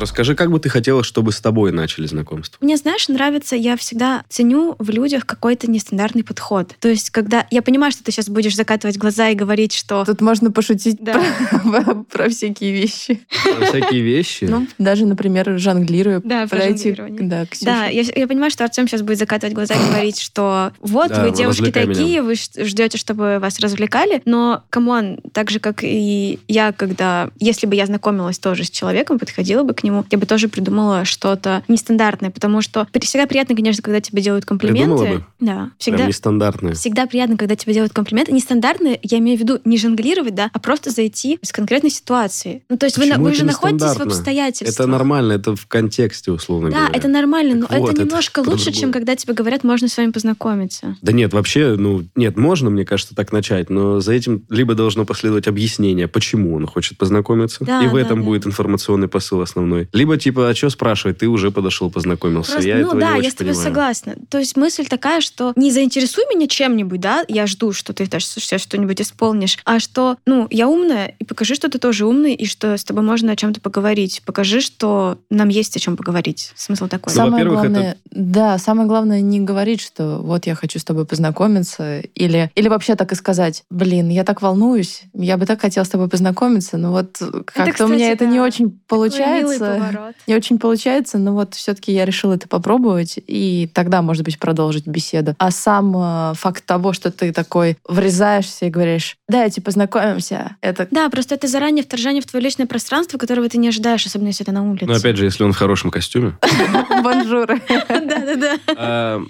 Расскажи, 0.00 0.34
как 0.34 0.50
бы 0.50 0.58
ты 0.58 0.68
хотела, 0.68 1.04
чтобы 1.04 1.30
с 1.32 1.40
тобой 1.40 1.72
начали 1.72 2.06
знакомство? 2.06 2.56
Мне, 2.64 2.76
знаешь, 2.76 3.08
нравится, 3.08 3.54
я 3.54 3.76
всегда 3.76 4.24
ценю 4.28 4.74
в 4.78 4.88
людях 4.90 5.26
какой-то 5.26 5.70
нестандартный 5.70 6.24
подход. 6.24 6.74
То 6.80 6.88
есть, 6.88 7.10
когда 7.10 7.46
я 7.50 7.60
понимаю, 7.60 7.92
что 7.92 8.02
ты 8.02 8.10
сейчас 8.12 8.28
будешь 8.28 8.56
закатывать 8.56 8.96
глаза 8.96 9.28
и 9.28 9.34
говорить, 9.34 9.72
что 9.74 10.04
Тут 10.04 10.20
можно 10.22 10.50
пошутить 10.50 10.96
Да. 11.00 11.20
про, 11.62 11.94
про 12.10 12.28
всякие 12.30 12.72
вещи. 12.72 13.20
Про 13.44 13.66
всякие 13.66 14.00
вещи? 14.00 14.44
Ну, 14.44 14.66
Даже, 14.78 15.04
например, 15.04 15.58
жонглируя. 15.58 16.20
Да, 16.24 16.46
про 16.46 16.60
жонглирование. 16.62 17.22
Да, 17.28 17.44
Ксюша. 17.46 17.64
Да, 17.66 17.86
я, 17.86 18.02
я 18.14 18.26
понимаю, 18.26 18.50
что 18.50 18.64
Артем 18.64 18.88
сейчас 18.88 19.02
будет 19.02 19.18
закатывать 19.18 19.54
глаза 19.54 19.74
и 19.74 19.86
говорить, 19.90 20.18
что 20.18 20.72
вот 20.80 21.08
Да, 21.10 21.24
вы 21.24 21.36
девушки 21.36 21.62
меня. 21.62 21.72
такие, 21.72 22.22
вы 22.22 22.34
ждете, 22.36 22.96
чтобы 22.96 23.38
вас 23.38 23.58
развлекали, 23.60 24.22
но, 24.24 24.62
come 24.70 24.97
on, 24.97 25.18
так 25.32 25.50
же, 25.50 25.60
как 25.60 25.84
и 25.84 26.38
я, 26.48 26.72
когда, 26.72 27.30
если 27.38 27.66
бы 27.66 27.74
я 27.76 27.84
знакомилась 27.86 28.38
тоже 28.38 28.64
с 28.64 28.70
человеком, 28.70 29.18
подходила 29.18 29.62
бы 29.62 29.74
к 29.74 29.82
нему, 29.82 29.89
я 30.10 30.18
бы 30.18 30.26
тоже 30.26 30.48
придумала 30.48 31.04
что-то 31.04 31.62
нестандартное, 31.68 32.30
потому 32.30 32.62
что 32.62 32.86
всегда 33.00 33.26
приятно, 33.26 33.54
конечно, 33.56 33.82
когда 33.82 34.00
тебе 34.00 34.22
делают 34.22 34.44
комплименты. 34.44 34.96
Придумала 34.96 35.16
бы? 35.18 35.24
Да, 35.40 35.70
всегда. 35.78 35.98
Прям 35.98 36.08
нестандартные. 36.08 36.74
Всегда 36.74 37.06
приятно, 37.06 37.36
когда 37.36 37.56
тебе 37.56 37.74
делают 37.74 37.92
комплименты. 37.92 38.32
Нестандартные, 38.32 38.98
я 39.02 39.18
имею 39.18 39.36
в 39.38 39.40
виду 39.40 39.58
не 39.64 39.78
жонглировать, 39.78 40.34
да, 40.34 40.50
а 40.52 40.58
просто 40.58 40.90
зайти 40.90 41.38
с 41.42 41.52
конкретной 41.52 41.90
ситуации. 41.90 42.62
Ну, 42.68 42.76
то 42.76 42.86
есть 42.86 42.96
вы, 42.98 43.04
Почему 43.06 43.24
вы 43.24 43.30
это 43.30 43.38
же 43.38 43.44
находитесь 43.44 43.96
в 43.96 44.00
обстоятельствах. 44.00 44.74
Это 44.74 44.86
нормально, 44.86 45.32
это 45.32 45.56
в 45.56 45.66
контексте, 45.66 46.30
условно 46.32 46.70
Да, 46.70 46.76
говоря. 46.78 46.94
это 46.98 47.08
нормально, 47.08 47.54
но 47.54 47.66
Так 47.66 47.78
вот, 47.78 47.90
это 47.90 48.02
это 48.02 48.08
немножко 48.08 48.42
про 48.42 48.50
лучше, 48.50 48.64
другое. 48.66 48.80
чем 48.80 48.92
когда 48.92 49.16
тебе 49.16 49.34
говорят, 49.34 49.64
можно 49.64 49.88
с 49.88 49.96
вами 49.96 50.10
познакомиться. 50.10 50.96
Да 51.02 51.12
нет, 51.12 51.32
вообще, 51.32 51.76
ну, 51.78 52.04
нет, 52.14 52.36
можно, 52.36 52.70
мне 52.70 52.84
кажется, 52.84 53.14
так 53.14 53.32
начать, 53.32 53.70
но 53.70 54.00
за 54.00 54.12
этим 54.12 54.44
либо 54.48 54.74
должно 54.74 55.04
последовать 55.04 55.48
объяснение, 55.48 56.08
почему 56.08 56.54
он 56.54 56.66
хочет 56.66 56.98
познакомиться, 56.98 57.64
Да, 57.64 57.82
и 57.82 57.88
в 57.88 57.94
да, 57.94 58.00
этом 58.00 58.20
да. 58.20 58.26
будет 58.26 58.46
информационный 58.46 59.08
посыл 59.08 59.40
основной. 59.40 59.79
Либо 59.92 60.16
типа, 60.16 60.48
а 60.48 60.54
что 60.54 60.70
спрашивать, 60.70 61.18
ты 61.18 61.28
уже 61.28 61.50
подошел, 61.50 61.90
познакомился. 61.90 62.52
Просто, 62.52 62.68
я 62.68 62.76
ну 62.76 62.88
этого 62.88 63.00
да, 63.00 63.12
не 63.12 63.18
очень 63.18 63.24
я 63.24 63.30
с 63.30 63.34
тобой 63.34 63.52
понимаю. 63.54 63.68
согласна. 63.68 64.14
То 64.28 64.38
есть 64.38 64.56
мысль 64.56 64.86
такая, 64.86 65.20
что 65.20 65.52
не 65.56 65.70
заинтересуй 65.70 66.24
меня 66.34 66.46
чем-нибудь, 66.46 67.00
да, 67.00 67.24
я 67.28 67.46
жду, 67.46 67.72
что 67.72 67.92
ты 67.92 68.06
даже 68.06 68.26
сейчас 68.26 68.62
что-нибудь 68.62 69.00
исполнишь, 69.00 69.58
а 69.64 69.80
что, 69.80 70.16
ну, 70.26 70.46
я 70.50 70.68
умная, 70.68 71.14
и 71.18 71.24
покажи, 71.24 71.54
что 71.54 71.68
ты 71.68 71.78
тоже 71.78 72.06
умный, 72.06 72.34
и 72.34 72.46
что 72.46 72.76
с 72.76 72.84
тобой 72.84 73.02
можно 73.02 73.32
о 73.32 73.36
чем-то 73.36 73.60
поговорить. 73.60 74.22
Покажи, 74.24 74.60
что 74.60 75.18
нам 75.30 75.48
есть 75.48 75.76
о 75.76 75.80
чем 75.80 75.96
поговорить. 75.96 76.52
Смысл 76.56 76.88
такой. 76.88 77.12
Ну, 77.12 77.16
Самое 77.16 77.44
во-первых, 77.44 77.60
это- 77.60 77.70
главное, 77.70 77.96
да, 78.10 78.58
самое 78.58 78.88
главное 78.88 79.20
не 79.20 79.40
говорить, 79.40 79.80
что 79.80 80.18
вот 80.22 80.46
я 80.46 80.54
хочу 80.54 80.78
с 80.78 80.84
тобой 80.84 81.06
познакомиться, 81.06 82.00
или, 82.14 82.50
или 82.54 82.68
вообще 82.68 82.96
так 82.96 83.12
и 83.12 83.14
сказать, 83.14 83.64
блин, 83.70 84.08
я 84.08 84.24
так 84.24 84.42
волнуюсь, 84.42 85.02
я 85.14 85.36
бы 85.36 85.46
так 85.46 85.60
хотела 85.60 85.84
с 85.84 85.88
тобой 85.88 86.08
познакомиться, 86.08 86.76
но 86.76 86.92
вот 86.92 87.20
как-то 87.46 87.86
у 87.86 87.88
меня 87.88 88.12
это 88.12 88.24
да. 88.24 88.30
не 88.30 88.40
очень 88.40 88.70
Такой 88.86 89.08
милый 89.08 89.10
получается. 89.10 89.59
Поворот. 89.66 90.14
Не 90.26 90.34
очень 90.34 90.58
получается, 90.58 91.18
но 91.18 91.34
вот 91.34 91.54
все-таки 91.54 91.92
я 91.92 92.04
решила 92.04 92.34
это 92.34 92.48
попробовать, 92.48 93.18
и 93.26 93.70
тогда, 93.72 94.02
может 94.02 94.24
быть, 94.24 94.38
продолжить 94.38 94.86
беседу. 94.86 95.34
А 95.38 95.50
сам 95.50 95.94
э, 95.96 96.34
факт 96.34 96.64
того, 96.64 96.92
что 96.92 97.10
ты 97.10 97.32
такой 97.32 97.76
врезаешься 97.88 98.66
и 98.66 98.70
говоришь, 98.70 99.16
давайте 99.28 99.60
познакомимся, 99.60 100.56
это 100.60 100.88
Да, 100.90 101.08
просто 101.08 101.34
это 101.34 101.46
заранее 101.46 101.84
вторжение 101.84 102.22
в 102.22 102.26
твое 102.26 102.44
личное 102.44 102.66
пространство, 102.66 103.18
которого 103.18 103.48
ты 103.48 103.58
не 103.58 103.68
ожидаешь, 103.68 104.06
особенно 104.06 104.28
если 104.28 104.44
это 104.44 104.52
на 104.52 104.68
улице. 104.68 104.86
Но 104.86 104.94
опять 104.94 105.16
же, 105.16 105.24
если 105.24 105.44
он 105.44 105.52
в 105.52 105.56
хорошем 105.56 105.90
костюме. 105.90 106.36
бонжуры. 107.02 107.60
Да-да-да. 107.88 109.20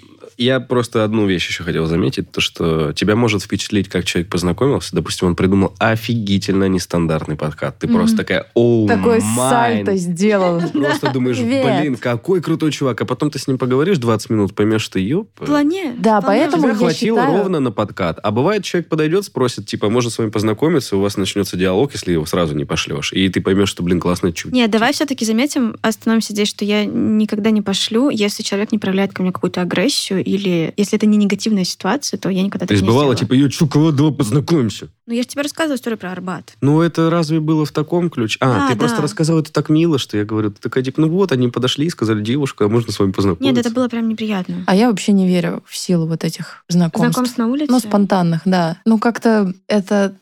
Я 0.41 0.59
просто 0.59 1.03
одну 1.03 1.27
вещь 1.27 1.47
еще 1.47 1.63
хотел 1.63 1.85
заметить, 1.85 2.31
то 2.31 2.41
что 2.41 2.93
тебя 2.93 3.15
может 3.15 3.43
впечатлить, 3.43 3.89
как 3.89 4.05
человек 4.05 4.27
познакомился. 4.31 4.95
Допустим, 4.95 5.27
он 5.27 5.35
придумал 5.35 5.75
офигительно 5.77 6.67
нестандартный 6.67 7.35
подкат. 7.35 7.77
Ты 7.77 7.85
Мгм. 7.87 7.97
просто 7.97 8.17
такая, 8.17 8.47
оу, 8.55 8.87
Такой 8.87 9.19
майн». 9.21 9.85
сальто 9.85 9.95
сделал. 9.97 10.59
Просто 10.73 11.11
думаешь, 11.13 11.37
блин, 11.37 11.95
какой 11.95 12.41
крутой 12.41 12.71
чувак. 12.71 12.99
А 13.01 13.05
потом 13.05 13.29
ты 13.29 13.37
с 13.37 13.47
ним 13.47 13.59
поговоришь 13.59 13.99
20 13.99 14.31
минут, 14.31 14.55
поймешь, 14.55 14.81
что 14.81 14.97
ёп. 14.97 15.29
Вполне. 15.35 15.93
Да, 15.99 16.21
поэтому 16.21 16.63
Тебя 16.63 16.71
я 16.71 16.75
хватило 16.75 17.23
ровно 17.25 17.59
на 17.59 17.71
подкат. 17.71 18.19
А 18.23 18.31
бывает, 18.31 18.63
человек 18.63 18.89
подойдет, 18.89 19.25
спросит, 19.25 19.67
типа, 19.67 19.89
может 19.89 20.11
с 20.11 20.17
вами 20.17 20.31
познакомиться, 20.31 20.97
у 20.97 21.01
вас 21.01 21.17
начнется 21.17 21.55
диалог, 21.55 21.93
если 21.93 22.13
его 22.13 22.25
сразу 22.25 22.55
не 22.55 22.65
пошлешь. 22.65 23.13
И 23.13 23.29
ты 23.29 23.41
поймешь, 23.41 23.69
что, 23.69 23.83
блин, 23.83 23.99
классный 23.99 24.33
чуть. 24.33 24.51
Нет, 24.51 24.71
давай 24.71 24.91
все-таки 24.93 25.23
заметим, 25.23 25.75
остановимся 25.83 26.33
здесь, 26.33 26.47
что 26.47 26.65
я 26.65 26.83
никогда 26.85 27.51
не 27.51 27.61
пошлю, 27.61 28.09
если 28.09 28.41
человек 28.41 28.71
не 28.71 28.79
проявляет 28.79 29.13
ко 29.13 29.21
мне 29.21 29.31
какую-то 29.31 29.61
агрессию, 29.61 30.23
или 30.31 30.73
если 30.77 30.97
это 30.97 31.05
не 31.05 31.17
негативная 31.17 31.63
ситуация, 31.63 32.17
то 32.17 32.29
я 32.29 32.41
никогда 32.41 32.65
То 32.65 32.69
так 32.69 32.71
есть 32.71 32.83
не 32.83 32.87
бывало, 32.87 33.15
сделаю. 33.15 33.17
типа, 33.17 33.33
я 33.33 33.49
чё, 33.49 33.67
кого, 33.67 33.91
давай 33.91 34.13
познакомимся. 34.13 34.87
Ну, 35.07 35.13
я 35.13 35.21
же 35.23 35.27
тебе 35.27 35.41
рассказывала 35.41 35.75
историю 35.75 35.97
про 35.97 36.11
Арбат. 36.11 36.53
Ну, 36.61 36.81
это 36.81 37.09
разве 37.09 37.39
было 37.39 37.65
в 37.65 37.71
таком 37.71 38.09
ключе? 38.09 38.37
А, 38.39 38.45
Да, 38.61 38.67
ты 38.69 38.75
просто 38.77 38.97
да. 38.97 39.03
рассказал 39.03 39.39
это 39.39 39.51
так 39.51 39.69
мило, 39.69 39.97
что 39.99 40.17
я 40.17 40.23
говорю, 40.25 40.51
ты 40.51 40.61
такая, 40.61 40.83
типа, 40.83 41.01
ну 41.01 41.09
вот, 41.09 41.31
они 41.31 41.47
подошли 41.49 41.87
и 41.87 41.89
сказали, 41.89 42.21
девушка, 42.21 42.65
а 42.65 42.67
можно 42.69 42.91
с 42.91 42.99
вами 42.99 43.11
познакомиться? 43.11 43.53
Нет, 43.55 43.65
это 43.65 43.73
было 43.73 43.87
прям 43.89 44.07
неприятно. 44.07 44.63
А 44.67 44.75
я 44.75 44.89
вообще 44.89 45.11
не 45.11 45.27
верю 45.27 45.63
в 45.67 45.75
силу 45.75 46.07
вот 46.07 46.23
этих 46.23 46.63
знакомств. 46.69 47.07
Знакомств 47.13 47.37
на 47.37 47.47
улице? 47.47 47.71
Ну, 47.71 47.79
спонтанных, 47.79 48.41
да. 48.45 48.77
Ну, 48.85 48.99
как-то 48.99 49.53
это... 49.67 50.15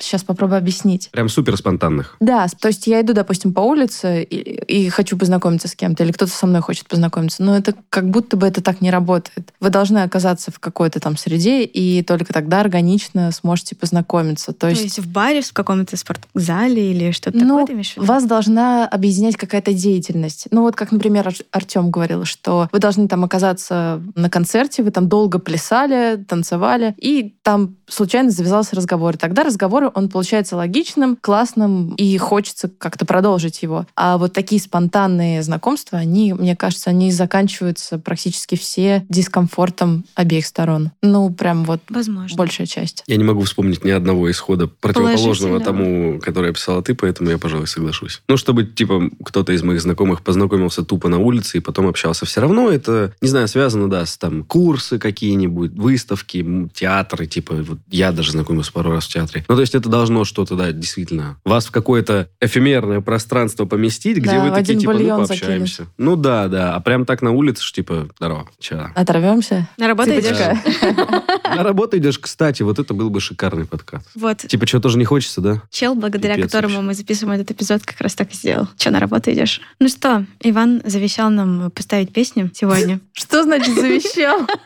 Сейчас 0.00 0.24
попробую 0.24 0.58
объяснить. 0.58 1.10
Прям 1.12 1.28
супер 1.28 1.56
спонтанных. 1.56 2.16
Да, 2.20 2.46
то 2.60 2.68
есть 2.68 2.86
я 2.86 3.00
иду, 3.00 3.12
допустим, 3.12 3.52
по 3.52 3.60
улице 3.60 4.22
и, 4.22 4.84
и 4.86 4.88
хочу 4.88 5.16
познакомиться 5.16 5.68
с 5.68 5.74
кем-то, 5.74 6.02
или 6.04 6.12
кто-то 6.12 6.32
со 6.32 6.46
мной 6.46 6.60
хочет 6.62 6.86
познакомиться, 6.88 7.42
но 7.42 7.56
это 7.56 7.74
как 7.90 8.08
будто 8.10 8.36
бы 8.36 8.46
это 8.46 8.62
так 8.62 8.80
не 8.80 8.90
работает. 8.90 9.35
Вы 9.60 9.70
должны 9.70 9.98
оказаться 9.98 10.50
в 10.50 10.58
какой-то 10.58 11.00
там 11.00 11.16
среде, 11.16 11.64
и 11.64 12.02
только 12.02 12.32
тогда 12.32 12.60
органично 12.60 13.30
сможете 13.32 13.76
познакомиться. 13.76 14.52
То 14.52 14.60
То 14.60 14.68
есть, 14.68 14.82
есть 14.82 14.98
в 14.98 15.10
баре, 15.10 15.42
в 15.42 15.52
каком-то 15.52 15.96
спортзале 15.96 16.92
или 16.92 17.10
что-то 17.10 17.38
Ну, 17.38 17.60
такое 17.60 17.66
ты 17.66 17.72
виду? 17.96 18.06
вас 18.06 18.24
должна 18.24 18.86
объединять 18.86 19.36
какая-то 19.36 19.72
деятельность. 19.72 20.48
Ну 20.50 20.62
вот 20.62 20.76
как, 20.76 20.92
например, 20.92 21.32
Артем 21.50 21.90
говорил, 21.90 22.24
что 22.24 22.68
вы 22.72 22.78
должны 22.78 23.08
там 23.08 23.24
оказаться 23.24 24.02
на 24.14 24.30
концерте, 24.30 24.82
вы 24.82 24.90
там 24.90 25.08
долго 25.08 25.38
плясали, 25.38 26.22
танцевали, 26.28 26.94
и 26.98 27.36
там 27.42 27.76
случайно 27.88 28.30
завязался 28.30 28.76
разговор. 28.76 29.14
И 29.14 29.18
тогда 29.18 29.44
разговор, 29.44 29.90
он 29.94 30.08
получается 30.08 30.56
логичным, 30.56 31.16
классным, 31.20 31.94
и 31.94 32.16
хочется 32.18 32.68
как-то 32.68 33.06
продолжить 33.06 33.62
его. 33.62 33.86
А 33.94 34.18
вот 34.18 34.32
такие 34.32 34.60
спонтанные 34.60 35.42
знакомства, 35.42 35.98
они, 35.98 36.32
мне 36.32 36.56
кажется, 36.56 36.90
они 36.90 37.12
заканчиваются 37.12 37.98
практически 37.98 38.56
все 38.56 39.06
дискомфортом 39.16 40.04
обеих 40.14 40.46
сторон. 40.46 40.90
Ну, 41.02 41.30
прям 41.30 41.64
вот 41.64 41.80
Возможно. 41.88 42.36
большая 42.36 42.66
часть. 42.66 43.02
Я 43.06 43.16
не 43.16 43.24
могу 43.24 43.42
вспомнить 43.42 43.84
ни 43.84 43.90
одного 43.90 44.30
исхода 44.30 44.66
противоположного 44.66 45.60
тому, 45.60 46.20
который 46.20 46.50
описала 46.50 46.82
ты, 46.82 46.94
поэтому 46.94 47.30
я, 47.30 47.38
пожалуй, 47.38 47.66
соглашусь. 47.66 48.22
Ну, 48.28 48.36
чтобы, 48.36 48.64
типа, 48.64 49.10
кто-то 49.24 49.52
из 49.52 49.62
моих 49.62 49.80
знакомых 49.80 50.22
познакомился 50.22 50.84
тупо 50.84 51.08
на 51.08 51.18
улице 51.18 51.58
и 51.58 51.60
потом 51.60 51.88
общался. 51.88 52.26
Все 52.26 52.40
равно 52.40 52.70
это, 52.70 53.14
не 53.20 53.28
знаю, 53.28 53.48
связано, 53.48 53.88
да, 53.88 54.04
с 54.04 54.16
там 54.18 54.44
курсы 54.44 54.98
какие-нибудь, 54.98 55.72
выставки, 55.72 56.68
театры, 56.74 57.26
типа, 57.26 57.54
вот 57.54 57.78
я 57.90 58.12
даже 58.12 58.32
знакомился 58.32 58.72
пару 58.72 58.90
раз 58.90 59.06
в 59.06 59.12
театре. 59.12 59.44
Ну, 59.48 59.54
то 59.54 59.60
есть 59.60 59.74
это 59.74 59.88
должно 59.88 60.24
что-то, 60.24 60.56
да, 60.56 60.72
действительно, 60.72 61.38
вас 61.44 61.66
в 61.66 61.70
какое-то 61.70 62.28
эфемерное 62.40 63.00
пространство 63.00 63.64
поместить, 63.64 64.18
где 64.18 64.30
Да, 64.30 64.44
вы 64.44 64.50
такие, 64.50 64.78
типа, 64.78 64.92
ну, 64.92 65.26
пообщаемся. 65.26 65.86
Ну, 65.98 66.16
да, 66.16 66.48
да. 66.48 66.74
А 66.74 66.80
прям 66.80 67.04
так 67.04 67.22
на 67.22 67.30
улице, 67.30 67.62
ж, 67.62 67.72
типа, 67.72 68.08
здорово, 68.16 68.48
чё? 68.58 68.90
Оторвемся? 69.06 69.68
На 69.76 69.86
работу 69.86 70.10
Цыпочка. 70.10 70.60
идешь? 70.64 71.56
На 71.56 71.62
работу 71.62 71.96
идешь, 71.96 72.18
кстати, 72.18 72.62
вот 72.64 72.80
это 72.80 72.92
был 72.92 73.08
бы 73.08 73.20
шикарный 73.20 73.64
подкат. 73.64 74.02
Вот. 74.16 74.38
Типа, 74.38 74.66
что 74.66 74.80
тоже 74.80 74.98
не 74.98 75.04
хочется, 75.04 75.40
да? 75.40 75.62
Чел, 75.70 75.94
благодаря 75.94 76.34
Пипец 76.34 76.50
которому 76.50 76.74
вообще. 76.74 76.86
мы 76.88 76.94
записываем 76.94 77.40
этот 77.40 77.52
эпизод, 77.52 77.82
как 77.84 78.00
раз 78.00 78.14
так 78.16 78.32
и 78.32 78.34
сделал. 78.34 78.66
Че, 78.76 78.90
на 78.90 78.98
работу 78.98 79.32
идешь? 79.32 79.60
Ну 79.78 79.88
что, 79.88 80.26
Иван 80.40 80.82
завещал 80.84 81.30
нам 81.30 81.70
поставить 81.70 82.12
песню 82.12 82.50
сегодня. 82.52 82.98
Что 83.12 83.44
значит 83.44 83.74
завещал? 83.74 84.40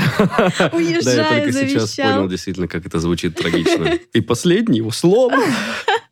Да, 0.00 1.34
я 1.34 1.42
только 1.44 1.52
сейчас 1.52 1.94
завещал. 1.94 2.14
понял 2.14 2.28
действительно, 2.28 2.68
как 2.68 2.86
это 2.86 2.98
звучит 2.98 3.36
трагично. 3.36 3.98
И 4.12 4.20
последнее 4.20 4.78
его 4.78 4.90
слово. 4.90 5.36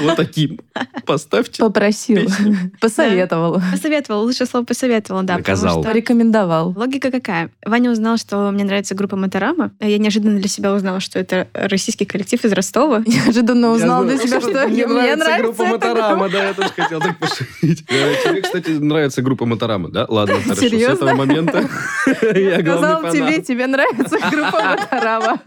Вот 0.00 0.16
таким. 0.16 0.60
Поставьте. 1.06 1.62
Попросил. 1.62 2.28
Посоветовал. 2.80 3.60
Посоветовал, 3.72 4.22
лучше 4.22 4.46
слово 4.46 4.64
посоветовал, 4.64 5.22
да. 5.22 5.38
Наказал. 5.38 5.82
что 5.82 5.90
Порекомендовал. 5.90 6.72
Логика 6.76 7.10
какая? 7.10 7.50
Ваня 7.64 7.90
узнал, 7.90 8.16
что 8.16 8.50
мне 8.50 8.64
нравится 8.64 8.94
группа 8.94 9.16
Моторама. 9.16 9.72
Я 9.80 9.98
неожиданно 9.98 10.38
для 10.38 10.48
себя 10.48 10.72
узнала, 10.72 11.00
что 11.00 11.18
это 11.18 11.48
российский 11.52 12.04
коллектив 12.04 12.44
из 12.44 12.52
Ростова. 12.52 13.02
Неожиданно 13.06 13.72
узнал 13.72 14.04
для 14.04 14.18
себя, 14.18 14.40
что 14.40 14.68
мне 14.68 14.86
мне 14.86 15.16
нравится 15.16 15.42
группа 15.42 15.64
Моторама, 15.64 16.28
да, 16.28 16.48
я 16.48 16.54
тоже 16.54 16.70
хотел 16.70 17.00
так 17.00 17.18
пошутить. 17.18 17.84
Э, 17.98 18.14
Тебе, 18.22 18.42
кстати, 18.42 18.70
нравится 18.70 19.22
группа 19.22 19.46
Моторама, 19.46 19.88
да? 19.88 20.06
Ладно, 20.08 20.36
хорошо, 20.42 20.68
с 20.68 20.72
этого 20.72 21.14
момента 21.14 21.58
я 22.06 22.60
Сказал 22.60 23.10
тебе, 23.10 23.42
тебе 23.42 23.66
нравится 23.66 24.18
группа 24.30 24.62
Моторама. 24.62 25.40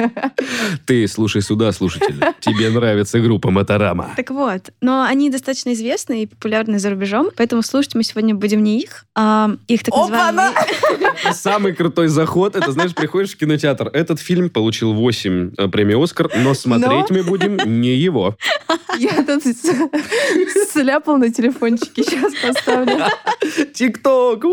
Ты 0.85 1.07
слушай 1.07 1.41
сюда, 1.41 1.71
слушатель. 1.71 2.19
Тебе 2.39 2.69
нравится 2.69 3.19
группа 3.19 3.51
Моторама. 3.51 4.10
Так 4.15 4.29
вот, 4.31 4.71
но 4.81 5.03
они 5.03 5.29
достаточно 5.29 5.73
известны 5.73 6.23
и 6.23 6.25
популярны 6.25 6.79
за 6.79 6.89
рубежом, 6.89 7.29
поэтому 7.35 7.61
слушать 7.61 7.95
мы 7.95 8.03
сегодня 8.03 8.35
будем 8.35 8.63
не 8.63 8.79
их, 8.79 9.05
а 9.15 9.51
их 9.67 9.83
так 9.83 9.95
называемые... 9.95 10.51
Самый 11.33 11.73
крутой 11.73 12.07
заход, 12.07 12.55
это, 12.55 12.71
знаешь, 12.71 12.93
приходишь 12.93 13.33
в 13.33 13.37
кинотеатр. 13.37 13.87
Этот 13.93 14.19
фильм 14.19 14.49
получил 14.49 14.93
8 14.93 15.51
э, 15.57 15.67
премий 15.67 16.01
«Оскар», 16.01 16.29
но 16.35 16.53
смотреть 16.53 17.09
мы 17.09 17.23
будем 17.23 17.57
не 17.81 17.95
его. 17.95 18.35
Я 18.97 19.23
тут 19.23 19.43
сляпал 20.71 21.17
на 21.17 21.31
телефончике, 21.31 22.03
сейчас 22.03 22.33
поставлю. 22.35 23.05
ТикТок! 23.73 24.43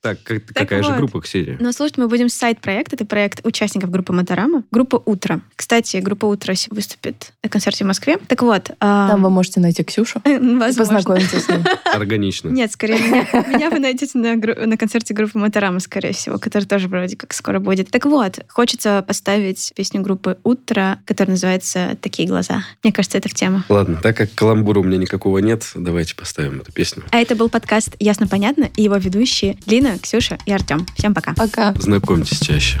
Так, 0.00 0.22
как- 0.22 0.46
какая 0.46 0.82
же 0.82 0.94
группа, 0.96 1.20
Ксения? 1.20 1.56
Но 1.60 1.72
слушать 1.72 1.98
мы 1.98 2.08
будем 2.08 2.28
сайт-проект. 2.28 2.92
Это 2.92 3.04
проект 3.04 3.44
участников 3.44 3.90
группы 3.90 4.12
Моторама. 4.12 4.64
Группа 4.70 5.02
«Утро». 5.04 5.40
Кстати, 5.56 5.98
группа 5.98 6.26
«Утро» 6.26 6.54
выступит 6.70 7.32
на 7.42 7.48
концерте 7.48 7.84
в 7.84 7.86
Москве. 7.86 8.18
Так 8.28 8.42
вот, 8.42 8.70
Там 8.78 9.22
вы 9.22 9.30
можете 9.30 9.60
найти 9.60 9.82
Ксюшу 9.84 10.20
возможно. 10.24 10.74
познакомиться 10.74 11.40
с 11.40 11.48
ней. 11.48 11.58
Органично. 11.92 12.48
Нет, 12.48 12.72
скорее 12.72 12.98
меня, 12.98 13.26
меня 13.48 13.70
вы 13.70 13.78
найдете 13.78 14.18
на, 14.18 14.36
на 14.36 14.76
концерте 14.76 15.14
группы 15.14 15.38
Моторама, 15.38 15.80
скорее 15.80 16.12
всего, 16.12 16.38
который 16.38 16.64
тоже 16.64 16.88
вроде 16.88 17.16
как 17.16 17.32
скоро 17.32 17.58
будет. 17.58 17.90
Так 17.90 18.06
вот, 18.06 18.40
хочется 18.48 19.04
поставить 19.06 19.72
песню 19.74 20.00
группы 20.02 20.38
«Утро», 20.44 20.98
которая 21.04 21.32
называется 21.32 21.96
«Такие 22.00 22.28
глаза». 22.28 22.64
Мне 22.82 22.92
кажется, 22.92 23.18
это 23.18 23.28
в 23.28 23.34
тему. 23.34 23.62
Ладно, 23.68 23.98
так 24.02 24.16
как 24.16 24.34
каламбура 24.34 24.80
у 24.80 24.84
меня 24.84 24.98
никакого 24.98 25.38
нет, 25.38 25.64
давайте 25.74 26.14
поставим 26.14 26.60
эту 26.60 26.72
песню. 26.72 27.04
А 27.10 27.18
это 27.18 27.34
был 27.34 27.48
подкаст 27.48 27.94
«Ясно-понятно» 27.98 28.68
и 28.76 28.82
его 28.82 28.96
ведущие 28.96 29.58
Лина, 29.66 29.98
Ксюша 29.98 30.38
и 30.46 30.52
Артем. 30.52 30.86
Всем 30.96 31.14
пока. 31.14 31.34
Пока. 31.34 31.74
Знакомьтесь 31.74 32.40
чаще. 32.40 32.80